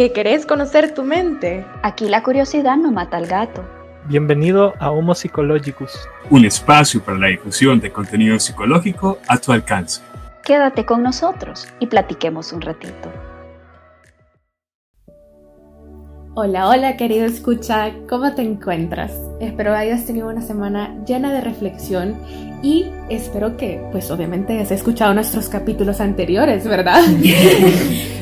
¿Que 0.00 0.12
querés 0.12 0.46
conocer 0.46 0.94
tu 0.94 1.02
mente? 1.02 1.62
Aquí 1.82 2.08
la 2.08 2.22
curiosidad 2.22 2.78
no 2.78 2.90
mata 2.90 3.18
al 3.18 3.26
gato. 3.26 3.62
Bienvenido 4.06 4.72
a 4.78 4.90
Homo 4.90 5.14
Psychologicus, 5.14 6.08
un 6.30 6.46
espacio 6.46 7.02
para 7.02 7.18
la 7.18 7.26
difusión 7.26 7.80
de 7.80 7.92
contenido 7.92 8.38
psicológico 8.38 9.18
a 9.28 9.36
tu 9.36 9.52
alcance. 9.52 10.00
Quédate 10.42 10.86
con 10.86 11.02
nosotros 11.02 11.68
y 11.80 11.86
platiquemos 11.86 12.50
un 12.54 12.62
ratito. 12.62 13.12
Hola, 16.34 16.70
hola 16.70 16.96
querido 16.96 17.26
escucha, 17.26 17.92
¿cómo 18.08 18.34
te 18.34 18.40
encuentras? 18.40 19.12
Espero 19.40 19.74
hayas 19.74 20.04
tenido 20.04 20.28
una 20.28 20.42
semana 20.42 20.94
llena 21.06 21.32
de 21.32 21.40
reflexión 21.40 22.16
y 22.62 22.86
espero 23.08 23.56
que, 23.56 23.82
pues 23.90 24.10
obviamente, 24.10 24.52
hayas 24.52 24.70
escuchado 24.70 25.14
nuestros 25.14 25.48
capítulos 25.48 26.00
anteriores, 26.00 26.64
¿verdad? 26.64 27.02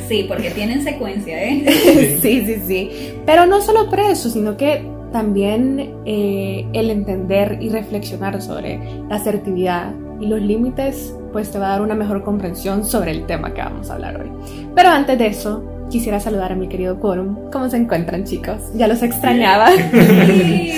Sí, 0.08 0.24
porque 0.26 0.50
tienen 0.50 0.82
secuencia, 0.82 1.44
¿eh? 1.44 2.18
sí, 2.22 2.42
sí, 2.46 2.62
sí. 2.66 2.90
Pero 3.26 3.44
no 3.44 3.60
solo 3.60 3.90
por 3.90 4.00
eso, 4.00 4.30
sino 4.30 4.56
que 4.56 4.82
también 5.12 5.96
eh, 6.06 6.66
el 6.72 6.90
entender 6.90 7.58
y 7.60 7.68
reflexionar 7.68 8.40
sobre 8.40 8.80
la 9.08 9.16
asertividad 9.16 9.92
y 10.18 10.26
los 10.26 10.40
límites, 10.40 11.14
pues 11.32 11.50
te 11.50 11.58
va 11.58 11.66
a 11.66 11.70
dar 11.72 11.82
una 11.82 11.94
mejor 11.94 12.24
comprensión 12.24 12.86
sobre 12.86 13.10
el 13.10 13.26
tema 13.26 13.52
que 13.52 13.60
vamos 13.60 13.90
a 13.90 13.94
hablar 13.94 14.18
hoy. 14.20 14.30
Pero 14.74 14.88
antes 14.88 15.18
de 15.18 15.26
eso, 15.26 15.62
quisiera 15.90 16.20
saludar 16.20 16.52
a 16.52 16.54
mi 16.54 16.68
querido 16.68 16.98
Quorum. 16.98 17.50
¿Cómo 17.50 17.68
se 17.68 17.76
encuentran, 17.76 18.24
chicos? 18.24 18.56
Ya 18.74 18.88
los 18.88 19.02
extrañaba. 19.02 19.70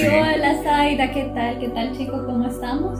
Sí, 0.01 0.07
hola 0.07 0.55
Zaida, 0.63 1.13
¿qué 1.13 1.31
tal? 1.35 1.59
¿Qué 1.59 1.69
tal, 1.69 1.97
chicos? 1.97 2.23
¿Cómo 2.25 2.49
estamos? 2.49 2.99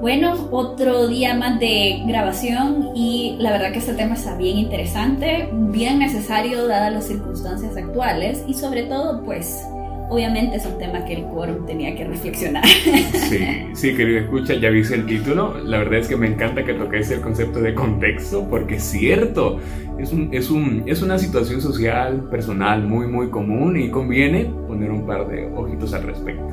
Bueno, 0.00 0.48
otro 0.50 1.08
día 1.08 1.34
más 1.34 1.58
de 1.58 2.02
grabación 2.06 2.90
y 2.94 3.36
la 3.38 3.50
verdad 3.50 3.72
que 3.72 3.78
este 3.80 3.94
tema 3.94 4.14
está 4.14 4.36
bien 4.36 4.56
interesante, 4.58 5.48
bien 5.52 5.98
necesario 5.98 6.66
dadas 6.68 6.92
las 6.92 7.06
circunstancias 7.06 7.76
actuales 7.76 8.42
y 8.46 8.54
sobre 8.54 8.84
todo 8.84 9.22
pues 9.24 9.62
obviamente 10.10 10.56
es 10.56 10.66
un 10.66 10.76
tema 10.76 11.04
que 11.04 11.14
el 11.14 11.24
quórum 11.24 11.64
tenía 11.64 11.94
que 11.94 12.04
reflexionar. 12.04 12.64
Sí, 12.66 13.38
sí, 13.74 13.94
querido 13.94 14.20
escucha, 14.20 14.54
ya 14.54 14.68
viste 14.70 14.96
el 14.96 15.06
título. 15.06 15.58
La 15.64 15.78
verdad 15.78 16.00
es 16.00 16.08
que 16.08 16.16
me 16.16 16.26
encanta 16.26 16.64
que 16.64 16.74
toques 16.74 17.10
el 17.10 17.20
concepto 17.20 17.60
de 17.60 17.74
contexto, 17.74 18.46
porque 18.48 18.76
es 18.76 18.82
cierto, 18.82 19.58
es, 19.98 20.12
un, 20.12 20.28
es, 20.32 20.50
un, 20.50 20.82
es 20.86 21.00
una 21.00 21.16
situación 21.16 21.60
social, 21.60 22.28
personal 22.28 22.82
muy, 22.82 23.06
muy 23.06 23.30
común 23.30 23.80
y 23.80 23.88
conviene 23.88 24.50
poner 24.66 24.90
un 24.90 25.06
par 25.06 25.28
de 25.28 25.46
ojitos 25.54 25.94
al 25.94 26.02
respecto. 26.02 26.44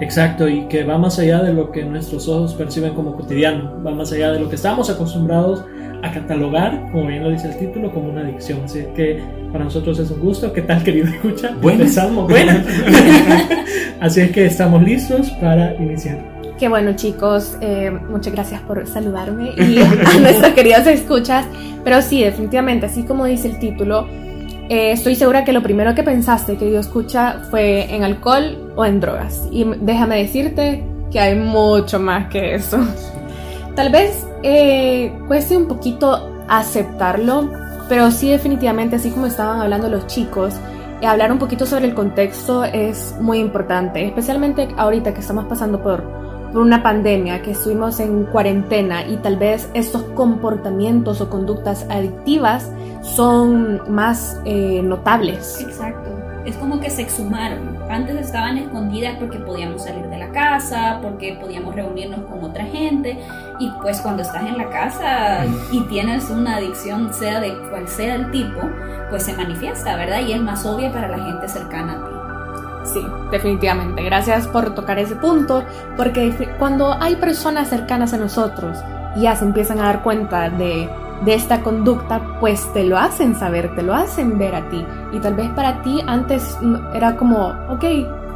Exacto, 0.00 0.48
y 0.48 0.66
que 0.68 0.84
va 0.84 0.98
más 0.98 1.18
allá 1.18 1.42
de 1.42 1.52
lo 1.52 1.70
que 1.70 1.84
nuestros 1.84 2.28
ojos 2.28 2.54
perciben 2.54 2.94
como 2.94 3.16
cotidiano, 3.16 3.82
va 3.84 3.92
más 3.92 4.12
allá 4.12 4.32
de 4.32 4.40
lo 4.40 4.48
que 4.48 4.56
estamos 4.56 4.90
acostumbrados 4.90 5.64
a 6.02 6.12
catalogar, 6.12 6.88
como 6.90 7.06
bien 7.06 7.22
lo 7.22 7.30
dice 7.30 7.48
el 7.48 7.58
título, 7.58 7.92
como 7.92 8.10
una 8.10 8.22
adicción. 8.22 8.60
Así 8.64 8.84
que 8.94 9.22
para 9.52 9.64
nosotros 9.64 9.98
es 9.98 10.10
un 10.10 10.20
gusto. 10.20 10.52
¿Qué 10.52 10.62
tal, 10.62 10.82
querido 10.82 11.08
escucha? 11.08 11.54
Bueno. 11.60 11.80
Empezamos. 11.80 12.28
Bueno. 12.28 12.52
Así 14.00 14.20
es 14.20 14.32
que 14.32 14.46
estamos 14.46 14.82
listos 14.82 15.30
para 15.40 15.74
iniciar. 15.76 16.18
Qué 16.58 16.68
bueno, 16.68 16.94
chicos. 16.94 17.56
Eh, 17.60 17.90
muchas 18.10 18.32
gracias 18.32 18.60
por 18.62 18.86
saludarme 18.86 19.52
y 19.56 19.78
a 19.80 20.20
nuestras 20.20 20.52
queridas 20.52 20.86
escuchas. 20.86 21.46
Pero 21.84 22.02
sí, 22.02 22.22
definitivamente, 22.22 22.86
así 22.86 23.04
como 23.04 23.24
dice 23.24 23.48
el 23.48 23.58
título, 23.58 24.06
eh, 24.68 24.92
estoy 24.92 25.16
segura 25.16 25.44
que 25.44 25.52
lo 25.52 25.62
primero 25.62 25.94
que 25.94 26.02
pensaste, 26.02 26.56
querido 26.56 26.80
escucha, 26.80 27.42
fue 27.50 27.94
en 27.94 28.04
alcohol 28.04 28.72
o 28.76 28.84
en 28.84 29.00
drogas. 29.00 29.48
Y 29.50 29.66
déjame 29.80 30.18
decirte 30.18 30.84
que 31.10 31.20
hay 31.20 31.34
mucho 31.34 31.98
más 31.98 32.28
que 32.28 32.54
eso. 32.54 32.78
Tal 33.74 33.90
vez 33.90 34.26
eh, 34.42 35.18
cueste 35.28 35.56
un 35.56 35.66
poquito 35.66 36.44
aceptarlo, 36.48 37.50
pero 37.88 38.10
sí 38.10 38.30
definitivamente, 38.30 38.96
así 38.96 39.10
como 39.10 39.26
estaban 39.26 39.60
hablando 39.60 39.88
los 39.88 40.06
chicos, 40.06 40.54
eh, 41.00 41.06
hablar 41.06 41.32
un 41.32 41.38
poquito 41.38 41.64
sobre 41.64 41.86
el 41.86 41.94
contexto 41.94 42.64
es 42.64 43.16
muy 43.20 43.38
importante, 43.38 44.04
especialmente 44.04 44.68
ahorita 44.76 45.14
que 45.14 45.20
estamos 45.20 45.46
pasando 45.46 45.82
por, 45.82 46.02
por 46.52 46.60
una 46.60 46.82
pandemia, 46.82 47.40
que 47.42 47.52
estuvimos 47.52 47.98
en 47.98 48.24
cuarentena 48.24 49.06
y 49.06 49.16
tal 49.16 49.36
vez 49.36 49.70
estos 49.72 50.02
comportamientos 50.14 51.22
o 51.22 51.30
conductas 51.30 51.86
adictivas 51.88 52.70
son 53.02 53.80
más 53.90 54.38
eh, 54.44 54.82
notables. 54.82 55.60
Exacto. 55.62 56.21
Es 56.44 56.56
como 56.56 56.80
que 56.80 56.90
se 56.90 57.02
exhumaron. 57.02 57.78
Antes 57.88 58.16
estaban 58.16 58.58
escondidas 58.58 59.16
porque 59.18 59.38
podíamos 59.38 59.84
salir 59.84 60.06
de 60.08 60.18
la 60.18 60.30
casa, 60.30 60.98
porque 61.00 61.38
podíamos 61.40 61.74
reunirnos 61.74 62.20
con 62.26 62.42
otra 62.42 62.64
gente. 62.64 63.18
Y 63.60 63.70
pues 63.80 64.00
cuando 64.00 64.22
estás 64.22 64.44
en 64.44 64.58
la 64.58 64.68
casa 64.70 65.44
y 65.70 65.80
tienes 65.82 66.30
una 66.30 66.56
adicción, 66.56 67.12
sea 67.14 67.40
de 67.40 67.56
cual 67.70 67.86
sea 67.86 68.16
el 68.16 68.30
tipo, 68.30 68.60
pues 69.10 69.22
se 69.22 69.34
manifiesta, 69.34 69.96
¿verdad? 69.96 70.20
Y 70.26 70.32
es 70.32 70.40
más 70.40 70.66
obvia 70.66 70.90
para 70.90 71.08
la 71.08 71.24
gente 71.24 71.48
cercana 71.48 71.92
a 71.92 72.04
ti. 72.04 72.22
Sí, 72.84 73.06
definitivamente. 73.30 74.02
Gracias 74.02 74.48
por 74.48 74.74
tocar 74.74 74.98
ese 74.98 75.14
punto, 75.14 75.64
porque 75.96 76.34
cuando 76.58 76.92
hay 77.00 77.16
personas 77.16 77.68
cercanas 77.68 78.12
a 78.12 78.16
nosotros 78.16 78.78
ya 79.16 79.36
se 79.36 79.44
empiezan 79.44 79.78
a 79.78 79.84
dar 79.84 80.02
cuenta 80.02 80.48
de 80.48 80.88
de 81.24 81.34
esta 81.34 81.62
conducta, 81.62 82.20
pues 82.40 82.72
te 82.72 82.84
lo 82.84 82.98
hacen 82.98 83.34
saber, 83.34 83.74
te 83.74 83.82
lo 83.82 83.94
hacen 83.94 84.38
ver 84.38 84.54
a 84.54 84.68
ti. 84.68 84.84
Y 85.12 85.18
tal 85.20 85.34
vez 85.34 85.50
para 85.50 85.82
ti 85.82 86.00
antes 86.06 86.58
era 86.94 87.16
como, 87.16 87.54
ok, 87.68 87.84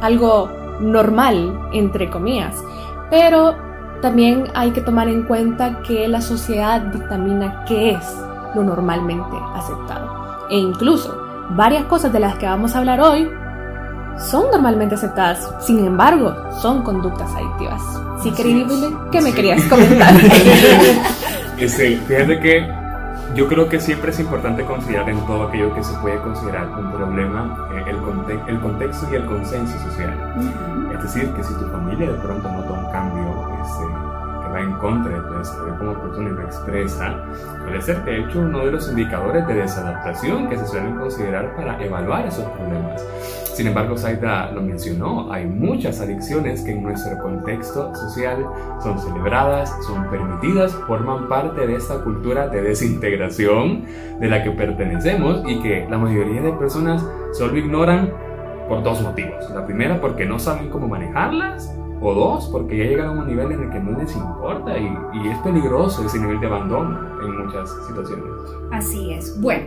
algo 0.01 0.49
normal, 0.79 1.57
entre 1.73 2.09
comillas. 2.09 2.55
Pero 3.09 3.55
también 4.01 4.45
hay 4.53 4.71
que 4.71 4.81
tomar 4.81 5.07
en 5.07 5.23
cuenta 5.23 5.81
que 5.81 6.07
la 6.07 6.21
sociedad 6.21 6.81
dictamina 6.81 7.63
qué 7.65 7.91
es 7.91 8.17
lo 8.55 8.63
normalmente 8.63 9.35
aceptado. 9.55 10.47
E 10.49 10.57
incluso 10.57 11.17
varias 11.49 11.85
cosas 11.85 12.13
de 12.13 12.19
las 12.19 12.35
que 12.35 12.45
vamos 12.45 12.75
a 12.75 12.79
hablar 12.79 13.01
hoy 13.01 13.29
son 14.17 14.49
normalmente 14.51 14.95
aceptadas, 14.95 15.51
sin 15.59 15.85
embargo, 15.85 16.35
son 16.61 16.81
conductas 16.81 17.29
adictivas. 17.35 17.81
Sí, 18.23 18.31
querido 18.31 19.09
¿qué 19.11 19.21
me 19.21 19.31
querías 19.31 19.63
comentar? 19.63 20.13
Este, 21.57 21.97
fíjate 22.07 22.39
que 22.39 22.76
yo 23.37 23.47
creo 23.47 23.69
que 23.69 23.79
siempre 23.79 24.09
es 24.09 24.19
importante 24.19 24.65
considerar 24.65 25.07
en 25.11 25.23
todo 25.27 25.43
aquello 25.43 25.71
que 25.75 25.83
se 25.83 25.93
puede 25.99 26.17
considerar 26.21 26.69
un 26.69 26.91
problema 26.91 27.69
eh, 27.71 27.83
el, 27.85 27.97
conte 27.97 28.39
el 28.47 28.59
contexto 28.59 29.07
y 29.11 29.15
el 29.15 29.25
consenso 29.25 29.77
social. 29.77 30.11
Es 30.91 31.03
decir, 31.03 31.29
que 31.33 31.43
si 31.43 31.53
tu 31.53 31.67
familia 31.67 32.13
de 32.13 32.17
pronto 32.17 32.49
va 34.57 34.63
en 34.63 34.73
contra 34.73 35.13
de 35.13 35.27
tu 35.27 35.33
desarrollo 35.37 35.77
como 35.77 35.93
persona 36.01 36.29
y 36.29 36.33
lo 36.33 36.41
expresa, 36.43 37.23
puede 37.63 37.81
ser 37.81 38.03
de 38.03 38.19
hecho 38.19 38.39
uno 38.39 38.65
de 38.65 38.71
los 38.71 38.89
indicadores 38.89 39.47
de 39.47 39.53
desadaptación 39.53 40.49
que 40.49 40.57
se 40.57 40.67
suelen 40.67 40.95
considerar 40.95 41.55
para 41.55 41.83
evaluar 41.83 42.25
esos 42.25 42.45
problemas. 42.51 43.05
Sin 43.53 43.65
embargo, 43.65 43.97
Saida 43.97 44.51
lo 44.51 44.61
mencionó, 44.61 45.31
hay 45.33 45.47
muchas 45.47 45.99
adicciones 45.99 46.61
que 46.61 46.71
en 46.73 46.83
nuestro 46.83 47.17
contexto 47.17 47.93
social 47.95 48.45
son 48.83 48.99
celebradas, 48.99 49.73
son 49.87 50.09
permitidas, 50.11 50.73
forman 50.87 51.27
parte 51.27 51.65
de 51.65 51.75
esta 51.75 52.03
cultura 52.03 52.47
de 52.49 52.61
desintegración 52.61 53.85
de 54.19 54.27
la 54.27 54.43
que 54.43 54.51
pertenecemos 54.51 55.41
y 55.47 55.59
que 55.61 55.87
la 55.89 55.97
mayoría 55.97 56.41
de 56.41 56.51
personas 56.53 57.03
solo 57.33 57.57
ignoran 57.57 58.11
por 58.69 58.83
dos 58.83 59.01
motivos. 59.01 59.49
La 59.49 59.65
primera, 59.65 59.99
porque 59.99 60.25
no 60.25 60.37
saben 60.37 60.69
cómo 60.69 60.87
manejarlas, 60.87 61.75
o 62.01 62.13
dos, 62.13 62.47
porque 62.51 62.77
ya 62.77 62.83
llegan 62.85 63.07
a 63.07 63.11
un 63.11 63.27
nivel 63.27 63.51
en 63.51 63.63
el 63.63 63.69
que 63.69 63.79
no 63.79 63.97
les 63.97 64.15
importa 64.15 64.77
y, 64.77 64.85
y, 64.85 65.27
es 65.29 65.37
peligroso 65.39 66.05
ese 66.05 66.19
nivel 66.19 66.39
de 66.39 66.47
abandono 66.47 66.99
en 67.23 67.45
muchas 67.45 67.69
situaciones. 67.87 68.25
Así 68.71 69.13
es. 69.13 69.39
Bueno, 69.41 69.65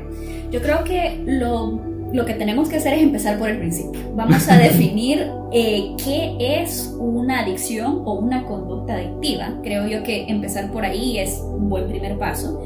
yo 0.51 0.61
creo 0.61 0.85
que 0.85 1.23
lo 1.27 1.91
lo 2.13 2.27
que 2.27 2.35
tenemos 2.35 2.69
que 2.69 2.77
hacer 2.77 2.95
es 2.95 3.03
empezar 3.03 3.39
por 3.39 3.49
el 3.49 3.59
principio. 3.59 4.01
Vamos 4.15 4.49
a 4.49 4.57
definir 4.59 5.31
eh, 5.53 5.95
qué 6.03 6.37
es 6.41 6.95
una 6.99 7.41
adicción 7.41 8.03
o 8.05 8.15
una 8.15 8.45
conducta 8.47 8.95
adictiva. 8.95 9.55
Creo 9.63 9.87
yo 9.87 10.03
que 10.03 10.25
empezar 10.29 10.71
por 10.73 10.85
ahí 10.85 11.19
es 11.19 11.41
un 11.41 11.69
buen 11.69 11.89
primer 11.89 12.19
paso. 12.19 12.61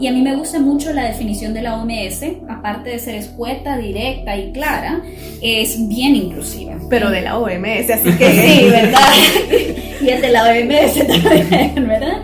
Y 0.00 0.06
a 0.06 0.12
mí 0.12 0.22
me 0.22 0.34
gusta 0.34 0.58
mucho 0.58 0.94
la 0.94 1.04
definición 1.04 1.52
de 1.52 1.60
la 1.60 1.76
OMS, 1.76 2.24
aparte 2.48 2.88
de 2.88 2.98
ser 2.98 3.16
escueta, 3.16 3.76
directa 3.76 4.34
y 4.34 4.50
clara, 4.50 5.02
es 5.42 5.76
bien 5.88 6.16
inclusiva. 6.16 6.78
Pero 6.88 7.10
de 7.10 7.20
la 7.20 7.38
OMS, 7.38 7.90
así 7.90 8.10
que 8.16 8.30
sí, 8.60 8.70
¿verdad? 8.70 9.08
y 10.00 10.08
es 10.08 10.22
de 10.22 10.30
la 10.30 10.44
OMS 10.44 11.06
también, 11.06 11.86
¿verdad? 11.86 12.22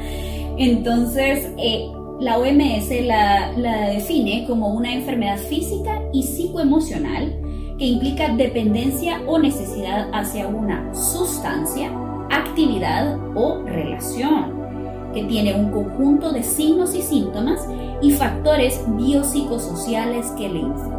Entonces, 0.57 1.47
eh, 1.59 1.85
la 2.19 2.39
OMS 2.39 2.91
la, 3.05 3.53
la, 3.59 3.91
define 3.91 4.47
como 4.47 4.69
una 4.69 4.95
enfermedad 4.95 5.37
física 5.37 6.01
y 6.15 6.23
psicoemocional 6.23 7.39
que 7.79 7.85
implica 7.85 8.29
dependencia 8.29 9.21
o 9.27 9.39
necesidad 9.39 10.09
hacia 10.15 10.49
una 10.49 10.95
sustancia, 10.95 11.93
actividad 12.31 13.19
o 13.35 13.63
relación, 13.67 14.66
que 15.17 15.25
tiene 15.25 15.55
un 15.55 15.71
conjunto 15.71 16.31
de 16.31 16.43
signos 16.43 16.95
y 16.95 17.01
síntomas 17.01 17.67
y 18.03 18.11
factores 18.11 18.83
biopsicosociales 18.87 20.27
que 20.33 20.51
le 20.51 20.59
influyen. 20.59 20.97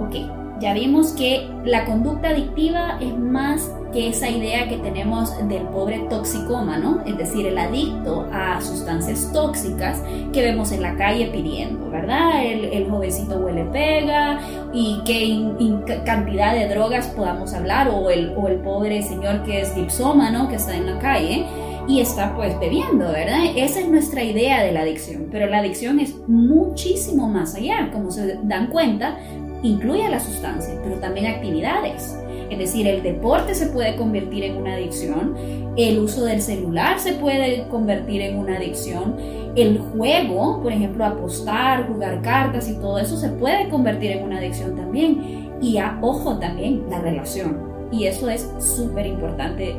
Ok, 0.00 0.14
Ya 0.58 0.72
vimos 0.72 1.12
que 1.12 1.50
la 1.64 1.84
conducta 1.84 2.28
adictiva 2.28 2.96
es 3.00 3.18
más 3.18 3.68
que 3.92 4.08
esa 4.08 4.30
idea 4.30 4.68
que 4.68 4.76
tenemos 4.78 5.36
del 5.48 5.64
pobre 5.64 5.98
toxicómano, 6.08 7.02
es 7.04 7.18
decir, 7.18 7.46
el 7.46 7.58
adicto 7.58 8.26
a 8.32 8.60
sustancias 8.62 9.30
tóxicas 9.32 10.00
que 10.32 10.40
vemos 10.40 10.72
en 10.72 10.80
la 10.80 10.94
calle 10.94 11.26
pidiendo, 11.26 11.90
¿verdad? 11.90 12.44
El, 12.44 12.88
jovencito 12.88 13.38
huele 13.38 13.64
pega 13.66 14.38
y 14.72 15.02
qué 15.04 16.00
cantidad 16.06 16.54
de 16.54 16.68
drogas 16.68 17.08
podamos 17.08 17.52
hablar, 17.52 17.88
o 17.88 18.08
el, 18.08 18.32
o 18.34 18.48
el 18.48 18.60
pobre 18.60 19.02
señor 19.02 19.42
que 19.42 19.60
es 19.60 19.74
dipsómano, 19.74 20.48
que 20.48 20.54
está 20.54 20.74
en 20.74 20.86
la 20.86 20.98
calle 21.00 21.44
y 21.88 22.00
está 22.00 22.34
pues 22.34 22.58
bebiendo, 22.60 23.06
¿verdad? 23.10 23.44
Esa 23.56 23.80
es 23.80 23.88
nuestra 23.88 24.22
idea 24.22 24.62
de 24.62 24.72
la 24.72 24.82
adicción, 24.82 25.28
pero 25.30 25.46
la 25.46 25.58
adicción 25.58 26.00
es 26.00 26.16
muchísimo 26.28 27.28
más 27.28 27.54
allá, 27.54 27.90
como 27.92 28.10
se 28.10 28.38
dan 28.44 28.68
cuenta, 28.68 29.18
incluye 29.62 30.08
la 30.08 30.20
sustancia, 30.20 30.74
pero 30.82 30.96
también 30.96 31.26
actividades. 31.26 32.16
Es 32.50 32.58
decir, 32.58 32.86
el 32.86 33.02
deporte 33.02 33.54
se 33.54 33.66
puede 33.66 33.96
convertir 33.96 34.44
en 34.44 34.56
una 34.58 34.74
adicción, 34.74 35.34
el 35.76 35.98
uso 35.98 36.24
del 36.24 36.42
celular 36.42 37.00
se 37.00 37.14
puede 37.14 37.66
convertir 37.68 38.20
en 38.20 38.38
una 38.38 38.58
adicción, 38.58 39.16
el 39.56 39.78
juego, 39.78 40.62
por 40.62 40.72
ejemplo, 40.72 41.04
apostar, 41.04 41.88
jugar 41.88 42.22
cartas 42.22 42.68
y 42.68 42.74
todo 42.74 42.98
eso 42.98 43.16
se 43.16 43.28
puede 43.30 43.68
convertir 43.68 44.12
en 44.12 44.24
una 44.24 44.38
adicción 44.38 44.76
también. 44.76 45.50
Y 45.60 45.78
a 45.78 45.98
ojo 46.00 46.38
también, 46.38 46.84
la 46.90 46.98
relación. 46.98 47.88
Y 47.92 48.06
eso 48.06 48.28
es 48.28 48.50
súper 48.58 49.06
importante 49.06 49.76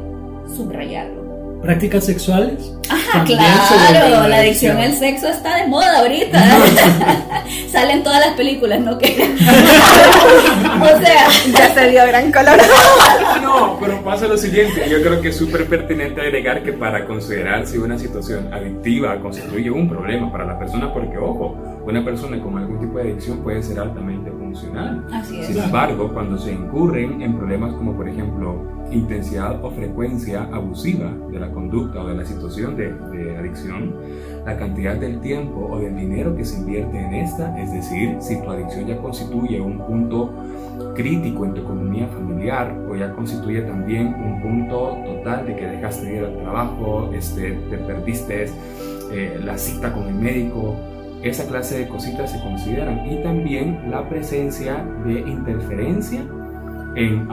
subrayarlo 0.56 1.23
prácticas 1.64 2.06
sexuales. 2.06 2.74
Ajá, 2.90 3.24
claro, 3.24 4.28
la 4.28 4.38
adicción 4.38 4.78
al 4.78 4.94
sexo 4.94 5.30
está 5.30 5.56
de 5.56 5.68
moda 5.68 6.00
ahorita. 6.00 6.38
Salen 7.72 8.04
todas 8.04 8.20
las 8.20 8.36
películas, 8.36 8.82
¿no? 8.82 8.98
Que... 8.98 9.08
o 9.34 11.02
sea, 11.02 11.28
ya 11.58 11.74
se 11.74 11.90
dio 11.90 12.06
gran 12.06 12.32
color. 12.32 12.58
no, 13.42 13.78
pero 13.80 14.04
pasa 14.04 14.28
lo 14.28 14.38
siguiente, 14.38 14.88
yo 14.90 15.02
creo 15.02 15.22
que 15.22 15.30
es 15.30 15.38
súper 15.38 15.66
pertinente 15.68 16.22
agregar 16.22 16.62
que 16.64 16.74
para 16.74 17.06
considerar 17.06 17.66
si 17.66 17.78
una 17.78 17.98
situación 17.98 18.54
adictiva 18.54 19.18
constituye 19.22 19.72
un 19.72 19.88
problema 19.88 20.30
para 20.32 20.46
la 20.46 20.60
persona, 20.60 20.94
porque 20.94 21.18
ojo, 21.18 21.58
una 21.86 22.04
persona 22.04 22.42
con 22.42 22.58
algún 22.58 22.80
tipo 22.82 22.98
de 22.98 23.12
adicción 23.12 23.40
puede 23.40 23.64
ser 23.64 23.80
altamente 23.80 24.30
funcional. 24.54 25.04
Así 25.12 25.40
es. 25.40 25.48
Sin 25.48 25.60
embargo, 25.60 26.12
cuando 26.14 26.38
se 26.38 26.52
incurren 26.52 27.22
en 27.22 27.38
problemas 27.38 27.74
como 27.74 27.94
por 27.94 28.08
ejemplo 28.08 28.74
intensidad 28.92 29.64
o 29.64 29.72
frecuencia 29.72 30.44
abusiva 30.52 31.12
de 31.32 31.40
la 31.40 31.50
conducta 31.52 32.04
o 32.04 32.08
de 32.08 32.16
la 32.16 32.26
situación 32.26 32.76
de, 32.78 32.94
adicción, 33.38 33.96
la 34.46 34.58
cantidad 34.58 34.96
del 34.96 35.20
tiempo 35.22 35.68
o 35.72 35.80
del 35.80 35.96
dinero 35.96 36.36
que 36.36 36.46
se 36.46 36.60
invierte 36.60 37.00
en 37.00 37.14
esta, 37.16 37.60
es 37.60 37.72
decir, 37.74 38.18
si 38.20 38.42
tu 38.42 38.52
adicción 38.52 38.86
ya 38.86 38.98
constituye 38.98 39.60
un 39.60 39.80
punto 39.80 40.32
crítico 40.96 41.46
en 41.46 41.54
tu 41.56 41.62
economía 41.62 42.08
familiar 42.08 42.78
o 42.90 42.96
ya 42.96 43.12
constituye 43.14 43.62
también 43.62 44.14
un 44.14 44.42
punto 44.42 44.98
total 45.06 45.48
de 45.48 45.56
que 45.56 45.66
dejaste 45.66 46.06
de 46.06 46.18
ir 46.18 46.24
al 46.26 46.38
trabajo, 46.38 47.10
este, 47.14 47.54
te 47.70 47.78
perdiste 47.78 48.46
eh, 49.12 49.40
la 49.44 49.58
cita 49.58 49.92
con 49.92 50.04
el 50.08 50.16
médico, 50.16 50.76
esa 51.24 51.48
clase 51.48 51.80
de 51.80 51.88
cositas 51.88 52.32
se 52.32 52.40
consideran 52.42 53.10
y 53.10 53.22
también 53.24 53.90
la 53.90 54.08
presencia 54.08 54.86
de 55.06 55.20
interferencia 55.22 56.22
en 56.96 57.28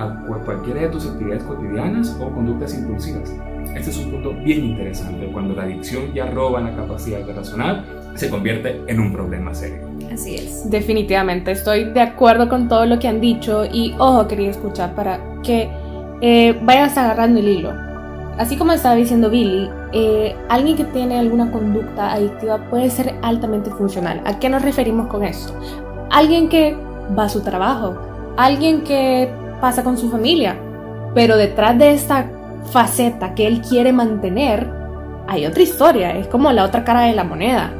cualquiera 0.45 0.83
de 0.83 0.89
tus 0.89 1.07
actividades 1.07 1.43
cotidianas 1.43 2.17
o 2.21 2.31
conductas 2.31 2.75
impulsivas. 2.75 3.31
Este 3.75 3.91
es 3.91 3.99
un 3.99 4.11
punto 4.11 4.33
bien 4.33 4.65
interesante. 4.65 5.27
Cuando 5.33 5.55
la 5.55 5.65
adicción 5.65 6.15
ya 6.15 6.27
roba 6.27 6.61
la 6.61 6.75
capacidad 6.75 7.21
de 7.21 7.33
razonar, 7.33 7.85
se 8.15 8.31
convierte 8.31 8.81
en 8.87 9.01
un 9.01 9.13
problema 9.13 9.55
serio. 9.55 9.89
Así 10.13 10.37
es. 10.37 10.71
Definitivamente, 10.71 11.53
estoy 11.53 11.85
de 11.93 12.01
acuerdo 12.01 12.49
con 12.49 12.69
todo 12.69 12.87
lo 12.87 12.99
que 12.99 13.09
han 13.09 13.21
dicho 13.21 13.65
y 13.65 13.95
ojo, 13.99 14.27
quería 14.27 14.51
escuchar 14.51 14.95
para 14.95 15.21
que 15.43 15.69
eh, 16.21 16.59
vayas 16.63 16.97
agarrando 16.97 17.41
el 17.41 17.49
hilo. 17.49 17.90
Así 18.41 18.57
como 18.57 18.73
estaba 18.73 18.95
diciendo 18.95 19.29
Billy, 19.29 19.69
eh, 19.93 20.35
alguien 20.49 20.75
que 20.75 20.85
tiene 20.85 21.19
alguna 21.19 21.53
conducta 21.53 22.11
adictiva 22.11 22.57
puede 22.71 22.89
ser 22.89 23.17
altamente 23.21 23.69
funcional. 23.69 24.23
¿A 24.25 24.39
qué 24.39 24.49
nos 24.49 24.63
referimos 24.63 25.09
con 25.09 25.25
esto? 25.25 25.53
Alguien 26.09 26.49
que 26.49 26.75
va 27.19 27.25
a 27.25 27.29
su 27.29 27.43
trabajo, 27.43 27.99
alguien 28.39 28.81
que 28.81 29.31
pasa 29.61 29.85
con 29.85 29.99
su 29.99 30.11
familia. 30.11 30.57
Pero 31.15 31.37
detrás 31.37 31.77
de 31.77 31.93
esta 31.93 32.31
faceta 32.73 33.35
que 33.35 33.47
él 33.47 33.61
quiere 33.61 33.93
mantener, 33.93 34.67
hay 35.29 35.45
otra 35.45 35.63
historia, 35.63 36.17
es 36.17 36.27
como 36.27 36.51
la 36.51 36.65
otra 36.65 36.83
cara 36.83 37.03
de 37.03 37.13
la 37.13 37.25
moneda. 37.25 37.71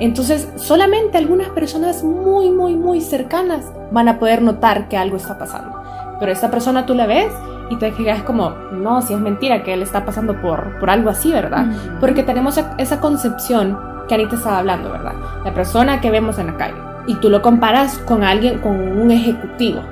Entonces, 0.00 0.48
solamente 0.56 1.16
algunas 1.16 1.50
personas 1.50 2.02
muy, 2.02 2.50
muy, 2.50 2.74
muy 2.74 3.02
cercanas 3.02 3.66
van 3.92 4.08
a 4.08 4.18
poder 4.18 4.42
notar 4.42 4.88
que 4.88 4.96
algo 4.96 5.16
está 5.16 5.38
pasando. 5.38 5.80
Pero 6.18 6.32
esta 6.32 6.50
persona 6.50 6.86
tú 6.86 6.94
la 6.94 7.06
ves 7.06 7.32
y 7.70 7.76
te 7.76 7.92
quedas 7.92 8.22
como, 8.22 8.50
no, 8.72 9.02
si 9.02 9.14
es 9.14 9.20
mentira 9.20 9.62
que 9.62 9.74
él 9.74 9.82
está 9.82 10.04
pasando 10.04 10.40
por, 10.40 10.78
por 10.78 10.90
algo 10.90 11.10
así, 11.10 11.32
¿verdad? 11.32 11.66
Porque 12.00 12.22
tenemos 12.22 12.58
esa 12.78 13.00
concepción 13.00 13.78
que 14.08 14.14
Anita 14.14 14.36
estaba 14.36 14.58
hablando, 14.58 14.90
¿verdad? 14.90 15.14
La 15.44 15.52
persona 15.52 16.00
que 16.00 16.10
vemos 16.10 16.38
en 16.38 16.46
la 16.48 16.56
calle. 16.56 16.78
Y 17.06 17.14
tú 17.16 17.30
lo 17.30 17.40
comparas 17.40 17.98
con 17.98 18.22
alguien, 18.22 18.58
con 18.58 18.76
un 18.76 19.10
ejecutivo 19.10 19.82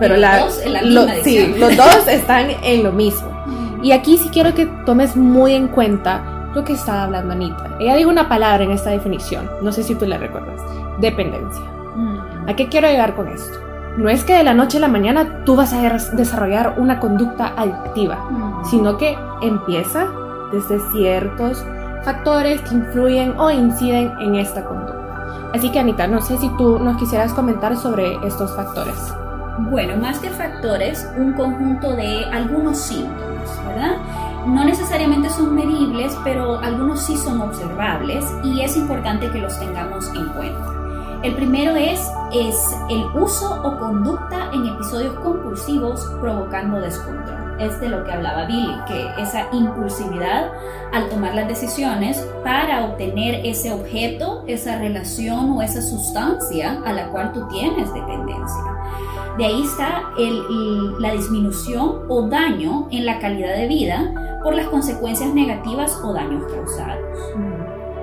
pero 0.00 0.14
los, 0.14 0.22
la, 0.22 0.38
dos 0.38 0.60
en 0.64 0.94
la 0.94 1.14
sí, 1.22 1.54
los 1.58 1.76
dos 1.76 2.08
están 2.08 2.48
en 2.62 2.82
lo 2.82 2.90
mismo. 2.90 3.30
Y 3.82 3.92
aquí 3.92 4.16
sí 4.16 4.30
quiero 4.32 4.54
que 4.54 4.66
tomes 4.84 5.14
muy 5.14 5.54
en 5.54 5.68
cuenta 5.68 6.50
lo 6.54 6.64
que 6.64 6.72
estaba 6.72 7.04
hablando 7.04 7.32
Anita. 7.32 7.76
Ella 7.78 7.94
dijo 7.96 8.10
una 8.10 8.28
palabra 8.28 8.64
en 8.64 8.72
esta 8.72 8.90
definición, 8.90 9.48
no 9.62 9.70
sé 9.70 9.82
si 9.82 9.94
tú 9.94 10.06
la 10.06 10.18
recuerdas, 10.18 10.60
dependencia. 10.98 11.62
Mm. 11.94 12.48
¿A 12.48 12.56
qué 12.56 12.68
quiero 12.68 12.88
llegar 12.88 13.14
con 13.14 13.28
esto? 13.28 13.58
No 13.96 14.08
es 14.08 14.24
que 14.24 14.34
de 14.34 14.44
la 14.44 14.54
noche 14.54 14.78
a 14.78 14.80
la 14.80 14.88
mañana 14.88 15.44
tú 15.44 15.56
vas 15.56 15.72
a 15.72 15.82
desarrollar 16.12 16.74
una 16.78 17.00
conducta 17.00 17.52
adictiva, 17.56 18.16
mm. 18.30 18.64
sino 18.64 18.96
que 18.96 19.18
empieza 19.42 20.06
desde 20.52 20.80
ciertos 20.92 21.64
factores 22.04 22.60
que 22.62 22.74
influyen 22.74 23.38
o 23.38 23.50
inciden 23.50 24.12
en 24.20 24.36
esta 24.36 24.64
conducta. 24.64 25.50
Así 25.52 25.70
que 25.70 25.80
Anita, 25.80 26.06
no 26.06 26.20
sé 26.20 26.38
si 26.38 26.48
tú 26.56 26.78
nos 26.78 26.96
quisieras 26.96 27.32
comentar 27.32 27.76
sobre 27.76 28.14
estos 28.26 28.54
factores. 28.54 28.94
Bueno, 29.58 29.96
más 29.96 30.18
que 30.20 30.30
factores, 30.30 31.06
un 31.18 31.32
conjunto 31.32 31.94
de 31.94 32.24
algunos 32.26 32.78
síntomas, 32.78 33.66
¿verdad? 33.66 33.96
No 34.46 34.64
necesariamente 34.64 35.28
son 35.28 35.54
medibles, 35.54 36.16
pero 36.24 36.58
algunos 36.60 37.00
sí 37.00 37.16
son 37.16 37.40
observables 37.42 38.24
y 38.42 38.62
es 38.62 38.76
importante 38.76 39.28
que 39.30 39.38
los 39.38 39.58
tengamos 39.58 40.08
en 40.14 40.28
cuenta. 40.28 40.79
El 41.22 41.34
primero 41.34 41.76
es, 41.76 42.00
es 42.32 42.56
el 42.88 43.04
uso 43.14 43.60
o 43.62 43.78
conducta 43.78 44.50
en 44.54 44.66
episodios 44.66 45.14
compulsivos 45.16 46.02
provocando 46.18 46.80
descontrol. 46.80 47.60
Es 47.60 47.78
de 47.78 47.90
lo 47.90 48.02
que 48.04 48.12
hablaba 48.12 48.46
Billy, 48.46 48.74
que 48.86 49.22
esa 49.22 49.46
impulsividad 49.52 50.50
al 50.94 51.10
tomar 51.10 51.34
las 51.34 51.46
decisiones 51.46 52.26
para 52.42 52.86
obtener 52.86 53.44
ese 53.44 53.70
objeto, 53.70 54.44
esa 54.46 54.78
relación 54.78 55.50
o 55.50 55.60
esa 55.60 55.82
sustancia 55.82 56.80
a 56.86 56.92
la 56.94 57.08
cual 57.08 57.32
tú 57.34 57.46
tienes 57.48 57.92
dependencia. 57.92 58.62
De 59.36 59.44
ahí 59.44 59.62
está 59.62 60.10
la 61.00 61.12
disminución 61.12 62.06
o 62.08 62.28
daño 62.28 62.88
en 62.90 63.04
la 63.04 63.18
calidad 63.18 63.56
de 63.56 63.68
vida 63.68 64.40
por 64.42 64.54
las 64.54 64.68
consecuencias 64.68 65.34
negativas 65.34 66.00
o 66.02 66.14
daños 66.14 66.50
causados. 66.50 67.49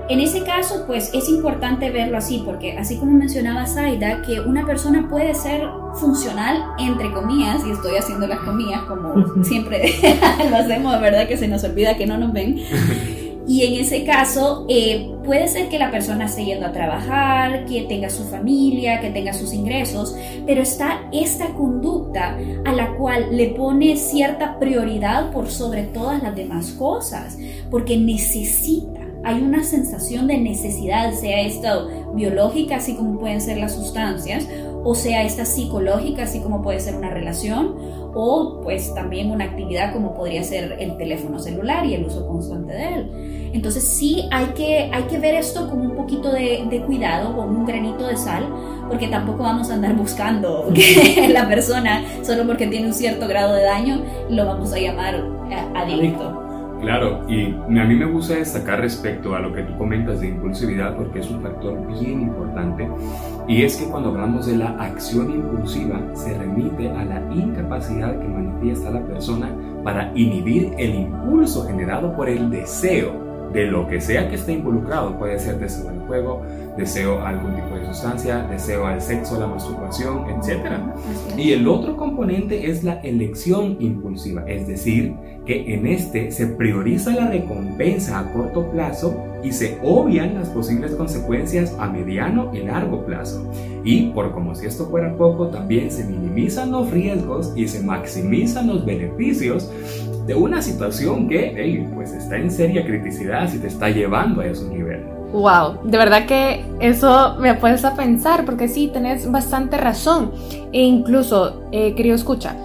En 0.10 0.22
ese 0.22 0.44
caso, 0.44 0.86
pues 0.88 1.12
es 1.14 1.28
importante 1.28 1.90
verlo 1.90 2.18
así, 2.18 2.42
porque 2.46 2.78
así 2.78 2.98
como 2.98 3.12
mencionaba 3.12 3.66
Zaida, 3.66 4.22
que 4.22 4.40
una 4.40 4.66
persona 4.66 5.08
puede 5.10 5.34
ser 5.34 5.68
funcional, 5.96 6.64
entre 6.80 7.12
comillas, 7.12 7.62
y 7.66 7.72
estoy 7.72 7.98
haciendo 7.98 8.26
las 8.26 8.40
comillas 8.40 8.84
como 8.84 9.44
siempre 9.44 9.94
lo 10.50 10.56
hacemos, 10.56 11.02
¿verdad? 11.02 11.28
Que 11.28 11.36
se 11.36 11.48
nos 11.48 11.64
olvida 11.66 11.98
que 11.98 12.06
no 12.06 12.18
nos 12.18 12.32
ven. 12.32 12.58
Y 13.48 13.64
en 13.64 13.80
ese 13.80 14.04
caso, 14.04 14.66
eh, 14.68 15.10
puede 15.24 15.48
ser 15.48 15.70
que 15.70 15.80
la 15.80 15.90
persona 15.90 16.26
esté 16.26 16.44
yendo 16.44 16.66
a 16.66 16.74
trabajar, 16.74 17.64
que 17.66 17.84
tenga 17.84 18.10
su 18.10 18.26
familia, 18.26 19.00
que 19.00 19.10
tenga 19.10 19.32
sus 19.32 19.54
ingresos, 19.54 20.14
pero 20.46 20.62
está 20.62 21.08
esta 21.14 21.54
conducta 21.54 22.38
a 22.66 22.74
la 22.74 22.94
cual 22.98 23.28
le 23.32 23.48
pone 23.52 23.96
cierta 23.96 24.60
prioridad 24.60 25.32
por 25.32 25.50
sobre 25.50 25.84
todas 25.84 26.22
las 26.22 26.36
demás 26.36 26.72
cosas, 26.72 27.38
porque 27.72 27.96
necesita 27.96 28.97
hay 29.24 29.42
una 29.42 29.64
sensación 29.64 30.28
de 30.28 30.38
necesidad, 30.38 31.14
sea 31.14 31.42
esto 31.42 31.90
biológica, 32.14 32.78
así 32.78 32.96
como 32.96 33.20
pueden 33.20 33.42
ser 33.42 33.58
las 33.58 33.74
sustancias, 33.76 34.48
o 34.84 34.96
sea 34.96 35.24
esta 35.24 35.46
psicológica, 35.46 36.24
así 36.24 36.40
como 36.40 36.62
puede 36.62 36.80
ser 36.80 36.96
una 36.96 37.10
relación, 37.10 37.76
o 38.14 38.62
pues 38.64 38.94
también 38.94 39.32
una 39.32 39.46
actividad 39.46 39.94
como 39.94 40.14
podría 40.14 40.44
ser 40.44 40.78
el 40.80 40.98
teléfono 40.98 41.40
celular 41.40 41.86
y 41.86 41.94
el 41.94 42.06
uso 42.06 42.26
constante 42.28 42.74
de 42.74 42.94
él. 42.94 43.50
Entonces 43.54 43.84
sí 43.84 44.28
hay 44.32 44.46
que, 44.48 44.90
hay 44.92 45.04
que 45.04 45.20
ver 45.20 45.36
esto 45.36 45.70
con 45.70 45.82
un 45.82 45.96
poquito 45.96 46.32
de, 46.32 46.66
de 46.70 46.82
cuidado, 46.82 47.36
con 47.36 47.56
un 47.56 47.66
granito 47.66 48.08
de 48.08 48.18
sal, 48.18 48.48
porque 48.88 49.08
tampoco 49.08 49.44
vamos 49.44 49.70
a 49.70 49.76
andar 49.76 49.96
buscando 49.96 50.72
que 50.74 51.30
la 51.30 51.48
persona, 51.48 52.04
solo 52.24 52.46
porque 52.46 52.68
tiene 52.68 52.88
un 52.88 52.94
cierto 52.94 53.28
grado 53.28 53.54
de 53.54 53.64
daño, 53.64 54.02
lo 54.30 54.46
vamos 54.46 54.74
a 54.74 54.80
llamar 54.80 55.16
eh, 55.50 55.56
adicto. 55.76 56.37
Claro, 56.82 57.22
y 57.28 57.54
a 57.54 57.86
mí 57.86 57.96
me 57.96 58.06
gusta 58.06 58.36
destacar 58.36 58.82
respecto 58.82 59.36
a 59.36 59.40
lo 59.40 59.52
que 59.52 59.64
tú 59.64 59.76
comentas 59.78 60.22
de 60.22 60.28
impulsividad 60.28 60.96
porque 60.96 61.20
es 61.20 61.30
un 61.30 61.42
factor 61.42 61.76
bien 62.00 62.22
importante 62.22 62.88
y 63.48 63.64
es 63.64 63.78
que 63.78 63.86
cuando 63.86 64.10
hablamos 64.10 64.46
de 64.46 64.58
la 64.58 64.70
acción 64.80 65.32
impulsiva 65.32 66.00
se 66.14 66.38
remite 66.38 66.90
a 66.90 67.04
la 67.04 67.22
incapacidad 67.34 68.20
que 68.20 68.28
manifiesta 68.28 68.92
la 68.92 69.02
persona 69.02 69.50
para 69.84 70.12
inhibir 70.14 70.74
el 70.78 70.94
impulso 70.94 71.66
generado 71.66 72.16
por 72.16 72.30
el 72.30 72.50
deseo 72.52 73.26
de 73.52 73.66
lo 73.66 73.88
que 73.88 74.00
sea 74.00 74.30
que 74.30 74.36
esté 74.36 74.54
involucrado, 74.54 75.18
puede 75.18 75.40
ser 75.40 75.58
deseo 75.58 75.90
al 75.90 76.00
juego, 76.02 76.44
deseo 76.78 77.20
a 77.20 77.30
algún 77.30 77.56
tipo 77.56 77.76
de 77.76 77.86
sustancia, 77.88 78.48
deseo 78.50 78.86
al 78.86 79.02
sexo, 79.02 79.40
la 79.40 79.48
masturbación, 79.48 80.26
etc. 80.30 80.72
Y 81.38 81.52
el 81.52 81.68
otro 81.68 81.98
componente 81.98 82.70
es 82.70 82.84
la 82.84 83.00
elección 83.02 83.78
impulsiva, 83.80 84.44
es 84.48 84.68
decir, 84.68 85.14
que 85.46 85.74
en 85.74 85.88
este 85.88 86.32
se 86.32 86.48
prioriza 86.48 87.12
la 87.12 87.28
recompensa 87.28 88.20
a 88.20 88.32
corto 88.34 88.70
plazo 88.72 89.18
y 89.44 89.52
se 89.52 89.78
obvian 89.84 90.36
las 90.36 90.50
posibles 90.50 90.92
consecuencias 90.92 91.76
a 91.80 91.88
mediano 91.88 92.52
y 92.54 92.60
largo 92.60 93.06
plazo. 93.06 93.50
Y 93.84 94.08
por 94.08 94.34
como 94.34 94.56
si 94.56 94.66
esto 94.66 94.86
fuera 94.88 95.16
poco, 95.16 95.48
también 95.48 95.90
se 95.90 96.06
minimizan 96.06 96.72
los 96.72 96.92
riesgos 96.92 97.54
y 97.56 97.68
se 97.68 97.82
maximizan 97.82 98.68
los 98.68 98.86
beneficios 98.86 99.72
de 100.28 100.36
una 100.36 100.62
situación 100.62 101.30
que 101.30 101.88
pues 101.96 102.12
está 102.12 102.38
en 102.38 102.52
seria 102.52 102.86
criticidad 102.86 103.50
si 103.50 103.60
te 103.60 103.68
está 103.68 103.90
llevando 103.90 104.42
a 104.42 104.48
esos 104.48 104.70
niveles. 104.70 105.17
Wow, 105.34 105.80
de 105.84 105.98
verdad 105.98 106.26
que 106.26 106.64
eso 106.80 107.36
me 107.40 107.54
puedes 107.56 107.84
a 107.84 107.96
pensar 107.96 108.46
porque 108.46 108.68
sí, 108.68 108.90
tenés 108.92 109.30
bastante 109.30 109.78
razón. 109.78 110.32
E 110.72 110.82
incluso, 110.82 111.64
eh, 111.72 111.94
querido 111.96 112.16
escucha, 112.16 112.56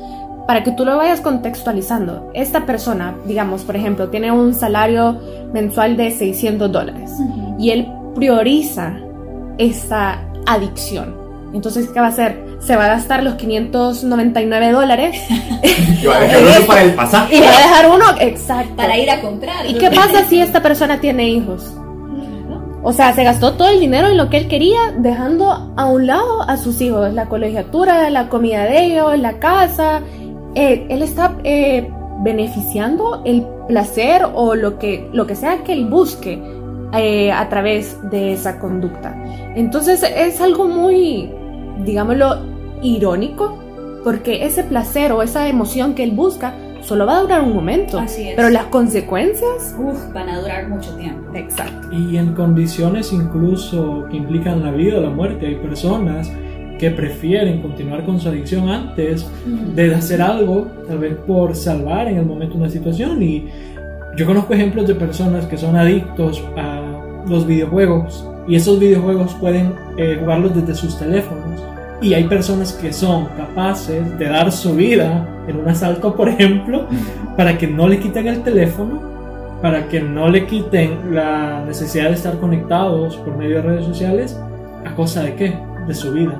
para 0.46 0.62
que 0.62 0.72
tú 0.72 0.84
lo 0.84 0.96
vayas 0.96 1.20
contextualizando, 1.20 2.30
esta 2.34 2.66
persona, 2.66 3.14
digamos, 3.26 3.62
por 3.62 3.76
ejemplo, 3.76 4.08
tiene 4.08 4.32
un 4.32 4.54
salario 4.54 5.18
mensual 5.52 5.96
de 5.96 6.10
600 6.10 6.70
dólares 6.70 7.12
y 7.58 7.70
él 7.70 7.88
prioriza 8.14 8.96
esta 9.58 10.22
adicción. 10.46 11.16
Entonces, 11.54 11.88
¿qué 11.88 12.00
va 12.00 12.06
a 12.06 12.10
hacer? 12.10 12.42
Se 12.60 12.76
va 12.76 12.86
a 12.86 12.88
gastar 12.88 13.22
los 13.22 13.34
599 13.34 14.72
dólares. 14.72 15.20
y 16.02 16.06
va 16.06 16.16
a 16.16 16.20
dejar 16.20 16.42
uno 16.42 16.66
para 16.66 16.82
el 16.82 16.94
pasaje. 16.94 17.36
Y 17.36 17.40
va 17.40 17.48
a 17.48 17.58
dejar 17.58 17.90
uno, 17.90 18.04
exacto. 18.20 18.76
Para 18.76 18.96
ir 18.96 19.10
a 19.10 19.20
comprar. 19.20 19.68
¿Y 19.68 19.74
qué 19.74 19.90
pasa 19.90 20.24
si 20.28 20.40
esta 20.40 20.62
persona 20.62 21.00
tiene 21.00 21.28
hijos? 21.28 21.74
O 22.82 22.92
sea, 22.92 23.12
se 23.14 23.22
gastó 23.24 23.52
todo 23.52 23.68
el 23.68 23.80
dinero 23.80 24.08
en 24.08 24.16
lo 24.16 24.28
que 24.28 24.38
él 24.38 24.48
quería, 24.48 24.92
dejando 24.98 25.72
a 25.76 25.86
un 25.86 26.06
lado 26.06 26.42
a 26.42 26.56
sus 26.56 26.80
hijos, 26.80 27.12
la 27.12 27.28
colegiatura, 27.28 28.10
la 28.10 28.28
comida 28.28 28.64
de 28.64 28.86
ellos, 28.86 29.18
la 29.18 29.38
casa. 29.38 30.00
Eh, 30.54 30.86
él 30.88 31.02
está 31.02 31.36
eh, 31.44 31.88
beneficiando 32.22 33.22
el 33.24 33.46
placer 33.68 34.26
o 34.34 34.54
lo 34.54 34.78
que, 34.78 35.08
lo 35.12 35.26
que 35.26 35.36
sea 35.36 35.62
que 35.64 35.72
él 35.72 35.86
busque 35.86 36.42
eh, 36.92 37.30
a 37.30 37.48
través 37.48 37.96
de 38.10 38.32
esa 38.32 38.58
conducta. 38.58 39.16
Entonces 39.54 40.02
es 40.02 40.40
algo 40.40 40.66
muy 40.66 41.30
digámoslo, 41.78 42.38
irónico, 42.82 43.58
porque 44.04 44.44
ese 44.44 44.64
placer 44.64 45.12
o 45.12 45.22
esa 45.22 45.48
emoción 45.48 45.94
que 45.94 46.02
él 46.02 46.12
busca 46.12 46.54
solo 46.82 47.06
va 47.06 47.18
a 47.18 47.22
durar 47.22 47.42
un 47.42 47.54
momento. 47.54 47.98
Así 47.98 48.28
es. 48.28 48.36
Pero 48.36 48.50
las 48.50 48.66
consecuencias 48.66 49.74
Uf, 49.78 50.12
van 50.12 50.28
a 50.28 50.40
durar 50.40 50.68
mucho 50.68 50.94
tiempo. 50.96 51.34
Exacto. 51.34 51.88
Y 51.92 52.16
en 52.16 52.34
condiciones 52.34 53.12
incluso 53.12 54.06
que 54.10 54.16
implican 54.16 54.62
la 54.62 54.70
vida 54.70 54.98
o 54.98 55.00
la 55.00 55.10
muerte, 55.10 55.46
hay 55.46 55.56
personas 55.56 56.30
que 56.78 56.90
prefieren 56.90 57.62
continuar 57.62 58.04
con 58.04 58.18
su 58.18 58.28
adicción 58.28 58.68
antes 58.68 59.24
de 59.46 59.94
hacer 59.94 60.20
algo, 60.20 60.66
tal 60.88 60.98
vez 60.98 61.14
por 61.26 61.54
salvar 61.54 62.08
en 62.08 62.18
el 62.18 62.26
momento 62.26 62.56
una 62.56 62.68
situación. 62.68 63.22
Y 63.22 63.46
yo 64.16 64.26
conozco 64.26 64.52
ejemplos 64.52 64.88
de 64.88 64.94
personas 64.96 65.46
que 65.46 65.56
son 65.56 65.76
adictos 65.76 66.42
a 66.56 66.82
los 67.28 67.46
videojuegos 67.46 68.26
y 68.48 68.56
esos 68.56 68.80
videojuegos 68.80 69.32
pueden 69.34 69.74
eh, 69.96 70.16
jugarlos 70.20 70.54
desde 70.54 70.74
sus 70.74 70.98
teléfonos. 70.98 71.62
Y 72.02 72.14
hay 72.14 72.24
personas 72.24 72.72
que 72.72 72.92
son 72.92 73.26
capaces 73.36 74.18
de 74.18 74.28
dar 74.28 74.50
su 74.50 74.74
vida 74.74 75.24
en 75.46 75.60
un 75.60 75.68
asalto, 75.68 76.16
por 76.16 76.28
ejemplo, 76.28 76.86
para 77.36 77.56
que 77.56 77.68
no 77.68 77.86
le 77.86 78.00
quiten 78.00 78.26
el 78.26 78.42
teléfono, 78.42 79.00
para 79.62 79.86
que 79.88 80.00
no 80.00 80.28
le 80.28 80.44
quiten 80.46 81.14
la 81.14 81.64
necesidad 81.64 82.08
de 82.08 82.14
estar 82.14 82.38
conectados 82.40 83.16
por 83.18 83.36
medio 83.36 83.56
de 83.56 83.62
redes 83.62 83.86
sociales, 83.86 84.36
a 84.84 84.92
cosa 84.96 85.22
de 85.22 85.36
qué? 85.36 85.56
De 85.86 85.94
su 85.94 86.12
vida. 86.12 86.36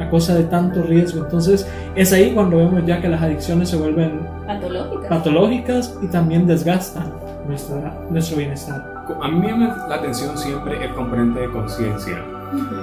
A 0.00 0.08
cosa 0.08 0.34
de 0.34 0.44
tanto 0.44 0.82
riesgo. 0.82 1.24
Entonces 1.24 1.68
es 1.94 2.12
ahí 2.14 2.32
cuando 2.32 2.56
vemos 2.56 2.84
ya 2.86 3.00
que 3.00 3.08
las 3.08 3.20
adicciones 3.22 3.68
se 3.68 3.76
vuelven 3.76 4.20
patológicas, 4.46 5.08
patológicas 5.08 5.98
y 6.02 6.06
también 6.06 6.46
desgastan 6.46 7.12
nuestra, 7.46 7.98
nuestro 8.08 8.38
bienestar. 8.38 8.82
A 9.22 9.28
mí 9.28 9.40
me 9.40 9.48
llama 9.48 9.86
la 9.88 9.96
atención 9.96 10.36
siempre 10.38 10.82
el 10.82 10.94
componente 10.94 11.40
de 11.40 11.50
conciencia. 11.50 12.35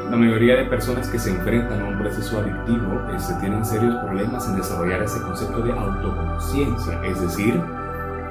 La 0.10 0.18
mayoría 0.18 0.56
de 0.58 0.66
personas 0.66 1.08
que 1.10 1.20
se 1.20 1.32
enfrentan 1.32 1.82
a 1.82 1.86
un 1.86 2.00
proceso 2.00 2.40
adictivo 2.40 3.02
este, 3.16 3.34
tienen 3.36 3.66
serios 3.66 3.96
problemas 4.04 4.48
en 4.48 4.58
desarrollar 4.58 5.04
ese 5.04 5.22
concepto 5.22 5.62
de 5.62 5.72
autoconciencia, 5.72 7.04
es 7.04 7.22
decir, 7.22 7.60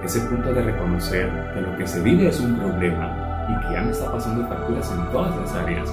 ese 0.05 0.21
punto 0.23 0.53
de 0.53 0.63
reconocer 0.63 1.53
que 1.55 1.61
lo 1.61 1.77
que 1.77 1.87
se 1.87 2.01
vive 2.03 2.29
es 2.29 2.41
un 2.41 2.57
problema 2.59 3.47
y 3.49 3.61
que 3.61 3.73
ya 3.73 3.83
me 3.83 3.91
está 3.91 4.11
pasando 4.11 4.47
facturas 4.47 4.91
en 4.93 5.13
todas 5.13 5.37
las 5.37 5.55
áreas. 5.55 5.93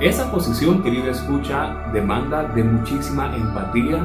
Esa 0.00 0.30
posición, 0.30 0.82
querido 0.82 1.10
escucha, 1.10 1.76
demanda 1.92 2.44
de 2.44 2.64
muchísima 2.64 3.34
empatía 3.36 4.04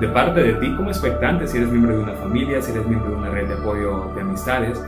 de 0.00 0.08
parte 0.08 0.42
de 0.42 0.52
ti 0.54 0.74
como 0.76 0.90
expectante, 0.90 1.46
si 1.48 1.56
eres 1.56 1.70
miembro 1.70 1.96
de 1.96 2.02
una 2.02 2.12
familia, 2.12 2.62
si 2.62 2.70
eres 2.70 2.86
miembro 2.86 3.10
de 3.10 3.16
una 3.16 3.30
red 3.30 3.48
de 3.48 3.54
apoyo 3.54 4.12
de 4.14 4.20
amistades, 4.20 4.80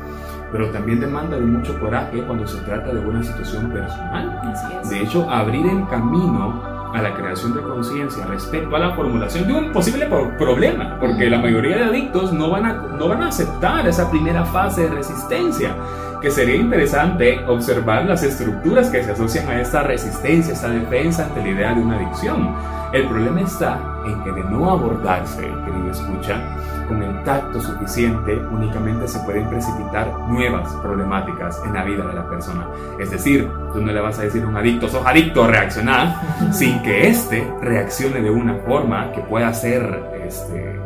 pero 0.53 0.71
también 0.71 1.01
demanda 1.01 1.37
de 1.37 1.47
mucho 1.47 1.79
coraje 1.79 2.23
cuando 2.25 2.47
se 2.47 2.59
trata 2.63 2.93
de 2.93 2.99
una 2.99 3.23
situación 3.23 3.71
personal. 3.71 4.55
De 4.89 5.01
hecho, 5.01 5.29
abrir 5.31 5.67
el 5.67 5.87
camino 5.89 6.81
a 6.93 7.03
la 7.03 7.15
creación 7.15 7.55
de 7.55 7.63
conciencia 7.63 8.27
respecto 8.27 8.75
a 8.75 8.79
la 8.81 8.95
formulación 8.95 9.47
de 9.47 9.53
un 9.53 9.73
posible 9.73 10.07
problema, 10.07 10.99
porque 10.99 11.31
la 11.31 11.39
mayoría 11.39 11.77
de 11.77 11.85
adictos 11.85 12.33
no 12.33 12.51
van, 12.51 12.67
a, 12.67 12.73
no 12.73 13.09
van 13.09 13.23
a 13.23 13.29
aceptar 13.29 13.87
esa 13.87 14.11
primera 14.11 14.45
fase 14.45 14.83
de 14.83 14.91
resistencia, 14.91 15.77
que 16.21 16.31
sería 16.31 16.57
interesante 16.57 17.45
observar 17.47 18.05
las 18.05 18.23
estructuras 18.23 18.91
que 18.91 19.03
se 19.03 19.13
asocian 19.13 19.49
a 19.49 19.61
esta 19.61 19.83
resistencia, 19.83 20.53
esta 20.53 20.69
defensa 20.69 21.25
ante 21.25 21.43
la 21.43 21.49
idea 21.49 21.75
de 21.75 21.81
una 21.81 21.97
adicción. 21.97 22.55
El 22.93 23.07
problema 23.09 23.41
está 23.43 23.81
en 24.05 24.23
que 24.25 24.33
de 24.33 24.45
no 24.45 24.71
abordarse, 24.71 25.43
querido 25.43 25.91
escucha, 25.91 26.41
con 26.89 27.03
el 27.03 27.23
tacto 27.23 27.61
suficiente 27.61 28.37
únicamente 28.51 29.07
se 29.07 29.21
pueden 29.21 29.49
precipitar 29.49 30.13
nuevas 30.29 30.69
problemáticas 30.83 31.63
en 31.65 31.75
la 31.75 31.85
vida 31.85 32.05
de 32.05 32.15
la 32.15 32.29
persona. 32.29 32.67
Es 32.99 33.13
decir, 33.13 33.49
tú 33.73 33.81
no 33.81 33.93
le 33.93 34.01
vas 34.01 34.19
a 34.19 34.23
decir 34.23 34.43
a 34.43 34.49
un 34.49 34.57
adicto, 34.57 34.89
sos 34.89 35.07
adicto, 35.07 35.47
reaccionar, 35.47 36.17
sin 36.53 36.83
que 36.83 37.09
éste 37.09 37.49
reaccione 37.63 38.21
de 38.21 38.31
una 38.31 38.55
forma 38.67 39.13
que 39.13 39.21
pueda 39.21 39.55
ser 39.55 40.03
este, 40.27 40.81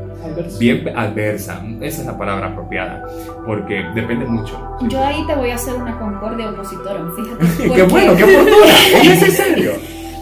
bien 0.58 0.88
adversa. 0.96 1.62
Esa 1.80 2.00
es 2.00 2.06
la 2.06 2.16
palabra 2.18 2.48
apropiada, 2.48 3.04
porque 3.46 3.84
depende 3.94 4.26
mucho. 4.26 4.58
Yo 4.88 5.02
ahí 5.02 5.24
te 5.26 5.34
voy 5.34 5.50
a 5.50 5.54
hacer 5.54 5.74
una 5.74 5.98
concordia 5.98 6.50
opositora, 6.50 7.04
fíjate. 7.16 7.74
qué 7.74 7.82
bueno, 7.82 8.16
qué 8.16 8.24
oportuna, 8.24 8.72
es 8.94 9.08
necesario. 9.20 9.72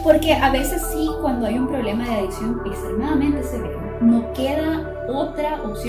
Porque 0.03 0.33
a 0.33 0.51
veces 0.51 0.81
sí, 0.91 1.09
cuando 1.21 1.47
hay 1.47 1.57
un 1.57 1.67
problema 1.67 2.03
de 2.05 2.15
adicción 2.15 2.61
extremadamente 2.65 3.41
severo, 3.43 3.81
no 4.01 4.33
queda 4.33 4.93
otra 5.07 5.61
opción 5.63 5.87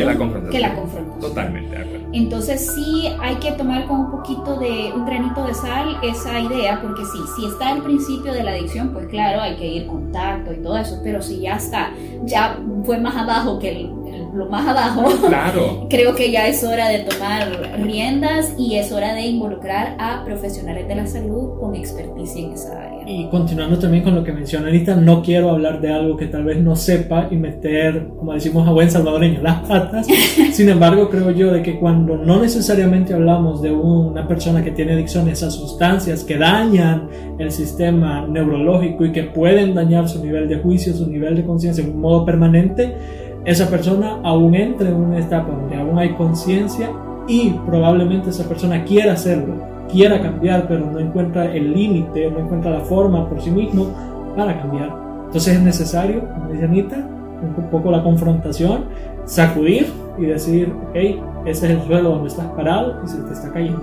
que 0.50 0.58
la 0.60 0.74
confrontación. 0.74 1.20
Totalmente 1.20 1.76
de 1.76 1.82
acuerdo. 1.82 2.06
Entonces 2.12 2.72
sí 2.74 3.08
hay 3.20 3.36
que 3.36 3.52
tomar 3.52 3.86
con 3.86 4.00
un 4.00 4.10
poquito 4.10 4.56
de 4.58 4.92
un 4.94 5.04
granito 5.04 5.44
de 5.44 5.54
sal 5.54 5.98
esa 6.02 6.38
idea, 6.38 6.80
porque 6.80 7.04
sí, 7.04 7.18
si 7.36 7.46
está 7.46 7.72
el 7.72 7.82
principio 7.82 8.32
de 8.32 8.44
la 8.44 8.52
adicción, 8.52 8.90
pues 8.92 9.06
claro, 9.08 9.40
hay 9.40 9.56
que 9.56 9.66
ir 9.66 9.86
contacto 9.86 10.52
y 10.52 10.58
todo 10.58 10.76
eso, 10.76 11.00
pero 11.02 11.20
si 11.20 11.40
ya 11.40 11.56
está, 11.56 11.90
ya 12.24 12.58
fue 12.84 12.98
más 12.98 13.16
abajo 13.16 13.58
que 13.58 13.70
el 13.70 14.03
lo 14.34 14.46
más 14.46 14.66
abajo, 14.66 15.04
claro. 15.26 15.86
creo 15.90 16.14
que 16.14 16.30
ya 16.30 16.48
es 16.48 16.64
hora 16.64 16.88
de 16.88 17.00
tomar 17.00 17.80
riendas 17.82 18.54
y 18.58 18.76
es 18.76 18.90
hora 18.92 19.14
de 19.14 19.22
involucrar 19.22 19.96
a 19.98 20.24
profesionales 20.24 20.88
de 20.88 20.94
la 20.96 21.06
salud 21.06 21.58
con 21.60 21.74
experticia 21.74 22.44
en 22.44 22.52
esa 22.52 22.82
área. 22.82 22.94
Y 23.06 23.28
continuando 23.28 23.78
también 23.78 24.02
con 24.02 24.14
lo 24.14 24.24
que 24.24 24.32
menciona 24.32 24.66
ahorita, 24.66 24.96
no 24.96 25.22
quiero 25.22 25.50
hablar 25.50 25.80
de 25.80 25.92
algo 25.92 26.16
que 26.16 26.26
tal 26.26 26.44
vez 26.44 26.58
no 26.58 26.74
sepa 26.74 27.28
y 27.30 27.36
meter, 27.36 28.08
como 28.18 28.32
decimos 28.32 28.66
a 28.66 28.72
buen 28.72 28.90
salvadoreño, 28.90 29.42
las 29.42 29.60
patas. 29.68 30.06
Sin 30.52 30.68
embargo, 30.68 31.10
creo 31.10 31.30
yo 31.30 31.52
de 31.52 31.62
que 31.62 31.78
cuando 31.78 32.16
no 32.16 32.40
necesariamente 32.40 33.12
hablamos 33.12 33.60
de 33.62 33.70
una 33.70 34.26
persona 34.26 34.64
que 34.64 34.70
tiene 34.70 34.94
adicciones 34.94 35.42
a 35.42 35.50
sustancias 35.50 36.24
que 36.24 36.38
dañan 36.38 37.08
el 37.38 37.50
sistema 37.50 38.26
neurológico 38.26 39.04
y 39.04 39.12
que 39.12 39.24
pueden 39.24 39.74
dañar 39.74 40.08
su 40.08 40.24
nivel 40.24 40.48
de 40.48 40.58
juicio, 40.58 40.94
su 40.94 41.06
nivel 41.06 41.36
de 41.36 41.44
conciencia 41.44 41.84
en 41.84 41.90
un 41.90 42.00
modo 42.00 42.24
permanente, 42.24 42.96
esa 43.44 43.68
persona 43.68 44.18
aún 44.22 44.54
entra 44.54 44.88
en 44.88 44.94
una 44.94 45.18
etapa 45.18 45.50
donde 45.50 45.76
aún 45.76 45.98
hay 45.98 46.14
conciencia 46.14 46.90
y 47.28 47.50
probablemente 47.66 48.30
esa 48.30 48.48
persona 48.48 48.84
quiera 48.84 49.12
hacerlo, 49.12 49.54
quiera 49.90 50.20
cambiar, 50.20 50.66
pero 50.66 50.90
no 50.90 50.98
encuentra 50.98 51.52
el 51.52 51.72
límite, 51.72 52.30
no 52.30 52.38
encuentra 52.38 52.70
la 52.70 52.80
forma 52.80 53.28
por 53.28 53.40
sí 53.40 53.50
mismo 53.50 53.88
para 54.36 54.58
cambiar. 54.60 54.90
Entonces 55.26 55.56
es 55.56 55.62
necesario, 55.62 56.28
como 56.28 56.50
dice 56.52 56.64
Anita, 56.64 56.96
un 56.96 57.70
poco 57.70 57.90
la 57.90 58.02
confrontación, 58.02 58.84
sacudir 59.24 59.92
y 60.18 60.26
decir, 60.26 60.72
ok, 60.88 61.33
ese 61.44 61.66
es 61.66 61.72
el 61.72 61.82
suelo 61.86 62.10
donde 62.10 62.28
estás 62.28 62.46
parado 62.48 63.00
y 63.04 63.08
se 63.08 63.18
te 63.18 63.32
está 63.32 63.52
cayendo. 63.52 63.82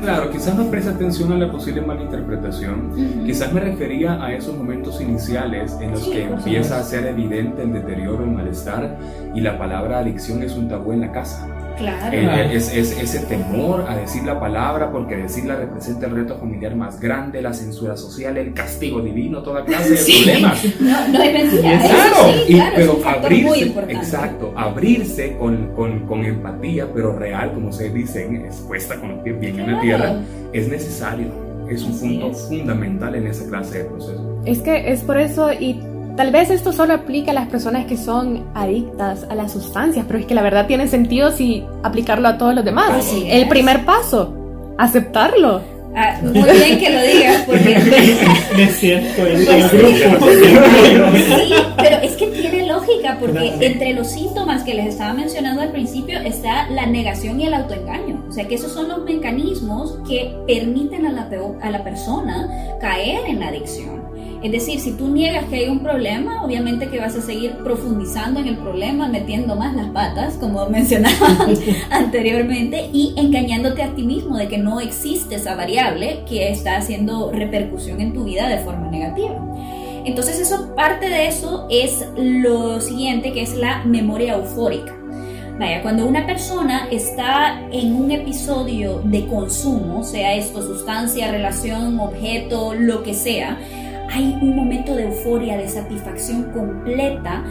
Claro, 0.00 0.30
quizás 0.30 0.56
no 0.56 0.70
preste 0.70 0.90
atención 0.90 1.32
a 1.32 1.36
la 1.36 1.50
posible 1.50 1.80
malinterpretación. 1.80 3.24
Quizás 3.24 3.52
me 3.52 3.60
refería 3.60 4.22
a 4.22 4.32
esos 4.32 4.56
momentos 4.56 5.00
iniciales 5.00 5.76
en 5.80 5.92
los 5.92 6.02
Sí, 6.02 6.10
que 6.10 6.24
empieza 6.24 6.78
a 6.78 6.82
ser 6.82 7.06
evidente 7.06 7.62
el 7.62 7.72
deterioro, 7.72 8.24
el 8.24 8.30
malestar 8.30 8.96
y 9.34 9.40
la 9.40 9.58
palabra 9.58 9.98
adicción 10.00 10.42
es 10.42 10.54
un 10.56 10.68
tabú 10.68 10.92
en 10.92 11.00
la 11.00 11.12
casa. 11.12 11.48
Claro. 11.78 12.16
Es, 12.50 12.72
es- 12.74 12.98
ese 12.98 13.18
temor 13.26 13.84
a 13.88 13.96
decir 13.96 14.22
la 14.24 14.38
palabra 14.40 14.90
porque 14.90 15.16
decirla 15.16 15.56
representa 15.56 16.06
el 16.06 16.14
reto 16.16 16.36
familiar 16.38 16.74
más 16.74 16.98
grande, 17.00 17.42
la 17.42 17.52
censura 17.52 17.96
social, 17.96 18.36
el 18.38 18.52
castigo 18.54 19.00
divino, 19.00 19.42
toda 19.42 19.64
clase 19.64 19.90
de 19.90 19.96
Sí. 20.06 20.22
problemas. 20.24 20.64
No, 20.80 21.08
no 21.08 21.20
hay 21.20 21.32
mentira. 21.32 21.78
Claro, 21.80 22.14
sí, 22.32 22.44
y- 22.48 22.54
claro, 22.54 22.68
es 22.70 22.74
pero 22.76 22.94
un 22.94 23.00
factor 23.02 23.30
muy 23.30 23.62
abrirse, 23.62 23.92
exacto, 23.92 24.52
abrirse 24.56 25.36
con, 25.38 25.66
con, 25.74 26.00
con 26.06 26.24
empatía, 26.24 26.86
pero 26.92 27.18
real, 27.18 27.52
como 27.52 27.72
se 27.72 27.90
dicen, 27.90 28.36
es 28.46 28.56
puesta 28.56 28.96
con 29.00 29.10
los 29.10 29.18
pies 29.22 29.38
bien 29.40 29.60
en 29.60 29.72
la 29.72 29.80
tierra, 29.80 30.14
es 30.52 30.68
necesario, 30.68 31.26
es 31.68 31.82
un 31.82 31.90
Así 31.92 32.08
punto 32.08 32.30
es. 32.30 32.42
fundamental 32.48 33.14
en 33.14 33.26
esa 33.26 33.46
clase 33.48 33.78
de 33.78 33.84
proceso. 33.84 34.42
Es 34.44 34.58
que 34.60 34.92
es 34.92 35.00
por 35.02 35.18
eso 35.18 35.52
y 35.52 35.80
tal 36.16 36.30
vez 36.32 36.50
esto 36.50 36.72
solo 36.72 36.94
aplica 36.94 37.30
a 37.30 37.34
las 37.34 37.48
personas 37.48 37.86
que 37.86 37.96
son 37.96 38.44
adictas 38.54 39.26
a 39.30 39.34
las 39.34 39.52
sustancias, 39.52 40.04
pero 40.06 40.18
es 40.18 40.26
que 40.26 40.34
la 40.34 40.42
verdad 40.42 40.66
tiene 40.66 40.88
sentido 40.88 41.30
si 41.30 41.62
aplicarlo 41.82 42.28
a 42.28 42.38
todos 42.38 42.54
los 42.54 42.64
demás. 42.64 42.90
Así 42.90 43.26
El 43.30 43.42
es. 43.42 43.48
primer 43.48 43.84
paso, 43.84 44.34
aceptarlo. 44.78 45.60
Ah, 45.98 46.18
muy 46.22 46.32
bien 46.42 46.78
que 46.78 46.90
lo 46.90 47.00
digas, 47.00 47.42
porque 47.46 47.78
Me 48.56 48.66
siento 48.70 49.26
en 49.26 49.44
Pues 49.46 49.72
grupo. 49.72 50.26
Sí, 50.26 51.54
pero 51.78 51.96
es 52.02 52.12
que 52.16 52.26
tiene 52.26 52.66
lógica, 52.66 53.16
porque 53.18 53.54
entre 53.60 53.94
los 53.94 54.08
síntomas 54.08 54.62
que 54.62 54.74
les 54.74 54.88
estaba 54.88 55.14
mencionando 55.14 55.62
al 55.62 55.70
principio 55.72 56.18
está 56.20 56.68
la 56.68 56.84
negación 56.84 57.40
y 57.40 57.46
el 57.46 57.54
autoengaño. 57.54 58.22
O 58.28 58.32
sea, 58.32 58.46
que 58.46 58.56
esos 58.56 58.72
son 58.72 58.88
los 58.88 59.04
mecanismos 59.04 59.98
que 60.06 60.34
permiten 60.46 61.06
a 61.06 61.12
la, 61.12 61.30
a 61.62 61.70
la 61.70 61.82
persona 61.82 62.46
caer 62.78 63.20
en 63.26 63.40
la 63.40 63.48
adicción. 63.48 64.05
Es 64.46 64.52
decir, 64.52 64.78
si 64.78 64.92
tú 64.92 65.08
niegas 65.08 65.46
que 65.46 65.56
hay 65.56 65.68
un 65.68 65.80
problema, 65.80 66.44
obviamente 66.44 66.86
que 66.88 67.00
vas 67.00 67.16
a 67.16 67.20
seguir 67.20 67.56
profundizando 67.64 68.38
en 68.38 68.46
el 68.46 68.56
problema, 68.56 69.08
metiendo 69.08 69.56
más 69.56 69.74
las 69.74 69.88
patas, 69.88 70.34
como 70.34 70.64
mencionaba 70.70 71.48
anteriormente, 71.90 72.88
y 72.92 73.12
engañándote 73.16 73.82
a 73.82 73.92
ti 73.96 74.04
mismo 74.04 74.36
de 74.36 74.46
que 74.46 74.58
no 74.58 74.78
existe 74.78 75.34
esa 75.34 75.56
variable 75.56 76.20
que 76.28 76.48
está 76.48 76.76
haciendo 76.76 77.32
repercusión 77.32 78.00
en 78.00 78.12
tu 78.12 78.22
vida 78.22 78.48
de 78.48 78.58
forma 78.58 78.88
negativa. 78.88 79.34
Entonces 80.04 80.38
eso, 80.38 80.76
parte 80.76 81.08
de 81.08 81.26
eso 81.26 81.66
es 81.68 82.06
lo 82.16 82.80
siguiente, 82.80 83.32
que 83.32 83.42
es 83.42 83.56
la 83.56 83.82
memoria 83.84 84.34
eufórica. 84.34 84.94
Vaya, 85.58 85.82
cuando 85.82 86.06
una 86.06 86.24
persona 86.24 86.86
está 86.92 87.62
en 87.72 87.96
un 87.96 88.12
episodio 88.12 89.00
de 89.02 89.26
consumo, 89.26 90.04
sea 90.04 90.36
esto 90.36 90.62
sustancia, 90.62 91.32
relación, 91.32 91.98
objeto, 91.98 92.74
lo 92.74 93.02
que 93.02 93.14
sea, 93.14 93.58
hay 94.10 94.36
un 94.40 94.54
momento 94.56 94.94
de 94.94 95.04
euforia, 95.04 95.56
de 95.56 95.68
satisfacción 95.68 96.44
completa 96.52 97.42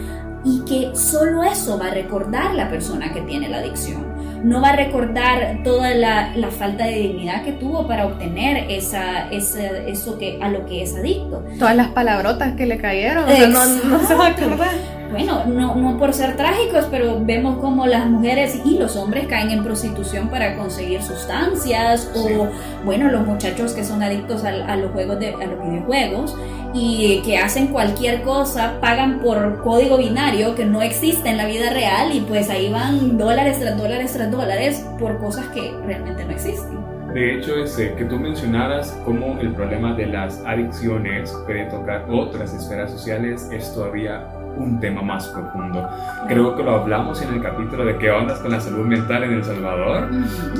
y 0.44 0.60
que 0.64 0.94
solo 0.96 1.42
eso 1.42 1.78
va 1.78 1.86
a 1.88 1.90
recordar 1.90 2.54
la 2.54 2.68
persona 2.68 3.12
que 3.12 3.20
tiene 3.22 3.48
la 3.48 3.58
adicción. 3.58 4.06
No 4.44 4.60
va 4.60 4.68
a 4.70 4.76
recordar 4.76 5.58
toda 5.64 5.92
la, 5.94 6.36
la 6.36 6.50
falta 6.50 6.84
de 6.86 6.92
dignidad 6.98 7.42
que 7.42 7.52
tuvo 7.52 7.86
para 7.88 8.06
obtener 8.06 8.70
esa, 8.70 9.28
esa- 9.30 9.76
eso 9.88 10.18
que, 10.18 10.38
a 10.40 10.48
lo 10.48 10.64
que 10.66 10.82
es 10.82 10.94
adicto. 10.94 11.42
Todas 11.58 11.74
las 11.74 11.88
palabrotas 11.88 12.52
que 12.54 12.66
le 12.66 12.78
cayeron, 12.78 13.24
o 13.24 13.28
sea, 13.34 13.48
no, 13.48 13.64
no 13.66 14.06
se 14.06 14.14
va 14.14 14.26
a 14.26 14.30
acordar. 14.30 14.70
Bueno, 15.10 15.44
no, 15.46 15.74
no 15.76 15.98
por 15.98 16.12
ser 16.12 16.36
trágicos, 16.36 16.86
pero 16.90 17.18
vemos 17.20 17.58
como 17.58 17.86
las 17.86 18.06
mujeres 18.06 18.60
y 18.64 18.76
los 18.78 18.96
hombres 18.96 19.26
caen 19.28 19.50
en 19.50 19.62
prostitución 19.64 20.28
para 20.28 20.56
conseguir 20.56 21.02
sustancias 21.02 22.10
o, 22.14 22.48
bueno, 22.84 23.10
los 23.10 23.26
muchachos 23.26 23.72
que 23.72 23.84
son 23.84 24.02
adictos 24.02 24.44
al- 24.44 24.62
a, 24.68 24.76
los 24.76 24.90
juegos 24.92 25.18
de, 25.20 25.28
a 25.34 25.46
los 25.46 25.62
videojuegos 25.62 26.36
y 26.74 27.22
que 27.24 27.38
hacen 27.38 27.68
cualquier 27.68 28.22
cosa, 28.22 28.74
pagan 28.80 29.20
por 29.20 29.62
código 29.62 29.96
binario 29.96 30.54
que 30.54 30.64
no 30.66 30.82
existe 30.82 31.28
en 31.30 31.36
la 31.38 31.46
vida 31.46 31.70
real 31.70 32.14
y 32.14 32.20
pues 32.20 32.50
ahí 32.50 32.70
van 32.70 33.16
dólares 33.16 33.58
tras 33.60 33.78
dólares 33.78 34.12
tras 34.12 34.30
dólares 34.30 34.84
por 34.98 35.18
cosas 35.18 35.46
que 35.48 35.72
realmente 35.86 36.24
no 36.24 36.32
existen. 36.32 36.84
De 37.14 37.36
hecho, 37.38 37.56
ese 37.56 37.94
que 37.94 38.04
tú 38.04 38.18
mencionaras 38.18 38.90
cómo 39.06 39.38
el 39.40 39.54
problema 39.54 39.94
de 39.94 40.04
las 40.06 40.42
adicciones 40.44 41.32
puede 41.46 41.64
tocar 41.66 42.04
otras 42.10 42.52
esferas 42.52 42.90
sociales 42.90 43.48
es 43.50 43.72
todavía 43.72 44.28
un 44.56 44.80
tema 44.80 45.02
más 45.02 45.26
profundo. 45.28 45.88
Creo 46.28 46.56
que 46.56 46.62
lo 46.62 46.76
hablamos 46.76 47.20
en 47.22 47.34
el 47.34 47.42
capítulo 47.42 47.84
de 47.84 47.96
qué 47.98 48.10
ondas 48.10 48.38
con 48.40 48.50
la 48.50 48.60
salud 48.60 48.86
mental 48.86 49.24
en 49.24 49.32
El 49.34 49.44
Salvador 49.44 50.08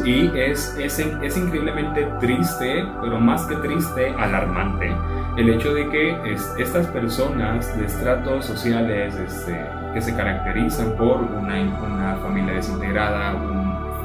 y 0.05 0.27
es, 0.39 0.77
es, 0.79 0.99
es 0.99 1.37
increíblemente 1.37 2.07
triste, 2.21 2.85
pero 3.01 3.19
más 3.21 3.43
que 3.47 3.57
triste, 3.57 4.15
alarmante. 4.19 4.95
El 5.37 5.49
hecho 5.51 5.73
de 5.75 5.89
que 5.91 6.33
es- 6.33 6.55
estas 6.59 6.87
personas 6.89 7.77
de 7.79 7.87
estratos 7.87 8.45
sociales 8.47 9.15
este, 9.17 9.59
que 9.93 10.01
se 10.01 10.15
caracterizan 10.15 10.93
por 10.97 11.19
una, 11.23 11.57
una 11.85 12.17
familia 12.23 12.55
desintegrada, 12.55 13.35
un, 13.35 13.59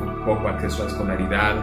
un 0.10 0.26
poco 0.26 0.48
acceso 0.50 0.84
a 0.84 0.88
escolaridad 0.88 1.56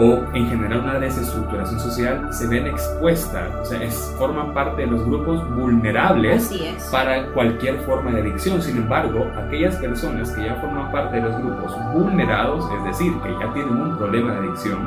o 0.00 0.24
en 0.32 0.48
general 0.48 0.80
una 0.80 0.98
desestructuración 0.98 1.78
social 1.78 2.32
se 2.32 2.46
ven 2.46 2.66
expuestas, 2.66 3.54
o 3.60 3.64
sea, 3.66 3.82
es, 3.82 4.14
forman 4.18 4.54
parte 4.54 4.82
de 4.82 4.88
los 4.88 5.04
grupos 5.04 5.48
vulnerables 5.54 6.50
para 6.90 7.26
cualquier 7.32 7.78
forma 7.80 8.10
de 8.12 8.22
adicción. 8.22 8.62
Sin 8.62 8.78
embargo, 8.78 9.30
aquellas 9.36 9.76
personas 9.76 10.30
que 10.30 10.46
ya 10.46 10.54
forman 10.56 10.90
parte 10.90 11.16
de 11.16 11.22
los 11.22 11.36
grupos 11.36 11.76
vulnerados, 11.92 12.64
es 12.78 12.84
decir, 12.84 13.12
que 13.22 13.30
ya 13.38 13.52
tienen 13.52 13.76
un 13.76 13.98
problema 13.98 14.32
de 14.32 14.38
adicción, 14.38 14.78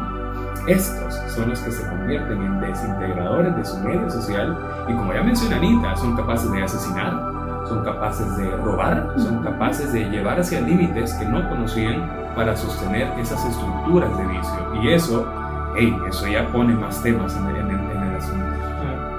estos 0.67 1.13
son 1.35 1.49
los 1.49 1.59
que 1.59 1.71
se 1.71 1.87
convierten 1.89 2.41
en 2.41 2.59
desintegradores 2.61 3.55
de 3.55 3.65
su 3.65 3.77
medio 3.79 4.09
social 4.09 4.57
y 4.87 4.93
como 4.93 5.13
ya 5.13 5.21
mencioné 5.21 5.55
Anita, 5.55 5.95
son 5.97 6.15
capaces 6.15 6.51
de 6.51 6.63
asesinar, 6.63 7.33
son 7.67 7.83
capaces 7.83 8.37
de 8.37 8.49
robar, 8.57 9.13
son 9.17 9.43
capaces 9.43 9.93
de 9.93 10.05
llevar 10.05 10.39
hacia 10.39 10.61
límites 10.61 11.13
que 11.15 11.25
no 11.25 11.47
conocían 11.49 12.09
para 12.35 12.55
sostener 12.55 13.07
esas 13.19 13.45
estructuras 13.45 14.17
de 14.17 14.25
vicio. 14.25 14.62
Y 14.83 14.93
eso, 14.93 15.25
hey, 15.77 15.95
eso 16.09 16.27
ya 16.27 16.45
pone 16.51 16.73
más 16.73 17.01
temas 17.01 17.35
en 17.35 17.45
el, 17.47 17.55
en 17.55 17.69
el- 17.69 17.91
en 17.97 18.03
el 18.03 18.15
asunto. 18.17 18.45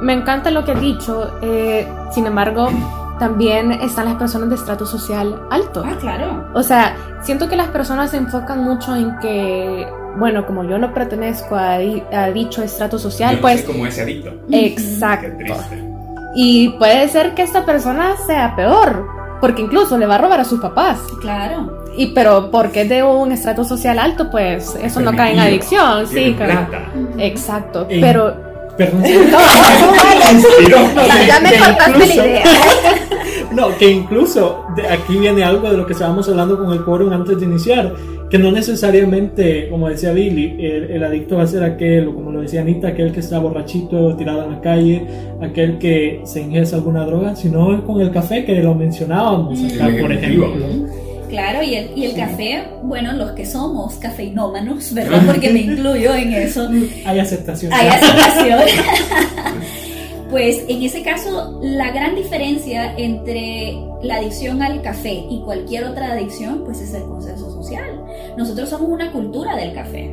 Me 0.02 0.12
encanta 0.12 0.50
lo 0.50 0.64
que 0.64 0.72
has 0.72 0.80
dicho, 0.80 1.38
eh, 1.40 1.88
sin 2.12 2.26
embargo, 2.26 2.68
también 3.18 3.72
están 3.72 4.06
las 4.06 4.16
personas 4.16 4.48
de 4.50 4.56
estrato 4.56 4.84
social 4.86 5.40
alto. 5.50 5.82
Ah, 5.86 5.96
claro. 6.00 6.44
O 6.54 6.62
sea, 6.62 6.96
siento 7.22 7.48
que 7.48 7.56
las 7.56 7.68
personas 7.68 8.10
se 8.10 8.16
enfocan 8.18 8.62
mucho 8.64 8.94
en 8.94 9.16
que, 9.20 9.88
bueno, 10.18 10.44
como 10.46 10.64
yo 10.64 10.78
no 10.78 10.92
pertenezco 10.92 11.54
a, 11.56 11.74
a 11.76 12.30
dicho 12.32 12.62
estrato 12.62 12.98
social, 12.98 13.30
Yo 13.30 13.36
no 13.36 13.42
pues... 13.42 13.60
sé 13.60 13.66
cómo 13.66 13.86
ese 13.86 14.02
adicto. 14.02 14.30
Exacto. 14.50 15.54
Y 16.34 16.70
puede 16.70 17.08
ser 17.08 17.34
que 17.34 17.42
esta 17.42 17.64
persona 17.64 18.16
sea 18.26 18.56
peor, 18.56 19.06
porque 19.40 19.62
incluso 19.62 19.96
le 19.96 20.06
va 20.06 20.16
a 20.16 20.18
robar 20.18 20.40
a 20.40 20.44
sus 20.44 20.60
papás. 20.60 20.98
Claro. 21.20 21.83
Y 21.96 22.08
pero 22.08 22.50
porque 22.50 22.82
es 22.82 22.88
de 22.88 23.02
un 23.02 23.30
estrato 23.32 23.64
social 23.64 23.98
alto, 23.98 24.30
pues 24.30 24.76
eso 24.82 25.00
no 25.00 25.14
cae 25.14 25.32
en 25.34 25.38
adicción, 25.40 26.06
sí, 26.06 26.34
claro. 26.36 26.68
plata. 26.68 26.92
Exacto. 27.18 27.86
Pero 27.88 28.34
Perdón. 28.76 29.02
no, 29.30 29.38
no, 29.38 30.30
Inspiró. 30.32 30.78
no, 30.96 31.06
ya, 31.06 31.26
ya 31.28 31.40
me 31.40 31.50
Que 31.52 31.58
cortaste 31.58 31.90
la 31.90 31.96
incluso- 32.06 32.24
idea. 32.26 32.44
No, 33.52 33.68
que 33.78 33.88
incluso 33.88 34.64
de 34.74 34.88
aquí 34.88 35.16
viene 35.16 35.44
algo 35.44 35.70
de 35.70 35.76
lo 35.76 35.86
que 35.86 35.92
estábamos 35.92 36.28
hablando 36.28 36.58
con 36.58 36.72
el 36.72 36.82
quórum 36.84 37.12
antes 37.12 37.38
de 37.38 37.44
iniciar, 37.46 37.94
que 38.28 38.36
no 38.36 38.50
necesariamente, 38.50 39.68
como 39.68 39.88
decía 39.88 40.10
Billy, 40.10 40.56
el, 40.58 40.90
el 40.90 41.04
adicto 41.04 41.36
va 41.36 41.44
a 41.44 41.46
ser 41.46 41.62
aquel, 41.62 42.08
o 42.08 42.14
como 42.16 42.32
lo 42.32 42.40
decía 42.40 42.62
Anita, 42.62 42.88
aquel 42.88 43.12
que 43.12 43.20
está 43.20 43.38
borrachito, 43.38 44.16
tirado 44.16 44.42
en 44.44 44.50
la 44.52 44.60
calle, 44.60 45.06
aquel 45.40 45.78
que 45.78 46.22
se 46.24 46.40
ingresa 46.40 46.74
alguna 46.76 47.04
droga, 47.06 47.36
sino 47.36 47.84
con 47.84 48.00
el 48.00 48.10
café 48.10 48.44
que 48.44 48.60
lo 48.60 48.74
mencionábamos 48.74 49.60
acá, 49.74 49.88
por 50.00 50.10
ejemplo. 50.10 50.48
Claro, 51.34 51.64
y 51.64 51.74
el, 51.74 51.90
y 51.96 52.04
el 52.04 52.14
café, 52.14 52.64
bueno, 52.84 53.12
los 53.12 53.32
que 53.32 53.44
somos 53.44 53.94
cafeinómanos, 53.94 54.94
¿verdad? 54.94 55.20
Porque 55.26 55.50
me 55.50 55.62
incluyo 55.62 56.14
en 56.14 56.32
eso. 56.32 56.68
Hay 57.04 57.18
aceptación. 57.18 57.72
Hay 57.72 57.88
aceptación. 57.88 58.60
Pues 60.30 60.64
en 60.66 60.82
ese 60.82 61.02
caso, 61.02 61.60
la 61.62 61.92
gran 61.92 62.16
diferencia 62.16 62.92
entre 62.96 63.78
la 64.02 64.16
adicción 64.16 64.62
al 64.62 64.82
café 64.82 65.24
y 65.30 65.40
cualquier 65.44 65.84
otra 65.84 66.10
adicción, 66.10 66.62
pues 66.64 66.80
es 66.80 66.92
el 66.92 67.04
consenso 67.04 67.52
social. 67.52 68.02
Nosotros 68.36 68.68
somos 68.68 68.88
una 68.88 69.12
cultura 69.12 69.54
del 69.54 69.72
café 69.74 70.12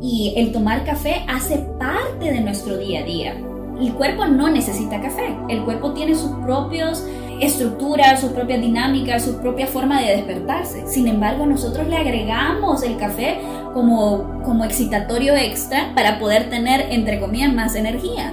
y 0.00 0.32
el 0.36 0.52
tomar 0.52 0.84
café 0.84 1.26
hace 1.28 1.58
parte 1.78 2.32
de 2.32 2.40
nuestro 2.40 2.78
día 2.78 3.00
a 3.00 3.02
día. 3.02 3.34
El 3.78 3.92
cuerpo 3.92 4.24
no 4.24 4.48
necesita 4.48 4.98
café, 5.02 5.36
el 5.50 5.62
cuerpo 5.64 5.92
tiene 5.92 6.14
sus 6.14 6.30
propios 6.42 7.04
estructuras, 7.40 8.20
sus 8.20 8.30
propias 8.32 8.60
dinámicas, 8.60 9.24
su 9.24 9.38
propia 9.40 9.66
forma 9.66 10.00
de 10.00 10.16
despertarse. 10.16 10.86
Sin 10.86 11.08
embargo, 11.08 11.46
nosotros 11.46 11.86
le 11.88 11.96
agregamos 11.96 12.82
el 12.82 12.96
café 12.96 13.38
como, 13.74 14.42
como 14.44 14.64
excitatorio 14.64 15.34
extra 15.34 15.92
para 15.94 16.18
poder 16.18 16.50
tener, 16.50 16.86
entre 16.90 17.18
comillas, 17.20 17.52
más 17.52 17.74
energía. 17.74 18.32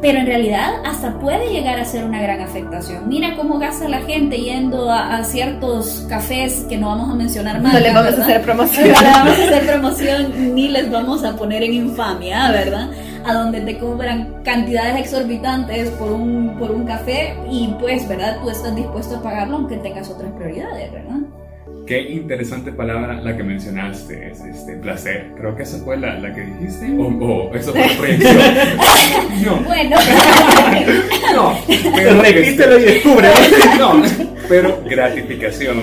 pero 0.00 0.18
en 0.20 0.26
realidad 0.26 0.74
hasta 0.84 1.18
puede 1.18 1.50
llegar 1.52 1.78
a 1.80 1.84
ser 1.84 2.04
una 2.04 2.20
gran 2.22 2.40
afectación. 2.40 3.08
Mira 3.08 3.34
cómo 3.36 3.58
gasta 3.58 3.88
la 3.88 4.00
gente 4.02 4.36
yendo 4.38 4.90
a, 4.90 5.16
a 5.16 5.24
ciertos 5.24 6.06
cafés 6.08 6.64
que 6.68 6.76
no 6.76 6.88
vamos 6.88 7.10
a 7.10 7.14
mencionar 7.14 7.60
más. 7.60 7.72
No 7.72 7.80
le 7.80 7.92
vamos 7.92 8.14
a 8.16 8.22
hacer 8.22 8.42
promoción. 8.42 8.88
No 8.92 9.00
le 9.00 9.10
vamos 9.10 9.38
a 9.38 9.42
hacer 9.42 9.66
promoción 9.66 10.54
ni 10.54 10.68
les 10.68 10.90
vamos 10.90 11.24
a 11.24 11.34
poner 11.36 11.62
en 11.64 11.74
infamia, 11.74 12.50
¿verdad? 12.52 12.88
A 13.28 13.34
donde 13.34 13.60
te 13.60 13.78
cobran 13.78 14.42
cantidades 14.42 15.00
exorbitantes 15.00 15.90
por 15.90 16.12
un, 16.12 16.56
por 16.58 16.70
un 16.70 16.86
café 16.86 17.34
y 17.50 17.74
pues, 17.78 18.08
¿verdad? 18.08 18.38
Tú 18.42 18.48
estás 18.48 18.74
dispuesto 18.74 19.16
a 19.16 19.22
pagarlo 19.22 19.56
aunque 19.56 19.76
tengas 19.76 20.08
otras 20.08 20.32
prioridades, 20.32 20.90
¿verdad? 20.90 21.18
Qué 21.86 22.00
interesante 22.10 22.72
palabra 22.72 23.14
la 23.14 23.36
que 23.36 23.42
mencionaste, 23.42 24.30
es 24.30 24.40
este 24.40 24.76
placer. 24.76 25.32
Creo 25.36 25.54
que 25.54 25.62
esa 25.62 25.78
fue 25.78 25.98
la, 25.98 26.18
la 26.18 26.34
que 26.34 26.42
dijiste. 26.42 26.90
O, 26.98 27.06
o 27.06 27.54
eso 27.54 27.72
fue 27.72 27.86
la 27.86 27.96
proyección. 27.96 28.36
No, 29.44 29.56
Bueno, 29.62 29.96
no. 31.34 31.58
Pero, 31.66 32.22
Repítelo 32.22 32.78
y 32.78 32.82
descubre. 32.82 33.28
No, 33.78 34.02
pero 34.48 34.82
gratificación, 34.88 35.82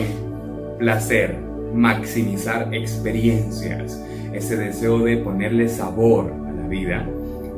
placer, 0.78 1.36
maximizar 1.74 2.74
experiencias, 2.74 4.00
ese 4.34 4.58
deseo 4.58 5.00
de 5.00 5.18
ponerle 5.18 5.70
sabor 5.70 6.34
a 6.48 6.52
la 6.52 6.68
vida, 6.68 7.08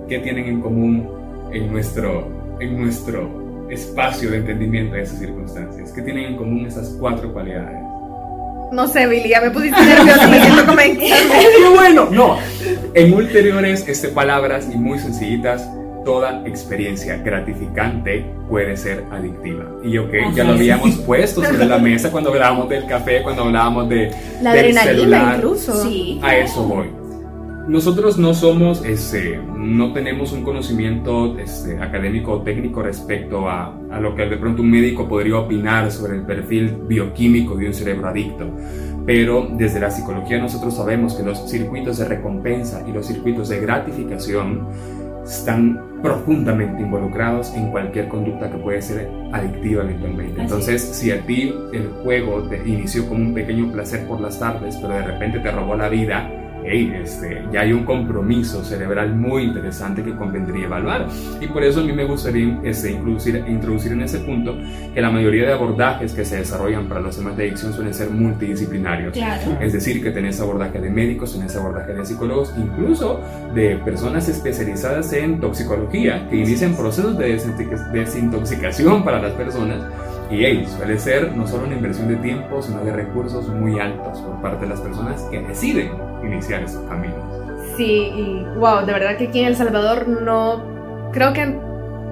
¿qué 0.07 0.19
tienen 0.19 0.45
en 0.45 0.61
común 0.61 1.07
en 1.53 1.71
nuestro, 1.71 2.27
en 2.59 2.81
nuestro 2.81 3.67
espacio 3.69 4.31
de 4.31 4.37
entendimiento 4.37 4.95
de 4.95 5.03
esas 5.03 5.19
circunstancias? 5.19 5.91
¿Qué 5.93 6.01
tienen 6.01 6.25
en 6.25 6.37
común 6.37 6.65
esas 6.65 6.95
cuatro 6.99 7.31
cualidades? 7.33 7.77
No 8.71 8.85
sé, 8.87 9.07
Billy, 9.07 9.29
ya 9.29 9.39
me 9.41 9.49
pusiste 9.51 9.79
nerviosa, 9.81 10.27
me 10.27 10.41
siento 10.41 10.65
como 10.65 10.79
en- 10.81 10.97
¡Qué 10.99 11.69
bueno! 11.73 12.07
No, 12.11 12.37
en 12.93 13.13
ulteriores 13.13 13.87
este, 13.87 14.09
palabras 14.09 14.67
y 14.73 14.77
muy 14.77 14.99
sencillitas, 14.99 15.69
toda 16.03 16.41
experiencia 16.45 17.17
gratificante 17.17 18.25
puede 18.49 18.75
ser 18.77 19.03
adictiva. 19.11 19.65
Y 19.83 19.97
ok, 19.97 20.11
ya 20.33 20.43
lo 20.45 20.53
habíamos 20.53 20.95
puesto 20.97 21.43
sobre 21.43 21.65
la 21.65 21.77
mesa 21.77 22.11
cuando 22.11 22.29
hablábamos 22.31 22.69
del 22.69 22.85
café, 22.85 23.21
cuando 23.23 23.43
hablábamos 23.43 23.87
de, 23.89 24.11
La 24.41 24.53
del 24.53 24.77
adrenalina 24.77 24.83
celular. 24.83 25.35
incluso. 25.37 25.83
sí. 25.83 26.19
A 26.23 26.35
eso 26.37 26.63
voy. 26.63 26.87
Nosotros 27.67 28.17
no 28.17 28.33
somos, 28.33 28.85
este, 28.85 29.41
no 29.57 29.91
tenemos 29.91 30.31
un 30.31 30.43
conocimiento 30.43 31.37
este, 31.37 31.77
académico 31.79 32.31
o 32.31 32.41
técnico 32.41 32.81
respecto 32.81 33.49
a, 33.49 33.77
a 33.91 33.99
lo 33.99 34.15
que 34.15 34.25
de 34.25 34.37
pronto 34.37 34.61
un 34.61 34.71
médico 34.71 35.05
podría 35.05 35.37
opinar 35.37 35.91
sobre 35.91 36.15
el 36.15 36.21
perfil 36.21 36.77
bioquímico 36.87 37.57
de 37.57 37.67
un 37.67 37.73
cerebro 37.73 38.07
adicto. 38.07 38.49
Pero 39.05 39.49
desde 39.51 39.81
la 39.81 39.91
psicología 39.91 40.39
nosotros 40.39 40.75
sabemos 40.75 41.15
que 41.15 41.23
los 41.23 41.49
circuitos 41.49 41.97
de 41.97 42.05
recompensa 42.05 42.85
y 42.87 42.93
los 42.93 43.05
circuitos 43.05 43.49
de 43.49 43.59
gratificación 43.59 44.67
están 45.25 45.99
profundamente 46.01 46.81
involucrados 46.81 47.53
en 47.53 47.69
cualquier 47.71 48.07
conducta 48.07 48.49
que 48.49 48.57
puede 48.59 48.81
ser 48.81 49.09
adictiva 49.33 49.83
eventualmente. 49.83 50.41
Entonces, 50.41 50.81
si 50.81 51.11
a 51.11 51.21
ti 51.25 51.53
el 51.73 51.87
juego 52.03 52.43
te 52.43 52.57
inició 52.65 53.07
como 53.09 53.21
un 53.21 53.33
pequeño 53.33 53.71
placer 53.73 54.07
por 54.07 54.21
las 54.21 54.39
tardes, 54.39 54.77
pero 54.77 54.93
de 54.93 55.03
repente 55.03 55.39
te 55.39 55.51
robó 55.51 55.75
la 55.75 55.89
vida, 55.89 56.31
hey, 56.69 56.93
este, 57.03 57.43
ya 57.51 57.61
hay 57.61 57.73
un 57.73 57.85
compromiso 57.85 58.63
cerebral 58.63 59.15
muy 59.15 59.43
interesante 59.43 60.03
que 60.03 60.15
convendría 60.15 60.65
evaluar. 60.65 61.07
Y 61.41 61.47
por 61.47 61.63
eso 61.63 61.79
a 61.79 61.83
mí 61.83 61.93
me 61.93 62.03
gustaría 62.03 62.59
este, 62.63 62.91
introducir, 62.91 63.43
introducir 63.47 63.91
en 63.93 64.01
ese 64.01 64.19
punto 64.19 64.55
que 64.93 65.01
la 65.01 65.09
mayoría 65.09 65.47
de 65.47 65.53
abordajes 65.53 66.13
que 66.13 66.25
se 66.25 66.37
desarrollan 66.37 66.87
para 66.87 67.01
los 67.01 67.17
temas 67.17 67.37
de 67.37 67.43
adicción 67.47 67.73
suelen 67.73 67.93
ser 67.93 68.09
multidisciplinarios. 68.09 69.13
Claro. 69.13 69.57
Es 69.61 69.73
decir, 69.73 70.03
que 70.03 70.11
tenés 70.11 70.39
abordaje 70.39 70.79
de 70.79 70.89
médicos, 70.89 71.33
tenés 71.33 71.55
abordaje 71.55 71.93
de 71.93 72.05
psicólogos, 72.05 72.53
incluso 72.57 73.21
de 73.53 73.77
personas 73.77 74.27
especializadas 74.27 75.13
en 75.13 75.39
toxicología 75.39 76.27
que 76.29 76.37
inician 76.37 76.75
procesos 76.75 77.17
de 77.17 77.37
desintox- 77.37 77.91
desintoxicación 77.91 79.03
para 79.03 79.21
las 79.21 79.33
personas. 79.33 79.83
Y 80.29 80.43
hey, 80.43 80.67
suele 80.75 80.99
ser 80.99 81.31
no 81.37 81.47
solo 81.47 81.67
una 81.67 81.75
inversión 81.75 82.09
de 82.09 82.17
tiempo, 82.17 82.61
sino 82.61 82.83
de 82.83 82.91
recursos 82.91 83.47
muy 83.47 83.79
altos 83.79 84.19
por 84.19 84.41
parte 84.41 84.65
de 84.65 84.71
las 84.71 84.81
personas 84.81 85.21
que 85.31 85.39
deciden 85.39 85.89
iniciar 86.23 86.63
esos 86.63 86.81
caminos. 86.87 87.15
Sí, 87.75 88.11
y 88.15 88.45
wow, 88.57 88.85
de 88.85 88.93
verdad 88.93 89.17
que 89.17 89.27
aquí 89.27 89.39
en 89.41 89.47
El 89.47 89.55
Salvador 89.55 90.07
no. 90.07 90.61
Creo 91.13 91.33
que 91.33 91.45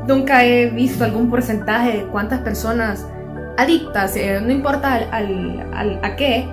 nunca 0.08 0.46
he 0.46 0.68
visto 0.70 1.04
algún 1.04 1.30
porcentaje 1.30 1.92
de 1.98 2.04
cuántas 2.06 2.40
personas 2.42 3.06
adictas, 3.58 4.16
eh, 4.16 4.40
no 4.42 4.52
importa 4.52 4.94
al, 4.94 5.08
al- 5.12 5.68
al- 5.74 6.00
a 6.04 6.16
qué, 6.16 6.46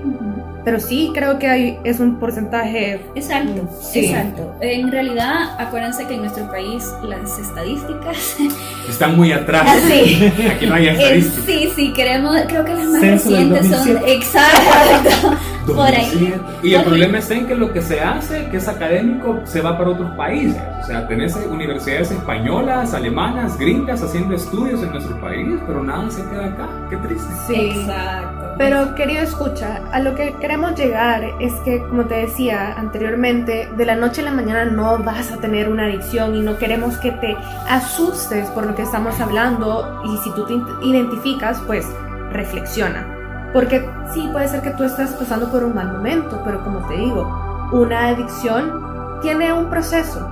pero 0.65 0.79
sí 0.79 1.11
creo 1.15 1.38
que 1.38 1.49
hay, 1.49 1.79
es 1.85 1.99
un 2.01 2.19
porcentaje. 2.19 3.05
Exacto, 3.15 3.69
Sí. 3.81 4.07
exacto. 4.07 4.55
En 4.61 4.91
realidad, 4.93 5.57
acuérdense 5.59 6.07
que 6.07 6.15
en 6.15 6.21
nuestro 6.23 6.49
país 6.51 6.85
las 7.03 7.38
estadísticas 7.38 8.37
Están 8.88 9.17
muy 9.17 9.33
atrás. 9.33 9.69
Sí. 9.88 10.33
Aquí 10.55 10.67
no 10.67 10.75
hay 10.75 10.87
Eh, 10.88 10.93
estadísticas. 10.93 11.45
sí, 11.45 11.73
sí, 11.77 11.93
queremos, 11.93 12.37
creo 12.49 12.65
que 12.65 12.75
las 12.75 12.87
más 12.87 13.01
Censo 13.01 13.31
recientes 13.31 13.67
son 13.69 13.79
2007. 13.95 14.12
exacto, 14.15 15.37
por 15.66 15.87
ahí. 15.87 16.31
2007. 16.33 16.40
Y 16.62 16.75
el 16.75 16.83
problema 16.83 17.18
está 17.18 17.35
en 17.35 17.46
que 17.46 17.55
lo 17.55 17.72
que 17.72 17.83
se 17.83 18.01
hace, 18.01 18.48
que 18.51 18.57
es 18.57 18.68
académico, 18.68 19.40
se 19.44 19.61
va 19.61 19.77
para 19.77 19.90
otros 19.90 20.11
países. 20.16 20.61
O 20.83 20.87
sea, 20.87 21.07
tenés 21.07 21.37
universidades 21.37 22.11
españolas, 22.11 22.94
alemanas, 22.94 23.59
gringas 23.59 24.03
haciendo 24.03 24.35
estudios 24.35 24.83
en 24.83 24.90
nuestro 24.90 25.20
país, 25.20 25.59
pero 25.66 25.83
nada 25.83 26.11
se 26.11 26.22
queda 26.29 26.46
acá. 26.46 26.68
Qué 26.90 26.96
triste. 26.96 27.33
Sí. 27.46 27.81
Exacto. 27.81 28.55
Pero 28.59 28.94
querido 28.94 29.22
escucha, 29.22 29.81
a 29.92 30.01
lo 30.01 30.14
que 30.14 30.35
queremos 30.40 30.75
llegar 30.77 31.25
es 31.40 31.53
que, 31.64 31.83
como 31.83 32.05
te 32.05 32.14
decía 32.14 32.75
anteriormente, 32.75 33.68
de 33.77 33.87
la 33.87 33.96
noche 33.96 34.20
a 34.20 34.25
la 34.25 34.33
mañana 34.33 34.64
no 34.66 34.98
vas 34.98 35.33
a 35.33 35.38
tener 35.38 35.68
una 35.68 35.85
adicción 35.85 36.35
y 36.35 36.40
no 36.42 36.59
queremos 36.59 36.96
que 36.98 37.12
te 37.12 37.37
asustes 37.68 38.48
por 38.51 38.66
lo 38.66 38.75
que 38.75 38.83
estamos 38.83 39.20
hablando 39.20 40.03
y 40.05 40.16
si 40.18 40.31
tú 40.35 40.44
te 40.46 40.55
identificas, 40.87 41.61
pues 41.66 41.87
reflexiona. 42.31 43.12
Porque 43.53 43.88
sí, 44.12 44.29
puede 44.33 44.49
ser 44.49 44.62
que 44.62 44.71
tú 44.71 44.85
estás 44.85 45.11
pasando 45.11 45.51
por 45.51 45.65
un 45.65 45.75
mal 45.75 45.93
momento, 45.93 46.41
pero 46.45 46.62
como 46.65 46.79
te 46.88 46.95
digo, 46.95 47.69
una 47.73 48.09
adicción 48.09 49.21
tiene 49.21 49.53
un 49.53 49.67
proceso 49.67 50.29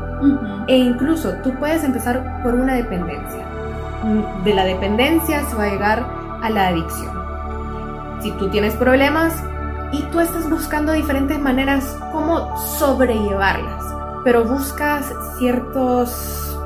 e 0.66 0.76
incluso 0.76 1.32
tú 1.42 1.54
puedes 1.58 1.84
empezar 1.84 2.42
por 2.42 2.54
una 2.54 2.74
dependencia. 2.74 3.44
Mm, 4.02 4.44
De 4.44 4.54
la 4.54 4.64
dependencia 4.64 5.44
se 5.44 5.56
va 5.56 5.64
a 5.64 5.70
llegar 5.70 6.06
a 6.42 6.50
la 6.50 6.68
adicción. 6.68 7.12
Si 8.20 8.30
tú 8.32 8.48
tienes 8.48 8.74
problemas 8.74 9.42
y 9.92 10.02
tú 10.04 10.20
estás 10.20 10.48
buscando 10.48 10.92
diferentes 10.92 11.38
maneras 11.38 11.96
como 12.12 12.56
sobrellevarlas, 12.56 13.84
pero 14.24 14.44
buscas 14.44 15.12
ciertos 15.38 16.58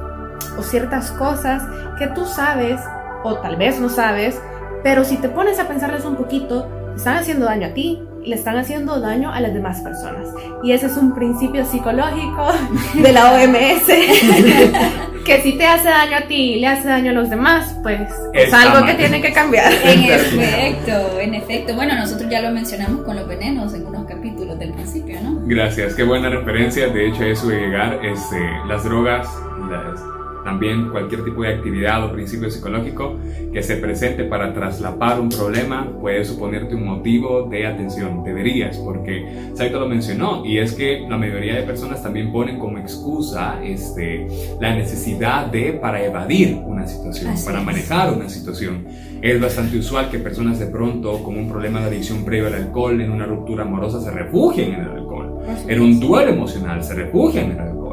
o 0.59 0.63
ciertas 0.63 1.11
cosas 1.13 1.63
que 1.99 2.09
tú 2.09 2.27
sabes 2.27 2.81
o 3.23 3.37
tal 3.37 3.57
vez 3.57 3.81
no 3.81 3.89
sabes, 3.89 4.41
pero 4.85 5.03
si 5.03 5.17
te 5.17 5.29
pones 5.29 5.59
a 5.59 5.67
pensarles 5.67 6.05
un 6.05 6.15
poquito, 6.15 6.69
te 6.93 6.97
están 6.99 7.17
haciendo 7.17 7.47
daño 7.47 7.67
a 7.67 7.71
ti 7.75 8.01
y 8.23 8.29
le 8.29 8.37
están 8.37 8.57
haciendo 8.57 9.01
daño 9.01 9.33
a 9.33 9.41
las 9.41 9.53
demás 9.53 9.81
personas. 9.81 10.29
Y 10.63 10.71
ese 10.73 10.87
es 10.87 10.97
un 10.97 11.13
principio 11.15 11.65
psicológico 11.67 12.49
de 12.95 13.13
la 13.13 13.33
OMS. 13.33 13.87
que 15.25 15.41
si 15.43 15.53
te 15.57 15.67
hace 15.67 15.89
daño 15.89 16.19
a 16.19 16.29
ti 16.29 16.53
y 16.55 16.61
le 16.61 16.67
hace 16.67 16.87
daño 16.89 17.11
a 17.11 17.15
los 17.15 17.31
demás, 17.31 17.75
pues 17.83 18.01
es 18.35 18.53
algo 18.53 18.81
mal. 18.81 18.87
que 18.87 18.95
tiene 18.95 19.21
que 19.23 19.33
cambiar. 19.33 19.73
En 19.73 20.03
efecto, 20.05 21.19
en 21.19 21.35
efecto. 21.35 21.75
Bueno, 21.75 21.95
nosotros 21.97 22.31
ya 22.31 22.43
lo 22.43 22.51
mencionamos 22.51 23.05
con 23.05 23.17
los 23.17 23.27
venenos 23.27 23.73
en 23.75 23.87
unos 23.87 24.05
capítulos 24.07 24.59
del 24.59 24.73
principio, 24.75 25.19
¿no? 25.23 25.41
Gracias, 25.47 25.95
qué 25.95 26.03
buena 26.03 26.29
referencia. 26.29 26.89
De 26.89 27.09
hecho, 27.09 27.23
a 27.23 27.27
eso 27.29 27.49
de 27.49 27.59
llegar, 27.59 28.01
este, 28.05 28.39
las 28.69 28.85
drogas, 28.85 29.27
las- 29.71 30.01
también 30.45 30.91
cualquier 30.91 31.25
tipo 31.25 31.43
de 31.43 31.55
actividad 31.55 32.05
o 32.05 32.13
principio 32.13 32.51
psicológico 32.51 33.17
que 33.53 33.63
se 33.63 33.77
presente 33.77 34.25
para 34.25 34.53
traslapar 34.53 35.21
un 35.21 35.29
problema 35.29 35.91
puede 36.01 36.25
suponerte 36.25 36.75
un 36.75 36.85
motivo 36.85 37.49
de 37.51 37.67
atención. 37.67 38.23
Deberías, 38.23 38.77
porque 38.79 39.25
Saito 39.55 39.81
lo 39.81 39.89
mencionó, 39.89 40.45
y 40.45 40.59
es 40.59 40.75
que 40.75 41.07
la 41.09 41.17
mayoría 41.17 41.57
de 41.57 41.63
personas 41.63 42.03
también 42.03 42.31
ponen 42.33 42.59
como 42.59 42.79
excusa 42.79 43.63
este, 43.65 44.27
la 44.61 44.75
necesidad 44.75 45.47
de 45.47 45.73
para 45.73 46.05
evadir 46.05 46.57
una 46.65 46.87
situación, 46.87 47.33
Así 47.33 47.47
para 47.47 47.61
es. 47.61 47.65
manejar 47.65 48.13
una 48.13 48.29
situación. 48.29 48.87
Es 49.23 49.41
bastante 49.41 49.79
usual 49.79 50.11
que 50.11 50.19
personas 50.19 50.59
de 50.59 50.67
pronto 50.67 51.23
con 51.23 51.37
un 51.37 51.49
problema 51.49 51.81
de 51.81 51.87
adicción 51.87 52.25
previo 52.25 52.49
al 52.49 52.55
alcohol, 52.55 53.01
en 53.01 53.11
una 53.11 53.25
ruptura 53.25 53.65
amorosa, 53.65 54.01
se 54.01 54.11
refugien 54.11 54.75
en 54.75 54.81
el 54.81 54.89
alcohol. 54.91 55.39
En 55.69 55.81
un 55.81 56.01
duelo 56.01 56.33
emocional, 56.33 56.83
se 56.83 56.95
refugian 56.95 57.47
en 57.47 57.53
el 57.53 57.59
alcohol. 57.59 57.84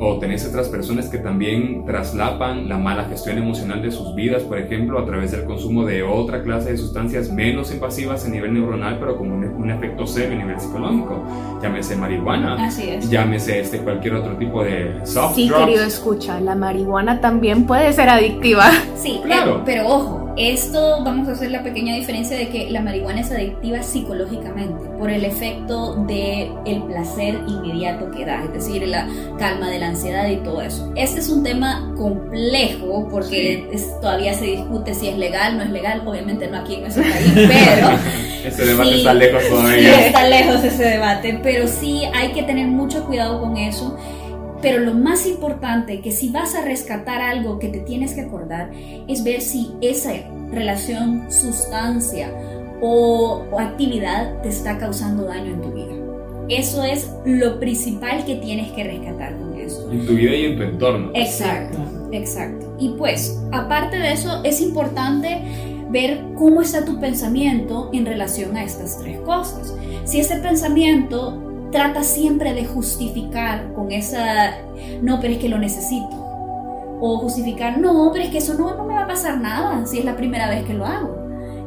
O 0.00 0.18
tenés 0.18 0.46
otras 0.46 0.68
personas 0.68 1.08
que 1.08 1.18
también 1.18 1.84
traslapan 1.84 2.68
la 2.68 2.78
mala 2.78 3.04
gestión 3.06 3.36
emocional 3.38 3.82
de 3.82 3.90
sus 3.90 4.14
vidas, 4.14 4.42
por 4.44 4.56
ejemplo, 4.58 4.98
a 4.98 5.04
través 5.04 5.32
del 5.32 5.44
consumo 5.44 5.84
de 5.84 6.02
otra 6.04 6.42
clase 6.42 6.70
de 6.70 6.76
sustancias 6.78 7.30
menos 7.30 7.72
invasivas 7.72 8.24
a 8.24 8.28
nivel 8.28 8.54
neuronal, 8.54 8.98
pero 9.00 9.16
con 9.16 9.30
un, 9.32 9.44
un 9.44 9.70
efecto 9.70 10.06
serio 10.06 10.36
a 10.36 10.38
nivel 10.40 10.60
psicológico. 10.60 11.22
Llámese 11.62 11.96
marihuana, 11.96 12.54
Así 12.66 12.88
es. 12.88 13.10
llámese 13.10 13.60
este, 13.60 13.78
cualquier 13.78 14.14
otro 14.14 14.36
tipo 14.36 14.62
de 14.62 15.00
soft 15.04 15.34
Sí, 15.34 15.48
drugs. 15.48 15.64
querido 15.64 15.84
escucha, 15.84 16.40
la 16.40 16.54
marihuana 16.54 17.20
también 17.20 17.66
puede 17.66 17.92
ser 17.92 18.08
adictiva. 18.08 18.66
Sí, 18.96 19.20
Claro. 19.24 19.58
eh, 19.58 19.62
pero 19.64 19.86
ojo, 19.88 19.94
Ojo, 19.96 20.27
esto 20.36 21.02
vamos 21.04 21.28
a 21.28 21.32
hacer 21.32 21.50
la 21.50 21.62
pequeña 21.62 21.94
diferencia 21.94 22.36
de 22.36 22.48
que 22.48 22.70
la 22.70 22.80
marihuana 22.80 23.20
es 23.20 23.30
adictiva 23.32 23.82
psicológicamente 23.82 24.88
por 24.98 25.10
el 25.10 25.24
efecto 25.24 25.94
de 26.06 26.50
el 26.66 26.82
placer 26.84 27.40
inmediato 27.48 28.10
que 28.10 28.24
da, 28.24 28.42
es 28.44 28.52
decir, 28.52 28.86
la 28.86 29.08
calma 29.38 29.68
de 29.70 29.78
la 29.78 29.88
ansiedad 29.88 30.28
y 30.28 30.36
todo 30.36 30.62
eso. 30.62 30.92
Este 30.96 31.20
es 31.20 31.28
un 31.28 31.42
tema 31.42 31.92
complejo 31.96 33.08
porque 33.10 33.68
es- 33.72 34.00
todavía 34.00 34.34
se 34.34 34.44
discute 34.46 34.94
si 34.94 35.08
es 35.08 35.16
legal, 35.18 35.56
no 35.56 35.64
es 35.64 35.70
legal, 35.70 36.02
obviamente 36.06 36.46
no 36.48 36.58
aquí 36.58 36.74
en 36.74 36.80
nuestro 36.82 37.02
país, 37.02 37.32
pero 37.34 37.88
Ese 38.44 38.66
debate 38.66 38.90
Sí, 38.90 38.98
está 38.98 39.14
lejos 39.14 39.42
Sí, 39.42 39.48
todavía. 39.50 40.06
está 40.06 40.28
lejos 40.28 40.64
ese 40.64 40.84
debate, 40.84 41.40
pero 41.42 41.66
sí 41.68 42.02
hay 42.14 42.28
que 42.32 42.42
tener 42.44 42.66
mucho 42.68 43.04
cuidado 43.04 43.40
con 43.40 43.56
eso. 43.56 43.96
Pero 44.60 44.80
lo 44.80 44.94
más 44.94 45.26
importante, 45.26 46.00
que 46.00 46.10
si 46.10 46.30
vas 46.30 46.54
a 46.54 46.64
rescatar 46.64 47.20
algo 47.20 47.58
que 47.58 47.68
te 47.68 47.80
tienes 47.80 48.14
que 48.14 48.22
acordar, 48.22 48.70
es 49.06 49.22
ver 49.22 49.40
si 49.40 49.70
esa 49.80 50.12
relación, 50.50 51.30
sustancia 51.30 52.30
o, 52.80 53.44
o 53.50 53.58
actividad 53.60 54.40
te 54.42 54.48
está 54.48 54.78
causando 54.78 55.24
daño 55.24 55.54
en 55.54 55.60
tu 55.60 55.70
vida. 55.72 55.94
Eso 56.48 56.82
es 56.82 57.10
lo 57.26 57.60
principal 57.60 58.24
que 58.24 58.36
tienes 58.36 58.72
que 58.72 58.82
rescatar 58.82 59.36
con 59.36 59.54
esto. 59.60 59.92
En 59.92 60.06
tu 60.06 60.14
vida 60.14 60.34
y 60.34 60.46
en 60.46 60.56
tu 60.56 60.62
entorno. 60.62 61.10
Exacto, 61.14 61.78
exacto. 62.10 62.74
Y 62.80 62.90
pues, 62.90 63.38
aparte 63.52 63.98
de 63.98 64.12
eso, 64.12 64.42
es 64.44 64.62
importante 64.62 65.42
ver 65.90 66.22
cómo 66.36 66.62
está 66.62 66.84
tu 66.84 66.98
pensamiento 67.00 67.90
en 67.92 68.06
relación 68.06 68.56
a 68.56 68.64
estas 68.64 68.98
tres 68.98 69.20
cosas. 69.20 69.74
Si 70.04 70.20
ese 70.20 70.36
pensamiento 70.36 71.47
trata 71.70 72.02
siempre 72.02 72.54
de 72.54 72.64
justificar 72.64 73.72
con 73.74 73.92
esa, 73.92 74.52
no, 75.02 75.20
pero 75.20 75.34
es 75.34 75.38
que 75.38 75.48
lo 75.48 75.58
necesito. 75.58 76.08
O 77.00 77.18
justificar, 77.18 77.78
no, 77.78 78.10
pero 78.12 78.24
es 78.24 78.30
que 78.30 78.38
eso 78.38 78.54
no, 78.54 78.74
no 78.74 78.84
me 78.84 78.94
va 78.94 79.04
a 79.04 79.06
pasar 79.06 79.40
nada 79.40 79.86
si 79.86 79.98
es 79.98 80.04
la 80.04 80.16
primera 80.16 80.48
vez 80.48 80.64
que 80.64 80.74
lo 80.74 80.84
hago. 80.84 81.16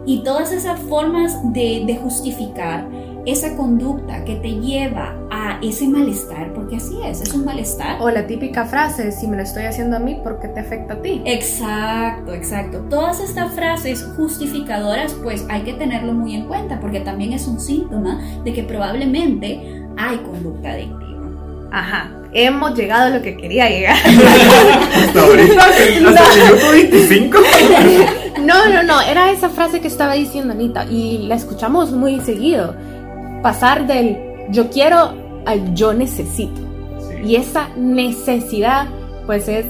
Y 0.05 0.23
todas 0.23 0.51
esas 0.51 0.79
formas 0.79 1.37
de, 1.53 1.83
de 1.85 1.95
justificar 1.97 2.87
esa 3.25 3.55
conducta 3.55 4.23
que 4.25 4.35
te 4.35 4.49
lleva 4.49 5.15
a 5.29 5.59
ese 5.61 5.87
malestar, 5.87 6.53
porque 6.53 6.77
así 6.77 6.97
es, 7.05 7.21
es 7.21 7.33
un 7.33 7.45
malestar. 7.45 8.01
O 8.01 8.09
la 8.09 8.25
típica 8.25 8.65
frase, 8.65 9.11
si 9.11 9.27
me 9.27 9.37
lo 9.37 9.43
estoy 9.43 9.63
haciendo 9.63 9.97
a 9.97 9.99
mí, 9.99 10.19
¿por 10.23 10.39
qué 10.39 10.47
te 10.47 10.59
afecta 10.59 10.95
a 10.95 11.01
ti? 11.01 11.21
Exacto, 11.25 12.33
exacto. 12.33 12.79
Todas 12.89 13.19
estas 13.19 13.53
frases 13.53 14.07
justificadoras, 14.15 15.13
pues 15.23 15.45
hay 15.49 15.61
que 15.61 15.73
tenerlo 15.73 16.13
muy 16.13 16.35
en 16.35 16.47
cuenta 16.47 16.79
porque 16.79 16.99
también 16.99 17.33
es 17.33 17.47
un 17.47 17.59
síntoma 17.59 18.19
de 18.43 18.53
que 18.53 18.63
probablemente 18.63 19.83
hay 19.97 20.17
conducta 20.17 20.71
adictiva. 20.71 21.01
Ajá, 21.71 22.11
hemos 22.33 22.75
llegado 22.77 23.05
a 23.05 23.17
lo 23.17 23.21
que 23.21 23.37
quería 23.37 23.69
llegar. 23.69 23.95
Hasta 24.95 25.21
ahorita, 25.21 25.63
hasta 25.63 25.83
el 25.83 26.03
minuto 26.03 26.71
25. 26.71 27.37
No, 28.41 28.67
no, 28.69 28.81
no, 28.81 29.01
era 29.01 29.29
esa 29.29 29.49
frase 29.49 29.81
que 29.81 29.87
estaba 29.87 30.13
diciendo 30.13 30.53
Anita 30.53 30.85
y 30.85 31.19
la 31.27 31.35
escuchamos 31.35 31.91
muy 31.91 32.19
seguido. 32.21 32.75
Pasar 33.41 33.87
del 33.87 34.17
yo 34.49 34.69
quiero 34.69 35.13
al 35.45 35.73
yo 35.73 35.93
necesito. 35.93 36.61
Y 37.23 37.35
esa 37.35 37.69
necesidad, 37.75 38.87
pues 39.25 39.47
es 39.47 39.65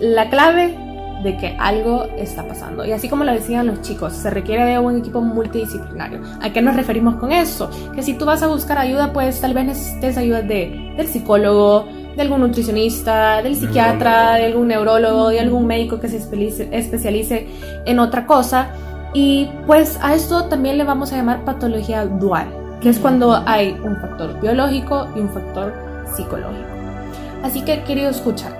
la 0.00 0.28
clave 0.28 0.76
de 1.22 1.36
que 1.36 1.56
algo 1.58 2.04
está 2.16 2.46
pasando. 2.46 2.84
Y 2.84 2.92
así 2.92 3.08
como 3.08 3.24
lo 3.24 3.32
decían 3.32 3.66
los 3.66 3.80
chicos, 3.82 4.12
se 4.12 4.30
requiere 4.30 4.64
de 4.64 4.78
un 4.78 4.98
equipo 4.98 5.20
multidisciplinario. 5.20 6.20
¿A 6.40 6.52
qué 6.52 6.60
nos 6.60 6.76
referimos 6.76 7.16
con 7.16 7.32
eso? 7.32 7.70
Que 7.94 8.02
si 8.02 8.14
tú 8.14 8.24
vas 8.24 8.42
a 8.42 8.48
buscar 8.48 8.78
ayuda, 8.78 9.12
pues 9.12 9.40
tal 9.40 9.54
vez 9.54 9.66
necesites 9.66 10.18
ayuda 10.18 10.42
de, 10.42 10.92
del 10.96 11.06
psicólogo, 11.06 11.86
de 12.16 12.22
algún 12.22 12.40
nutricionista, 12.40 13.42
del 13.42 13.56
psiquiatra, 13.56 14.34
de 14.34 14.46
algún 14.46 14.68
neurólogo, 14.68 15.28
de 15.28 15.40
algún 15.40 15.66
médico 15.66 16.00
que 16.00 16.08
se 16.08 16.16
especialice, 16.16 16.68
especialice 16.72 17.46
en 17.86 17.98
otra 17.98 18.26
cosa. 18.26 18.70
Y 19.14 19.48
pues 19.66 19.98
a 20.02 20.14
esto 20.14 20.44
también 20.46 20.78
le 20.78 20.84
vamos 20.84 21.12
a 21.12 21.16
llamar 21.16 21.44
patología 21.44 22.04
dual, 22.04 22.48
que 22.82 22.88
es 22.88 22.98
cuando 22.98 23.42
hay 23.46 23.78
un 23.82 23.96
factor 23.96 24.40
biológico 24.40 25.08
y 25.14 25.20
un 25.20 25.30
factor 25.30 25.72
psicológico. 26.14 26.68
Así 27.42 27.62
que, 27.62 27.82
querido 27.84 28.10
escuchar, 28.10 28.52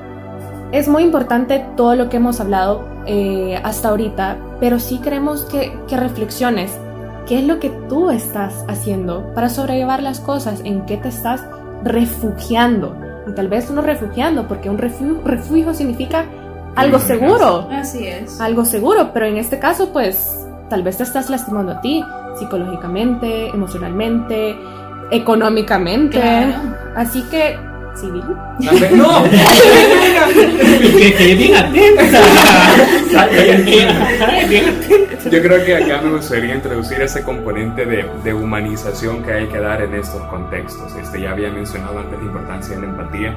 es 0.73 0.89
muy 0.89 1.03
importante 1.03 1.65
todo 1.77 1.95
lo 1.97 2.09
que 2.09 2.17
hemos 2.17 2.41
hablado 2.41 2.89
eh, 3.07 3.61
hasta 3.63 3.89
ahorita, 3.89 4.37
pero 4.61 4.79
sí 4.79 4.99
queremos 4.99 5.43
que, 5.45 5.77
que 5.89 5.97
reflexiones 5.97 6.73
qué 7.27 7.41
es 7.41 7.45
lo 7.47 7.59
que 7.61 7.71
tú 7.89 8.11
estás 8.11 8.65
haciendo 8.69 9.33
para 9.35 9.49
sobrellevar 9.49 10.03
las 10.03 10.21
cosas, 10.21 10.61
en 10.65 10.87
qué 10.87 10.97
te 10.97 11.09
estás 11.09 11.45
refugiando. 11.85 12.97
Y 13.27 13.33
tal 13.33 13.49
vez 13.49 13.71
no 13.71 13.83
refugiando, 13.83 14.49
porque 14.49 14.71
un 14.71 14.79
refugio, 14.79 15.21
refugio 15.25 15.75
significa 15.75 16.27
algo 16.75 16.99
seguro, 16.99 17.69
Así 17.71 18.07
es. 18.07 18.41
algo 18.41 18.65
seguro, 18.65 19.11
pero 19.13 19.27
en 19.27 19.37
este 19.37 19.59
caso, 19.59 19.91
pues 19.93 20.47
tal 20.69 20.83
vez 20.83 20.97
te 20.97 21.03
estás 21.03 21.29
lastimando 21.29 21.73
a 21.73 21.81
ti 21.81 22.03
psicológicamente, 22.37 23.49
emocionalmente, 23.49 24.57
económicamente. 25.11 26.21
Claro. 26.21 26.55
Así 26.97 27.23
que, 27.25 27.59
civil. 27.95 28.25
¡No! 28.97 29.25
que, 30.99 31.15
que 31.15 31.35
bien 31.35 31.57
atenta. 31.57 32.03
Bien 34.49 34.69
atenta. 34.69 35.31
Yo 35.31 35.43
creo 35.43 35.65
que 35.65 35.77
acá 35.77 36.01
me 36.03 36.11
gustaría 36.11 36.55
introducir 36.55 37.01
ese 37.01 37.23
componente 37.23 37.87
de, 37.87 38.05
de 38.25 38.35
humanización 38.35 39.23
que 39.23 39.33
hay 39.33 39.47
que 39.47 39.59
dar 39.59 39.81
en 39.83 39.95
estos 39.95 40.23
contextos. 40.23 40.95
Este, 40.97 41.21
ya 41.21 41.31
había 41.31 41.51
mencionado 41.51 41.99
antes 41.99 42.19
la 42.19 42.25
importancia 42.25 42.75
de 42.77 42.83
la 42.83 42.89
empatía, 42.89 43.37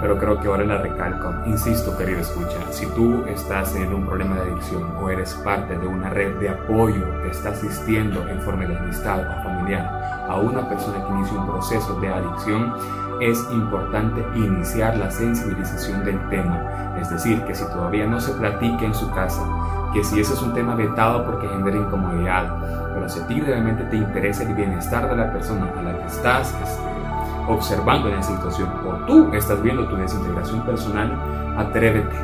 pero 0.00 0.18
creo 0.18 0.38
que 0.40 0.48
ahora 0.48 0.64
la 0.64 0.78
recalco. 0.78 1.32
Insisto, 1.46 1.96
querido 1.96 2.20
escucha, 2.20 2.58
si 2.70 2.86
tú 2.86 3.24
estás 3.26 3.74
en 3.76 3.94
un 3.94 4.04
problema 4.04 4.36
de 4.36 4.50
adicción 4.50 4.94
o 5.00 5.08
eres 5.08 5.34
parte 5.44 5.78
de 5.78 5.86
una 5.86 6.10
red 6.10 6.34
de 6.38 6.50
apoyo 6.50 7.22
que 7.22 7.30
está 7.30 7.50
asistiendo 7.50 8.28
en 8.28 8.40
forma 8.42 8.66
de 8.66 8.76
amistad 8.76 9.20
o 9.20 9.42
familiar 9.42 10.02
a 10.28 10.36
una 10.36 10.68
persona 10.68 11.04
que 11.04 11.12
inicia 11.12 11.38
un 11.38 11.46
proceso 11.46 11.98
de 12.00 12.08
adicción, 12.08 12.74
es 13.30 13.46
importante 13.52 14.24
iniciar 14.34 14.96
la 14.96 15.10
sensibilización 15.10 16.04
del 16.04 16.18
tema. 16.28 16.96
Es 17.00 17.08
decir, 17.08 17.40
que 17.44 17.54
si 17.54 17.64
todavía 17.66 18.06
no 18.06 18.20
se 18.20 18.32
platica 18.32 18.84
en 18.84 18.94
su 18.94 19.10
casa, 19.12 19.42
que 19.92 20.02
si 20.02 20.20
ese 20.20 20.34
es 20.34 20.42
un 20.42 20.52
tema 20.54 20.74
vetado 20.74 21.24
porque 21.24 21.48
genera 21.48 21.76
incomodidad, 21.76 22.56
pero 22.92 23.08
si 23.08 23.20
a 23.20 23.26
ti 23.26 23.40
realmente 23.40 23.84
te 23.84 23.96
interesa 23.96 24.42
el 24.42 24.54
bienestar 24.54 25.08
de 25.08 25.16
la 25.16 25.32
persona 25.32 25.70
a 25.78 25.82
la 25.82 25.98
que 25.98 26.06
estás 26.06 26.52
este, 26.62 26.82
observando 27.46 28.08
en 28.08 28.18
esa 28.18 28.34
situación 28.34 28.70
o 28.84 28.94
tú 29.06 29.32
estás 29.34 29.62
viendo 29.62 29.86
tu 29.86 29.96
desintegración 29.96 30.62
personal, 30.62 31.12
atrévete, 31.56 32.16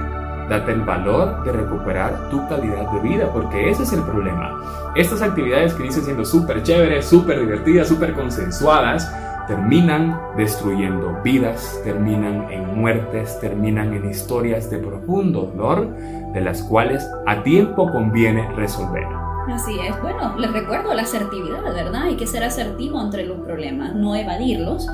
date 0.48 0.72
el 0.72 0.80
valor 0.80 1.44
de 1.44 1.52
recuperar 1.52 2.28
tu 2.30 2.48
calidad 2.48 2.90
de 2.90 3.00
vida, 3.00 3.30
porque 3.32 3.70
ese 3.70 3.84
es 3.84 3.92
el 3.92 4.02
problema. 4.02 4.58
Estas 4.96 5.22
actividades 5.22 5.74
que 5.74 5.84
dicen 5.84 6.02
siendo 6.02 6.24
súper 6.24 6.62
chéveres, 6.62 7.06
súper 7.06 7.38
divertidas, 7.38 7.86
súper 7.86 8.14
consensuadas, 8.14 9.12
terminan 9.48 10.20
destruyendo 10.36 11.18
vidas, 11.24 11.80
terminan 11.82 12.50
en 12.52 12.78
muertes, 12.78 13.40
terminan 13.40 13.94
en 13.94 14.10
historias 14.10 14.70
de 14.70 14.78
profundo 14.78 15.50
dolor, 15.56 15.88
de 16.32 16.40
las 16.40 16.62
cuales 16.62 17.08
a 17.26 17.42
tiempo 17.42 17.90
conviene 17.90 18.48
resolver. 18.52 19.06
Así 19.50 19.78
es. 19.80 20.00
Bueno, 20.02 20.36
les 20.36 20.52
recuerdo 20.52 20.92
la 20.92 21.02
asertividad, 21.02 21.62
¿verdad? 21.62 22.02
Hay 22.02 22.16
que 22.16 22.26
ser 22.26 22.44
asertivo 22.44 23.00
entre 23.00 23.24
los 23.24 23.40
problemas, 23.40 23.94
no 23.94 24.14
evadirlos. 24.14 24.86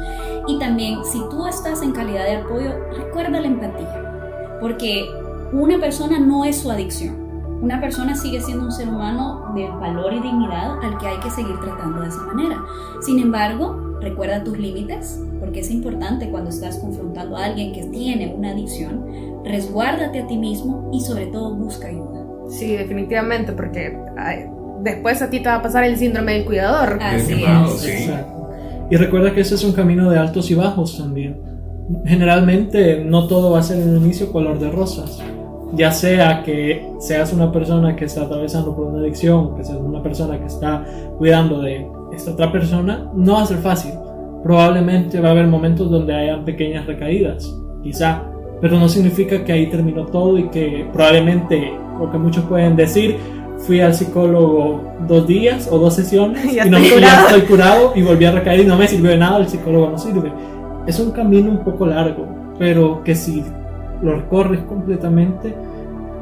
Y 0.46 0.58
también, 0.60 1.04
si 1.04 1.18
tú 1.28 1.46
estás 1.48 1.82
en 1.82 1.90
calidad 1.90 2.24
de 2.24 2.36
apoyo, 2.36 2.70
recuerda 2.96 3.40
la 3.40 3.48
empatía. 3.48 4.58
Porque 4.60 5.10
una 5.52 5.78
persona 5.78 6.20
no 6.20 6.44
es 6.44 6.60
su 6.60 6.70
adicción. 6.70 7.24
Una 7.60 7.80
persona 7.80 8.14
sigue 8.14 8.40
siendo 8.40 8.66
un 8.66 8.72
ser 8.72 8.88
humano 8.88 9.52
de 9.54 9.68
valor 9.68 10.12
y 10.12 10.20
dignidad 10.20 10.78
al 10.82 10.98
que 10.98 11.08
hay 11.08 11.18
que 11.18 11.30
seguir 11.30 11.58
tratando 11.60 12.02
de 12.02 12.08
esa 12.08 12.22
manera. 12.22 12.62
Sin 13.00 13.18
embargo, 13.18 13.93
recuerda 14.04 14.44
tus 14.44 14.58
límites, 14.58 15.20
porque 15.40 15.60
es 15.60 15.70
importante 15.70 16.28
cuando 16.28 16.50
estás 16.50 16.78
confrontando 16.78 17.36
a 17.36 17.46
alguien 17.46 17.72
que 17.72 17.84
tiene 17.84 18.34
una 18.36 18.50
adicción, 18.50 19.04
resguárdate 19.44 20.20
a 20.20 20.26
ti 20.26 20.36
mismo 20.36 20.90
y 20.92 21.00
sobre 21.00 21.26
todo 21.26 21.54
busca 21.54 21.88
ayuda. 21.88 22.24
Sí, 22.48 22.76
definitivamente, 22.76 23.52
porque 23.52 23.98
ay, 24.16 24.46
después 24.82 25.20
a 25.22 25.30
ti 25.30 25.40
te 25.40 25.48
va 25.48 25.56
a 25.56 25.62
pasar 25.62 25.84
el 25.84 25.96
síndrome 25.96 26.34
del 26.34 26.44
cuidador. 26.44 26.98
Así 27.02 27.34
quemado, 27.34 27.74
es. 27.74 27.80
sí. 27.80 28.10
Y 28.90 28.96
recuerda 28.96 29.32
que 29.32 29.40
ese 29.40 29.54
es 29.54 29.64
un 29.64 29.72
camino 29.72 30.10
de 30.10 30.18
altos 30.18 30.50
y 30.50 30.54
bajos 30.54 30.98
también. 30.98 31.40
Generalmente 32.04 33.02
no 33.04 33.26
todo 33.26 33.52
va 33.52 33.60
a 33.60 33.62
ser 33.62 33.80
en 33.80 33.96
un 33.96 34.04
inicio 34.04 34.30
color 34.30 34.58
de 34.58 34.70
rosas. 34.70 35.20
Ya 35.72 35.90
sea 35.90 36.42
que 36.44 36.86
seas 37.00 37.32
una 37.32 37.50
persona 37.50 37.96
que 37.96 38.04
está 38.04 38.22
atravesando 38.22 38.76
por 38.76 38.86
una 38.86 39.00
adicción, 39.00 39.56
que 39.56 39.64
seas 39.64 39.78
una 39.78 40.02
persona 40.02 40.38
que 40.38 40.46
está 40.46 40.84
cuidando 41.18 41.62
de 41.62 41.86
esta 42.16 42.32
otra 42.32 42.50
persona, 42.50 43.10
no 43.14 43.34
va 43.34 43.42
a 43.42 43.46
ser 43.46 43.58
fácil. 43.58 43.92
Probablemente 44.42 45.20
va 45.20 45.28
a 45.28 45.32
haber 45.32 45.46
momentos 45.46 45.90
donde 45.90 46.14
haya 46.14 46.44
pequeñas 46.44 46.86
recaídas, 46.86 47.54
quizá, 47.82 48.22
pero 48.60 48.78
no 48.78 48.88
significa 48.88 49.44
que 49.44 49.52
ahí 49.52 49.66
terminó 49.68 50.06
todo 50.06 50.38
y 50.38 50.48
que 50.48 50.86
probablemente 50.92 51.72
lo 51.98 52.10
que 52.10 52.18
muchos 52.18 52.44
pueden 52.44 52.76
decir, 52.76 53.16
fui 53.58 53.80
al 53.80 53.94
psicólogo 53.94 54.82
dos 55.06 55.26
días 55.26 55.68
o 55.70 55.78
dos 55.78 55.94
sesiones 55.94 56.44
y 56.52 56.68
no 56.68 56.76
estoy 56.76 57.00
ya 57.00 57.08
curado. 57.10 57.26
estoy 57.28 57.42
curado 57.42 57.92
y 57.94 58.02
volví 58.02 58.24
a 58.24 58.32
recaer 58.32 58.60
y 58.60 58.66
no 58.66 58.76
me 58.76 58.88
sirvió 58.88 59.10
de 59.10 59.18
nada, 59.18 59.38
el 59.38 59.48
psicólogo 59.48 59.90
no 59.90 59.98
sirve. 59.98 60.32
Es 60.86 61.00
un 61.00 61.12
camino 61.12 61.50
un 61.50 61.64
poco 61.64 61.86
largo, 61.86 62.26
pero 62.58 63.02
que 63.02 63.14
si 63.14 63.42
lo 64.02 64.16
recorres 64.16 64.60
completamente 64.64 65.54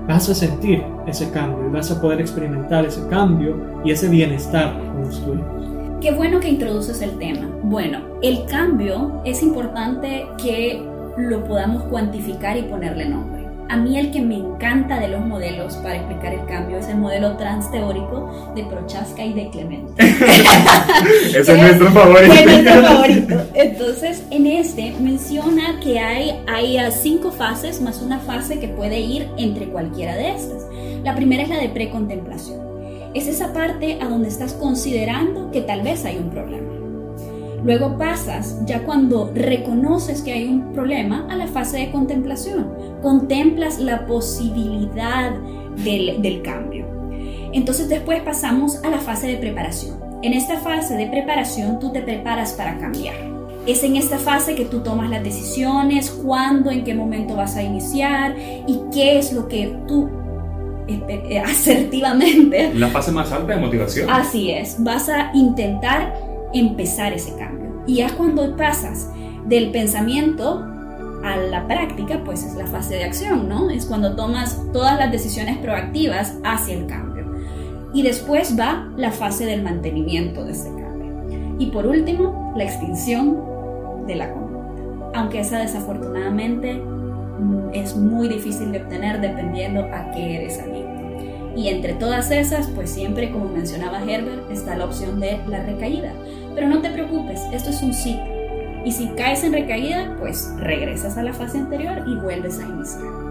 vas 0.06 0.28
a 0.28 0.34
sentir 0.34 0.82
ese 1.06 1.30
cambio 1.30 1.68
y 1.68 1.72
vas 1.72 1.90
a 1.90 2.00
poder 2.00 2.20
experimentar 2.20 2.84
ese 2.84 3.06
cambio 3.08 3.56
y 3.84 3.90
ese 3.90 4.08
bienestar 4.08 4.78
con 4.78 5.02
los 5.02 5.24
tuyos. 5.24 5.71
Qué 6.02 6.10
bueno 6.10 6.40
que 6.40 6.48
introduces 6.48 7.00
el 7.00 7.16
tema. 7.20 7.48
Bueno, 7.62 8.00
el 8.22 8.44
cambio 8.46 9.22
es 9.24 9.40
importante 9.40 10.26
que 10.42 10.82
lo 11.16 11.44
podamos 11.44 11.84
cuantificar 11.84 12.56
y 12.56 12.62
ponerle 12.62 13.08
nombre. 13.08 13.46
A 13.68 13.76
mí 13.76 13.96
el 13.96 14.10
que 14.10 14.20
me 14.20 14.34
encanta 14.34 14.98
de 14.98 15.06
los 15.06 15.24
modelos 15.24 15.76
para 15.76 15.98
explicar 15.98 16.34
el 16.34 16.44
cambio 16.46 16.78
es 16.78 16.88
el 16.88 16.96
modelo 16.96 17.36
transteórico 17.36 18.52
de 18.56 18.64
Prochaska 18.64 19.24
y 19.24 19.32
de 19.32 19.48
Clemente. 19.50 19.92
Ese 21.26 21.38
es 21.38 21.48
nuestro 21.48 21.92
favorito. 21.92 22.34
Es 22.34 22.46
nuestro 22.46 22.82
favorito. 22.82 23.42
Entonces, 23.54 24.24
en 24.32 24.46
este 24.48 24.92
menciona 24.98 25.78
que 25.80 26.00
hay, 26.00 26.42
hay 26.48 26.78
cinco 26.90 27.30
fases 27.30 27.80
más 27.80 28.02
una 28.02 28.18
fase 28.18 28.58
que 28.58 28.66
puede 28.66 28.98
ir 28.98 29.28
entre 29.38 29.66
cualquiera 29.66 30.16
de 30.16 30.34
estas. 30.34 30.66
La 31.04 31.14
primera 31.14 31.44
es 31.44 31.48
la 31.48 31.58
de 31.58 31.68
precontemplación. 31.68 32.71
Es 33.14 33.26
esa 33.26 33.52
parte 33.52 33.98
a 34.00 34.08
donde 34.08 34.28
estás 34.28 34.54
considerando 34.54 35.50
que 35.50 35.60
tal 35.60 35.82
vez 35.82 36.04
hay 36.04 36.16
un 36.16 36.30
problema. 36.30 36.72
Luego 37.62 37.96
pasas, 37.96 38.58
ya 38.66 38.84
cuando 38.84 39.30
reconoces 39.34 40.22
que 40.22 40.32
hay 40.32 40.48
un 40.48 40.72
problema, 40.72 41.26
a 41.30 41.36
la 41.36 41.46
fase 41.46 41.78
de 41.78 41.90
contemplación. 41.92 42.72
Contemplas 43.02 43.78
la 43.78 44.06
posibilidad 44.06 45.32
del, 45.84 46.22
del, 46.22 46.42
cambio. 46.42 46.86
Entonces 47.52 47.88
después 47.88 48.20
pasamos 48.22 48.82
a 48.82 48.88
la 48.88 48.98
fase 48.98 49.28
de 49.28 49.36
preparación. 49.36 50.00
En 50.22 50.32
esta 50.32 50.58
fase 50.58 50.96
de 50.96 51.06
preparación 51.06 51.78
tú 51.78 51.92
te 51.92 52.00
preparas 52.00 52.54
para 52.54 52.78
cambiar. 52.78 53.14
Es 53.66 53.84
en 53.84 53.94
esta 53.94 54.18
fase 54.18 54.56
que 54.56 54.64
tú 54.64 54.80
tomas 54.80 55.08
las 55.08 55.22
decisiones, 55.22 56.10
cuándo, 56.10 56.70
en 56.70 56.82
qué 56.82 56.94
momento 56.94 57.36
vas 57.36 57.56
a 57.56 57.62
iniciar 57.62 58.34
y 58.66 58.80
qué 58.92 59.18
es 59.18 59.32
lo 59.32 59.46
que 59.46 59.76
tú 59.86 60.08
asertivamente. 61.44 62.72
La 62.74 62.88
fase 62.88 63.12
más 63.12 63.32
alta 63.32 63.54
de 63.54 63.60
motivación. 63.60 64.10
Así 64.10 64.50
es, 64.50 64.76
vas 64.82 65.08
a 65.08 65.30
intentar 65.34 66.14
empezar 66.52 67.12
ese 67.12 67.34
cambio. 67.36 67.82
Y 67.86 67.96
ya 67.96 68.10
cuando 68.16 68.56
pasas 68.56 69.10
del 69.46 69.70
pensamiento 69.70 70.64
a 71.24 71.36
la 71.36 71.66
práctica, 71.66 72.22
pues 72.24 72.44
es 72.44 72.54
la 72.54 72.66
fase 72.66 72.96
de 72.96 73.04
acción, 73.04 73.48
¿no? 73.48 73.70
Es 73.70 73.86
cuando 73.86 74.16
tomas 74.16 74.60
todas 74.72 74.98
las 74.98 75.10
decisiones 75.10 75.58
proactivas 75.58 76.34
hacia 76.44 76.74
el 76.74 76.86
cambio. 76.86 77.24
Y 77.94 78.02
después 78.02 78.58
va 78.58 78.90
la 78.96 79.12
fase 79.12 79.44
del 79.44 79.62
mantenimiento 79.62 80.44
de 80.44 80.52
ese 80.52 80.68
cambio. 80.68 81.56
Y 81.58 81.66
por 81.66 81.86
último, 81.86 82.52
la 82.56 82.64
extinción 82.64 83.38
de 84.06 84.16
la 84.16 84.32
conducta. 84.32 85.12
Aunque 85.14 85.40
esa 85.40 85.58
desafortunadamente 85.58 86.82
es 87.72 87.96
muy 87.96 88.28
difícil 88.28 88.72
de 88.72 88.82
obtener 88.82 89.20
dependiendo 89.20 89.82
a 89.92 90.10
qué 90.12 90.36
eres 90.36 90.58
adicto. 90.58 91.02
Y 91.54 91.68
entre 91.68 91.94
todas 91.94 92.30
esas, 92.30 92.68
pues 92.68 92.90
siempre, 92.90 93.30
como 93.30 93.48
mencionaba 93.48 94.02
Herbert, 94.02 94.50
está 94.50 94.76
la 94.76 94.86
opción 94.86 95.20
de 95.20 95.38
la 95.48 95.62
recaída. 95.62 96.12
Pero 96.54 96.68
no 96.68 96.80
te 96.80 96.90
preocupes, 96.90 97.40
esto 97.52 97.70
es 97.70 97.82
un 97.82 97.92
ciclo. 97.92 98.42
Y 98.84 98.92
si 98.92 99.08
caes 99.08 99.44
en 99.44 99.52
recaída, 99.52 100.16
pues 100.18 100.52
regresas 100.56 101.16
a 101.16 101.22
la 101.22 101.32
fase 101.32 101.58
anterior 101.58 102.02
y 102.06 102.16
vuelves 102.16 102.58
a 102.58 102.68
iniciar. 102.68 103.21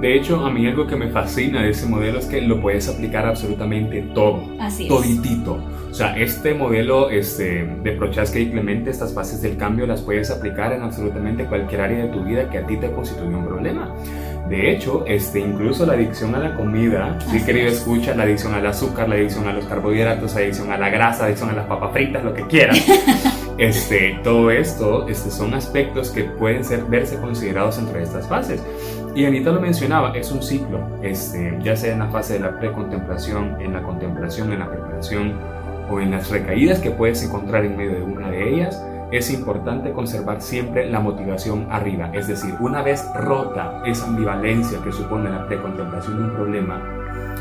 De 0.00 0.14
hecho, 0.14 0.46
a 0.46 0.50
mí 0.50 0.66
algo 0.66 0.86
que 0.86 0.94
me 0.94 1.08
fascina 1.08 1.62
de 1.62 1.70
ese 1.70 1.86
modelo 1.86 2.20
es 2.20 2.26
que 2.26 2.40
lo 2.40 2.60
puedes 2.60 2.88
aplicar 2.88 3.26
absolutamente 3.26 4.02
todo. 4.14 4.44
Así 4.60 4.84
es. 4.84 4.88
Toditito. 4.88 5.58
O 5.90 5.94
sea, 5.94 6.16
este 6.16 6.54
modelo 6.54 7.10
este, 7.10 7.64
de 7.82 7.92
Prochaska 7.92 8.38
y 8.38 8.50
Clemente, 8.50 8.90
estas 8.90 9.12
fases 9.12 9.42
del 9.42 9.56
cambio 9.56 9.86
las 9.86 10.02
puedes 10.02 10.30
aplicar 10.30 10.72
en 10.72 10.82
absolutamente 10.82 11.46
cualquier 11.46 11.80
área 11.80 12.04
de 12.04 12.08
tu 12.12 12.22
vida 12.22 12.48
que 12.48 12.58
a 12.58 12.66
ti 12.66 12.76
te 12.76 12.92
constituya 12.92 13.36
un 13.36 13.46
problema. 13.46 13.92
De 14.48 14.70
hecho, 14.70 15.04
este, 15.06 15.40
incluso 15.40 15.84
la 15.84 15.94
adicción 15.94 16.34
a 16.34 16.38
la 16.38 16.54
comida, 16.54 17.18
si 17.30 17.42
querido 17.42 17.68
escucha, 17.68 18.14
la 18.14 18.22
adicción 18.22 18.54
al 18.54 18.66
azúcar, 18.66 19.08
la 19.08 19.16
adicción 19.16 19.46
a 19.48 19.52
los 19.52 19.64
carbohidratos, 19.66 20.34
la 20.34 20.40
adicción 20.40 20.70
a 20.70 20.78
la 20.78 20.88
grasa, 20.88 21.20
la 21.20 21.26
adicción 21.26 21.50
a 21.50 21.54
las 21.54 21.66
papas 21.66 21.92
fritas, 21.92 22.24
lo 22.24 22.32
que 22.32 22.46
quieras. 22.46 22.78
este, 23.58 24.18
todo 24.24 24.50
esto 24.50 25.06
este, 25.08 25.30
son 25.30 25.52
aspectos 25.54 26.10
que 26.10 26.24
pueden 26.24 26.64
ser, 26.64 26.84
verse 26.84 27.16
considerados 27.18 27.78
entre 27.78 28.02
estas 28.02 28.26
fases. 28.26 28.62
Y 29.14 29.24
Anita 29.24 29.50
lo 29.50 29.60
mencionaba, 29.60 30.12
es 30.16 30.30
un 30.30 30.42
ciclo, 30.42 30.80
este, 31.02 31.58
ya 31.62 31.74
sea 31.74 31.92
en 31.92 32.00
la 32.00 32.08
fase 32.08 32.34
de 32.34 32.40
la 32.40 32.58
precontemplación, 32.58 33.60
en 33.60 33.72
la 33.72 33.82
contemplación, 33.82 34.52
en 34.52 34.60
la 34.60 34.70
preparación 34.70 35.34
o 35.90 36.00
en 36.00 36.10
las 36.12 36.30
recaídas 36.30 36.78
que 36.78 36.90
puedes 36.90 37.22
encontrar 37.24 37.64
en 37.64 37.76
medio 37.76 37.96
de 37.96 38.02
una 38.02 38.30
de 38.30 38.54
ellas 38.54 38.80
es 39.10 39.30
importante 39.30 39.92
conservar 39.92 40.42
siempre 40.42 40.90
la 40.90 41.00
motivación 41.00 41.66
arriba, 41.70 42.10
es 42.12 42.28
decir, 42.28 42.54
una 42.60 42.82
vez 42.82 43.06
rota 43.14 43.82
esa 43.86 44.06
ambivalencia 44.06 44.80
que 44.84 44.92
supone 44.92 45.30
la 45.30 45.46
precontemplación 45.46 46.18
de 46.18 46.24
un 46.24 46.30
problema, 46.34 46.82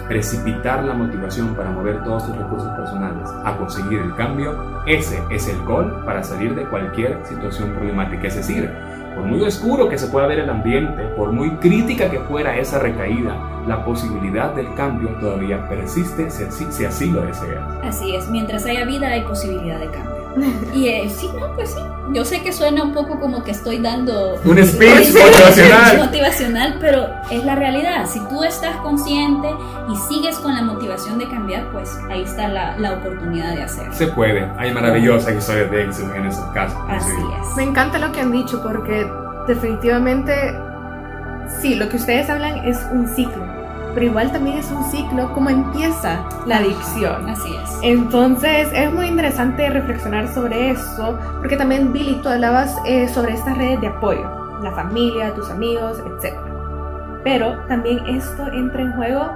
precipitar 0.08 0.86
la 0.86 0.94
motivación 0.94 1.56
para 1.56 1.72
mover 1.72 2.04
todos 2.06 2.26
tus 2.26 2.38
recursos 2.38 2.70
personales 2.70 3.30
a 3.44 3.58
conseguir 3.58 4.00
el 4.00 4.16
cambio, 4.16 4.82
ese 4.86 5.22
es 5.30 5.50
el 5.50 5.62
gol 5.66 6.04
para 6.06 6.24
salir 6.24 6.56
de 6.56 6.64
cualquier 6.64 7.20
situación 7.26 7.74
problemática. 7.74 8.28
Es 8.28 8.36
decir, 8.36 8.72
por 9.18 9.26
muy 9.26 9.42
oscuro 9.42 9.90
que 9.90 9.98
se 9.98 10.08
pueda 10.08 10.28
ver 10.28 10.40
el 10.40 10.50
ambiente, 10.50 11.04
por 11.16 11.32
muy 11.32 11.50
crítica 11.56 12.10
que 12.10 12.20
fuera 12.20 12.56
esa 12.56 12.78
recaída, 12.78 13.36
la 13.66 13.84
posibilidad 13.84 14.54
del 14.54 14.72
cambio 14.76 15.10
todavía 15.20 15.68
persiste 15.68 16.30
si, 16.30 16.86
así 16.86 17.10
lo 17.10 17.22
deseas. 17.22 17.64
Así 17.82 18.16
es, 18.16 18.30
mientras 18.30 18.66
haya 18.68 18.86
vida 18.86 19.08
hay 19.08 19.24
posibilidad 19.24 19.80
de 19.80 19.90
cambio. 19.90 20.17
Y 20.74 20.88
eh, 20.88 21.10
sí, 21.10 21.30
no, 21.40 21.54
pues 21.54 21.72
sí. 21.72 21.82
Yo 22.14 22.24
sé 22.24 22.42
que 22.42 22.54
suena 22.54 22.84
un 22.84 22.94
poco 22.94 23.20
como 23.20 23.44
que 23.44 23.52
estoy 23.52 23.80
dando 23.80 24.36
un 24.46 24.66
speech 24.66 25.14
motivacional. 25.14 25.98
motivacional, 26.06 26.78
pero 26.80 27.08
es 27.30 27.44
la 27.44 27.56
realidad. 27.56 28.06
Si 28.08 28.20
tú 28.28 28.44
estás 28.44 28.76
consciente 28.78 29.50
y 29.90 29.96
sigues 29.96 30.38
con 30.38 30.56
la 30.56 30.62
motivación 30.62 31.18
de 31.18 31.28
cambiar, 31.28 31.70
pues 31.72 31.98
ahí 32.10 32.24
está 32.24 32.48
la, 32.48 32.78
la 32.78 32.94
oportunidad 32.94 33.56
de 33.56 33.64
hacerlo. 33.64 33.94
Se 33.94 34.08
puede. 34.08 34.50
Hay 34.58 34.74
maravillosas 34.74 35.36
historias 35.36 35.70
de 35.72 35.84
éxito 35.84 36.14
en 36.14 36.26
esos 36.28 36.46
casos. 36.54 36.78
Así 36.88 37.12
es. 37.12 37.56
Me 37.56 37.64
encanta 37.64 38.00
lo 38.00 38.12
que 38.12 38.22
han 38.22 38.32
dicho 38.32 38.62
porque 38.64 39.10
definitivamente, 39.48 40.34
sí, 41.62 41.76
lo 41.76 41.90
que 41.90 41.98
ustedes 41.98 42.30
hablan 42.30 42.60
es 42.66 42.78
un 42.92 43.08
ciclo 43.08 43.47
pero 43.94 44.06
igual 44.06 44.32
también 44.32 44.58
es 44.58 44.70
un 44.72 44.84
ciclo 44.86 45.34
como 45.34 45.50
empieza 45.50 46.28
la 46.46 46.58
adicción. 46.58 47.30
Así 47.30 47.50
es. 47.64 47.80
Entonces 47.82 48.70
es 48.74 48.94
muy 48.94 49.08
interesante 49.08 49.70
reflexionar 49.70 50.34
sobre 50.34 50.72
eso, 50.72 51.18
porque 51.40 51.58
también 51.58 51.94
Billy, 51.94 52.20
tú 52.22 52.30
hablabas 52.30 52.76
eh, 52.86 53.08
sobre 53.08 53.34
estas 53.34 53.58
redes 53.58 53.82
de 53.82 53.88
apoyo, 53.88 54.60
la 54.62 54.72
familia, 54.72 55.34
tus 55.34 55.50
amigos, 55.50 55.98
etc. 56.00 56.36
Pero 57.24 57.58
también 57.68 58.06
esto 58.08 58.48
entra 58.52 58.82
en 58.82 58.94
juego 58.94 59.32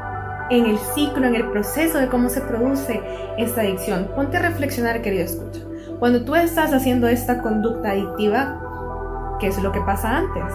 en 0.49 0.65
el 0.65 0.77
ciclo, 0.93 1.25
en 1.25 1.35
el 1.35 1.49
proceso 1.49 1.97
de 1.97 2.07
cómo 2.07 2.29
se 2.29 2.41
produce 2.41 3.01
esta 3.37 3.61
adicción. 3.61 4.09
Ponte 4.15 4.37
a 4.37 4.41
reflexionar, 4.41 5.01
querido 5.01 5.23
escucha. 5.23 5.61
Cuando 5.97 6.23
tú 6.25 6.35
estás 6.35 6.73
haciendo 6.73 7.07
esta 7.07 7.41
conducta 7.41 7.91
adictiva, 7.91 8.59
¿qué 9.39 9.47
es 9.47 9.61
lo 9.61 9.71
que 9.71 9.81
pasa 9.81 10.17
antes? 10.17 10.53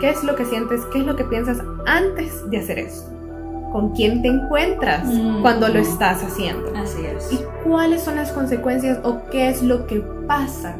¿Qué 0.00 0.10
es 0.10 0.24
lo 0.24 0.34
que 0.34 0.44
sientes? 0.44 0.80
¿Qué 0.92 1.00
es 1.00 1.06
lo 1.06 1.16
que 1.16 1.24
piensas 1.24 1.58
antes 1.86 2.48
de 2.50 2.58
hacer 2.58 2.78
esto? 2.80 3.19
Con 3.72 3.90
quién 3.94 4.22
te 4.22 4.28
encuentras 4.28 5.04
Mm. 5.06 5.42
cuando 5.42 5.68
lo 5.68 5.78
estás 5.78 6.22
haciendo. 6.22 6.72
Así 6.76 6.98
es. 7.04 7.32
Y 7.32 7.40
cuáles 7.64 8.02
son 8.02 8.16
las 8.16 8.32
consecuencias 8.32 8.98
o 9.04 9.20
qué 9.30 9.48
es 9.48 9.62
lo 9.62 9.86
que 9.86 10.00
pasa 10.26 10.76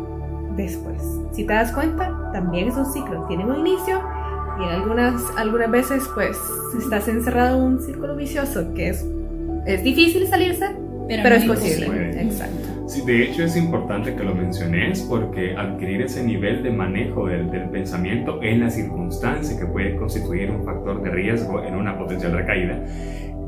después. 0.57 1.00
Si 1.33 1.44
te 1.44 1.53
das 1.53 1.72
cuenta, 1.72 2.12
también 2.33 2.68
es 2.68 2.76
un 2.76 2.87
ciclo. 2.92 3.24
Tiene 3.29 3.44
un 3.44 3.59
inicio 3.66 4.00
y 4.61 4.64
algunas, 4.74 5.14
algunas 5.37 5.70
veces 5.70 6.03
pues 6.14 6.37
estás 6.79 7.09
encerrado 7.09 7.57
en 7.59 7.62
un 7.64 7.81
círculo 7.81 8.16
vicioso 8.16 8.72
que 8.74 8.90
es, 8.90 9.05
es 9.66 9.83
difícil 9.85 10.26
salirse, 10.29 10.74
Pero 11.09 11.35
es 11.35 11.44
posible. 11.44 11.87
imposible. 11.87 12.22
Exacto. 12.22 12.68
Sí, 12.90 13.03
de 13.03 13.22
hecho 13.22 13.44
es 13.44 13.57
importante 13.57 14.16
que 14.16 14.24
lo 14.24 14.35
menciones 14.35 15.03
porque 15.03 15.55
adquirir 15.57 16.03
ese 16.03 16.24
nivel 16.24 16.64
de 16.64 16.72
manejo 16.72 17.29
del, 17.29 17.48
del 17.48 17.70
pensamiento 17.70 18.42
en 18.42 18.59
la 18.59 18.68
circunstancia 18.68 19.57
que 19.57 19.64
puede 19.64 19.94
constituir 19.94 20.50
un 20.50 20.64
factor 20.64 21.00
de 21.00 21.09
riesgo 21.11 21.62
en 21.62 21.76
una 21.76 21.96
potencial 21.96 22.33
recaída 22.33 22.85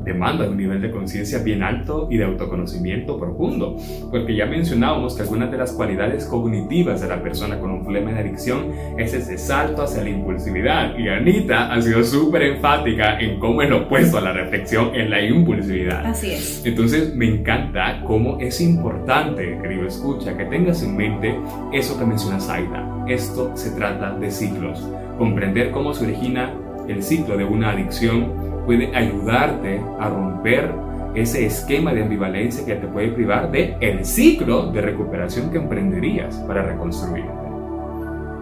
demanda 0.03 0.47
un 0.47 0.57
nivel 0.57 0.81
de 0.81 0.91
conciencia 0.91 1.39
bien 1.39 1.63
alto 1.63 2.07
y 2.09 2.17
de 2.17 2.25
autoconocimiento 2.25 3.19
profundo, 3.19 3.77
porque 4.11 4.35
ya 4.35 4.45
mencionábamos 4.45 5.15
que 5.15 5.23
algunas 5.23 5.51
de 5.51 5.57
las 5.57 5.71
cualidades 5.71 6.25
cognitivas 6.25 7.01
de 7.01 7.07
la 7.07 7.21
persona 7.21 7.59
con 7.59 7.71
un 7.71 7.83
problema 7.83 8.11
de 8.11 8.19
adicción 8.19 8.71
es 8.97 9.13
ese 9.13 9.37
salto 9.37 9.83
hacia 9.83 10.03
la 10.03 10.09
impulsividad, 10.09 10.97
y 10.97 11.07
Anita 11.07 11.73
ha 11.73 11.81
sido 11.81 12.03
súper 12.03 12.43
enfática 12.43 13.19
en 13.19 13.39
cómo 13.39 13.61
el 13.61 13.73
opuesto 13.73 14.17
a 14.17 14.21
la 14.21 14.33
reflexión 14.33 14.95
es 14.95 15.09
la 15.09 15.21
impulsividad. 15.21 16.05
Así 16.05 16.31
es. 16.31 16.65
Entonces 16.65 17.15
me 17.15 17.27
encanta 17.27 18.01
cómo 18.05 18.39
es 18.39 18.61
importante, 18.61 19.57
querido 19.61 19.87
escucha, 19.87 20.35
que 20.37 20.45
tengas 20.45 20.83
en 20.83 20.95
mente 20.95 21.35
eso 21.71 21.97
que 21.97 22.05
menciona 22.05 22.39
Zaida. 22.39 23.05
Esto 23.07 23.51
se 23.55 23.71
trata 23.71 24.11
de 24.17 24.31
ciclos. 24.31 24.87
Comprender 25.17 25.71
cómo 25.71 25.93
se 25.93 26.05
origina 26.05 26.53
el 26.87 27.03
ciclo 27.03 27.37
de 27.37 27.45
una 27.45 27.71
adicción 27.71 28.52
puede 28.65 28.95
ayudarte 28.95 29.81
a 29.99 30.09
romper 30.09 30.71
ese 31.15 31.45
esquema 31.45 31.93
de 31.93 32.03
ambivalencia 32.03 32.65
que 32.65 32.75
te 32.75 32.87
puede 32.87 33.09
privar 33.09 33.51
de 33.51 33.77
el 33.79 34.03
ciclo 34.05 34.71
de 34.71 34.81
recuperación 34.81 35.51
que 35.51 35.57
emprenderías 35.57 36.35
para 36.47 36.63
reconstruirte. 36.63 37.31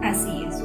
Así 0.02 0.44
es. 0.48 0.64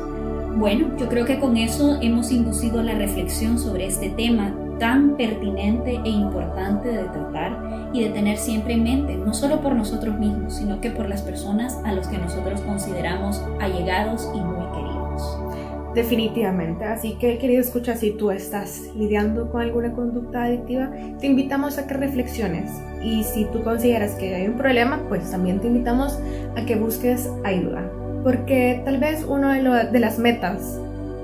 Bueno, 0.58 0.96
yo 0.98 1.08
creo 1.08 1.26
que 1.26 1.39
con 1.39 1.58
eso 1.58 2.00
hemos 2.02 2.32
inducido 2.32 2.82
la 2.82 2.95
reflexión 2.95 3.60
sobre 3.60 3.86
este 3.86 4.10
tema 4.10 4.53
tan 4.80 5.16
pertinente 5.16 5.99
e 6.03 6.10
importante 6.10 6.89
de 6.89 7.03
tratar 7.03 7.89
y 7.93 8.03
de 8.03 8.10
tener 8.10 8.38
siempre 8.38 8.74
en 8.74 8.84
mente, 8.84 9.16
no 9.16 9.34
solo 9.34 9.62
por 9.62 9.76
nosotros 9.76 10.18
mismos, 10.18 10.55
sino 10.55 10.82
que 10.82 10.91
por 10.91 11.10
las 11.10 11.22
personas 11.22 11.78
a 11.84 11.93
los 11.93 12.08
que 12.08 12.18
nosotros 12.18 12.62
consideramos 12.62 13.41
allegados 13.60 14.30
y 14.34 14.39
muy. 14.39 14.57
Definitivamente, 15.98 16.86
así 16.86 17.14
que 17.14 17.39
querido 17.39 17.60
escucha, 17.60 17.95
si 17.95 18.12
tú 18.12 18.30
estás 18.30 18.84
lidiando 18.95 19.50
con 19.50 19.64
alguna 19.64 19.93
conducta 19.93 20.43
adictiva, 20.43 20.91
te 21.20 21.26
invitamos 21.26 21.80
a 21.80 21.88
que 21.88 21.95
reflexiones 21.95 22.70
y 23.02 23.24
si 23.24 23.45
tú 23.45 23.64
consideras 23.64 24.14
que 24.14 24.36
hay 24.36 24.48
un 24.48 24.58
problema, 24.58 25.02
pues 25.10 25.32
también 25.32 25.60
te 25.60 25.66
invitamos 25.66 26.20
a 26.56 26.64
que 26.68 26.76
busques 26.76 27.28
ayuda, 27.43 27.84
porque 28.24 28.80
tal 28.86 29.00
vez 29.00 29.24
una 29.24 29.56
de, 29.56 29.89
de 29.89 30.00
las 30.00 30.20
metas 30.20 30.80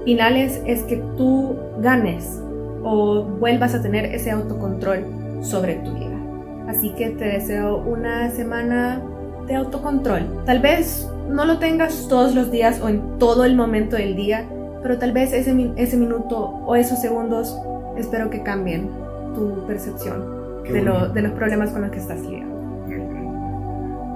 finales 0.05 0.59
es 0.65 0.81
que 0.81 0.97
tú 1.17 1.55
ganes 1.77 2.41
o 2.83 3.21
vuelvas 3.21 3.75
a 3.75 3.81
tener 3.83 4.05
ese 4.05 4.31
autocontrol 4.31 5.05
sobre 5.43 5.75
tu 5.75 5.93
vida. 5.93 6.19
Así 6.67 6.89
que 6.95 7.11
te 7.11 7.25
deseo 7.25 7.77
una 7.77 8.31
semana 8.31 9.03
de 9.45 9.53
autocontrol. 9.53 10.43
Tal 10.47 10.57
vez 10.61 11.07
no 11.29 11.45
lo 11.45 11.59
tengas 11.59 12.07
todos 12.07 12.35
los 12.35 12.51
días 12.51 12.81
o 12.81 12.89
en 12.89 13.19
todo 13.19 13.45
el 13.45 13.55
momento 13.55 13.95
del 13.95 14.15
día, 14.15 14.47
pero 14.83 14.99
tal 14.99 15.13
vez 15.13 15.33
ese, 15.33 15.71
ese 15.77 15.97
minuto 15.97 16.37
o 16.37 16.75
esos 16.75 16.99
segundos 17.01 17.57
espero 17.97 18.29
que 18.29 18.43
cambien 18.43 18.89
tu 19.33 19.65
percepción 19.65 20.61
de, 20.63 20.81
de, 21.13 21.21
los 21.21 21.31
problemas 21.31 21.71
con 21.71 21.81
los 21.81 21.91
que 21.91 21.99
estás 21.99 22.19
lidiando. 22.21 22.53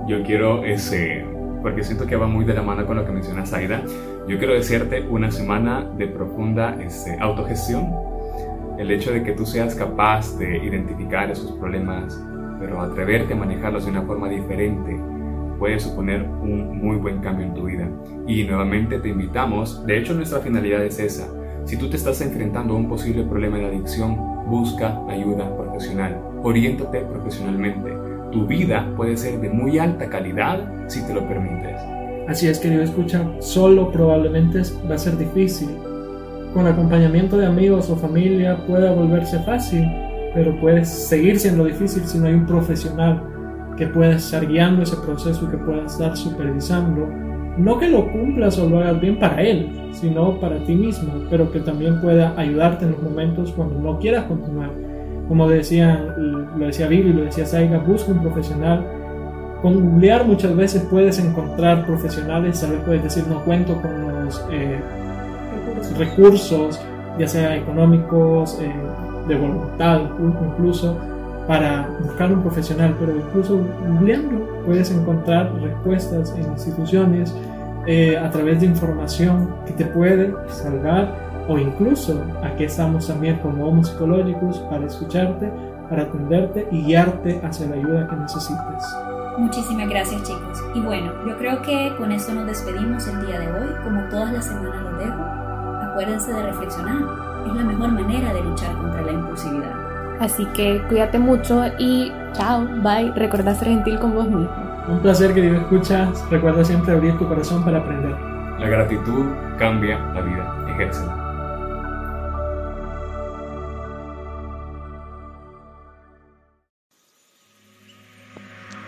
Yo 0.07 0.23
quiero 0.23 0.63
ese, 0.63 1.25
porque 1.61 1.83
siento 1.83 2.05
que 2.05 2.15
va 2.15 2.27
muy 2.27 2.45
de 2.45 2.53
la 2.53 2.61
mano 2.61 2.85
con 2.85 2.97
lo 2.97 3.05
que 3.05 3.11
menciona 3.11 3.45
Zaida, 3.45 3.81
yo 4.27 4.37
quiero 4.37 4.53
desearte 4.53 5.01
una 5.07 5.31
semana 5.31 5.89
de 5.97 6.07
profunda 6.07 6.77
este, 6.81 7.17
autogestión. 7.19 7.93
El 8.77 8.91
hecho 8.91 9.11
de 9.11 9.23
que 9.23 9.31
tú 9.31 9.45
seas 9.45 9.73
capaz 9.73 10.37
de 10.37 10.57
identificar 10.57 11.31
esos 11.31 11.51
problemas, 11.53 12.19
pero 12.59 12.81
atreverte 12.81 13.33
a 13.33 13.37
manejarlos 13.37 13.85
de 13.85 13.91
una 13.91 14.03
forma 14.03 14.29
diferente, 14.29 14.99
puede 15.57 15.79
suponer 15.79 16.23
un 16.23 16.77
muy 16.79 16.97
buen 16.97 17.19
cambio 17.19 17.45
en 17.45 17.53
tu 17.53 17.63
vida. 17.65 17.89
Y 18.27 18.43
nuevamente 18.43 18.99
te 18.99 19.09
invitamos, 19.09 19.85
de 19.85 19.97
hecho 19.97 20.13
nuestra 20.13 20.39
finalidad 20.39 20.83
es 20.83 20.99
esa. 20.99 21.27
Si 21.65 21.77
tú 21.77 21.89
te 21.89 21.97
estás 21.97 22.21
enfrentando 22.21 22.73
a 22.73 22.77
un 22.77 22.87
posible 22.87 23.23
problema 23.23 23.57
de 23.57 23.67
adicción, 23.67 24.17
busca 24.47 25.01
ayuda 25.09 25.55
profesional, 25.57 26.17
oriéntate 26.43 27.01
profesionalmente. 27.01 27.91
Tu 28.31 28.45
vida 28.45 28.91
puede 28.95 29.17
ser 29.17 29.39
de 29.41 29.49
muy 29.49 29.77
alta 29.77 30.07
calidad 30.09 30.87
si 30.87 31.05
te 31.05 31.13
lo 31.13 31.27
permites. 31.27 31.81
Así 32.27 32.47
es, 32.47 32.59
querido 32.59 32.83
escucha, 32.83 33.25
solo 33.39 33.91
probablemente 33.91 34.61
va 34.89 34.95
a 34.95 34.97
ser 34.97 35.17
difícil, 35.17 35.69
con 36.53 36.67
acompañamiento 36.67 37.37
de 37.37 37.45
amigos 37.45 37.89
o 37.89 37.95
familia 37.95 38.65
pueda 38.65 38.91
volverse 38.91 39.39
fácil, 39.43 39.85
pero 40.33 40.59
puede 40.59 40.83
seguir 40.85 41.39
siendo 41.39 41.65
difícil 41.65 42.03
si 42.05 42.17
no 42.17 42.27
hay 42.27 42.33
un 42.33 42.45
profesional 42.45 43.21
que 43.77 43.87
pueda 43.87 44.15
estar 44.15 44.45
guiando 44.47 44.83
ese 44.83 44.97
proceso 44.97 45.45
y 45.45 45.51
que 45.51 45.57
pueda 45.57 45.85
estar 45.85 46.17
supervisando. 46.17 47.07
No 47.57 47.79
que 47.79 47.89
lo 47.89 48.11
cumplas 48.11 48.57
o 48.59 48.69
lo 48.69 48.79
hagas 48.79 48.99
bien 48.99 49.17
para 49.19 49.41
él, 49.41 49.69
sino 49.91 50.39
para 50.39 50.57
ti 50.63 50.75
mismo, 50.75 51.13
pero 51.29 51.51
que 51.51 51.59
también 51.59 52.01
pueda 52.01 52.33
ayudarte 52.37 52.85
en 52.85 52.91
los 52.91 53.01
momentos 53.01 53.51
cuando 53.51 53.79
no 53.79 53.99
quieras 53.99 54.25
continuar. 54.25 54.71
Como 55.27 55.49
decía, 55.49 56.15
lo 56.17 56.65
decía 56.65 56.89
lo 56.89 57.23
decía 57.23 57.45
Saiga, 57.45 57.79
busca 57.79 58.11
un 58.11 58.21
profesional. 58.21 58.85
Con 59.61 59.81
googlear 59.81 60.25
muchas 60.25 60.55
veces 60.55 60.85
puedes 60.89 61.17
encontrar 61.19 61.85
profesionales, 61.85 62.61
tal 62.61 62.71
vez 62.71 62.81
puedes 62.81 63.03
decir 63.03 63.23
no 63.27 63.43
cuento 63.43 63.81
con 63.81 64.25
los 64.25 64.45
eh, 64.51 64.79
recursos, 65.97 66.79
ya 67.17 67.27
sea 67.27 67.55
económicos, 67.55 68.59
eh, 68.61 68.71
de 69.27 69.35
voluntad 69.35 70.01
incluso, 70.19 70.97
para 71.47 71.87
buscar 72.03 72.31
un 72.31 72.41
profesional, 72.41 72.95
pero 72.99 73.15
incluso 73.15 73.59
googleando 73.87 74.63
puedes 74.65 74.91
encontrar 74.91 75.53
respuestas 75.61 76.33
en 76.37 76.43
instituciones 76.51 77.33
eh, 77.85 78.17
a 78.17 78.29
través 78.29 78.59
de 78.59 78.67
información 78.67 79.49
que 79.65 79.73
te 79.73 79.85
puede 79.85 80.33
salvar 80.49 81.27
o 81.47 81.57
incluso 81.57 82.21
aquí 82.43 82.65
estamos 82.65 83.07
también 83.07 83.37
como 83.37 83.65
Homo 83.65 83.83
Psicológicos 83.83 84.59
para 84.69 84.85
escucharte, 84.85 85.49
para 85.89 86.03
atenderte 86.03 86.67
y 86.71 86.83
guiarte 86.83 87.39
hacia 87.43 87.67
la 87.67 87.75
ayuda 87.75 88.07
que 88.09 88.15
necesites. 88.17 88.83
Muchísimas 89.37 89.87
gracias 89.87 90.23
chicos. 90.23 90.61
Y 90.75 90.81
bueno, 90.81 91.13
yo 91.25 91.37
creo 91.37 91.61
que 91.61 91.93
con 91.97 92.11
esto 92.11 92.33
nos 92.33 92.47
despedimos 92.47 93.07
el 93.07 93.25
día 93.25 93.39
de 93.39 93.47
hoy. 93.47 93.67
Como 93.83 94.01
todas 94.09 94.33
las 94.33 94.45
semanas 94.45 94.81
lo 94.83 94.97
dejo 94.97 95.47
acuérdense 95.97 96.31
de 96.31 96.43
reflexionar. 96.43 97.01
Es 97.47 97.53
la 97.55 97.63
mejor 97.63 97.91
manera 97.91 98.31
de 98.31 98.43
luchar 98.43 98.71
contra 98.77 99.01
la 99.01 99.13
impulsividad. 99.13 99.86
Así 100.19 100.45
que 100.47 100.81
cuídate 100.89 101.19
mucho 101.19 101.63
y 101.77 102.11
chao, 102.33 102.65
bye. 102.81 103.11
Recuerda 103.15 103.53
ser 103.55 103.67
gentil 103.69 103.99
con 103.99 104.15
vos 104.15 104.27
mismo. 104.27 104.49
Un 104.87 104.99
placer, 104.99 105.33
querido 105.33 105.57
escuchas. 105.57 106.23
Recuerda 106.29 106.63
siempre 106.63 106.93
abrir 106.93 107.17
tu 107.17 107.27
corazón 107.27 107.63
para 107.63 107.79
aprender. 107.79 108.15
La 108.59 108.67
gratitud 108.67 109.25
cambia 109.59 109.99
la 110.13 110.21
vida. 110.21 110.65
Ejércela. 110.69 111.23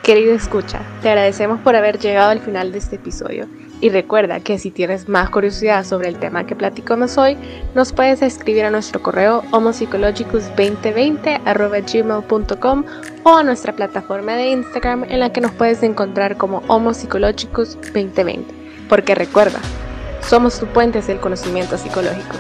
Querido 0.03 0.33
escucha, 0.33 0.79
te 1.03 1.09
agradecemos 1.09 1.59
por 1.59 1.75
haber 1.75 1.99
llegado 1.99 2.31
al 2.31 2.39
final 2.39 2.71
de 2.71 2.79
este 2.79 2.95
episodio 2.95 3.47
y 3.81 3.89
recuerda 3.89 4.39
que 4.39 4.57
si 4.57 4.71
tienes 4.71 5.07
más 5.07 5.29
curiosidad 5.29 5.85
sobre 5.85 6.09
el 6.09 6.17
tema 6.19 6.45
que 6.45 6.55
platicamos 6.55 7.17
hoy, 7.17 7.37
nos 7.75 7.93
puedes 7.93 8.21
escribir 8.21 8.65
a 8.65 8.71
nuestro 8.71 9.01
correo 9.01 9.43
homopsychologicus2020 9.51 11.41
o 13.23 13.37
a 13.37 13.43
nuestra 13.43 13.73
plataforma 13.73 14.33
de 14.33 14.49
Instagram 14.49 15.05
en 15.05 15.19
la 15.21 15.31
que 15.31 15.41
nos 15.41 15.51
puedes 15.51 15.81
encontrar 15.83 16.37
como 16.37 16.61
homopsychologicus2020. 16.63 18.43
Porque 18.89 19.15
recuerda, 19.15 19.59
somos 20.21 20.59
tu 20.59 20.65
puente 20.67 20.99
hacia 20.99 21.13
el 21.13 21.19
conocimiento 21.19 21.77
psicológico. 21.77 22.35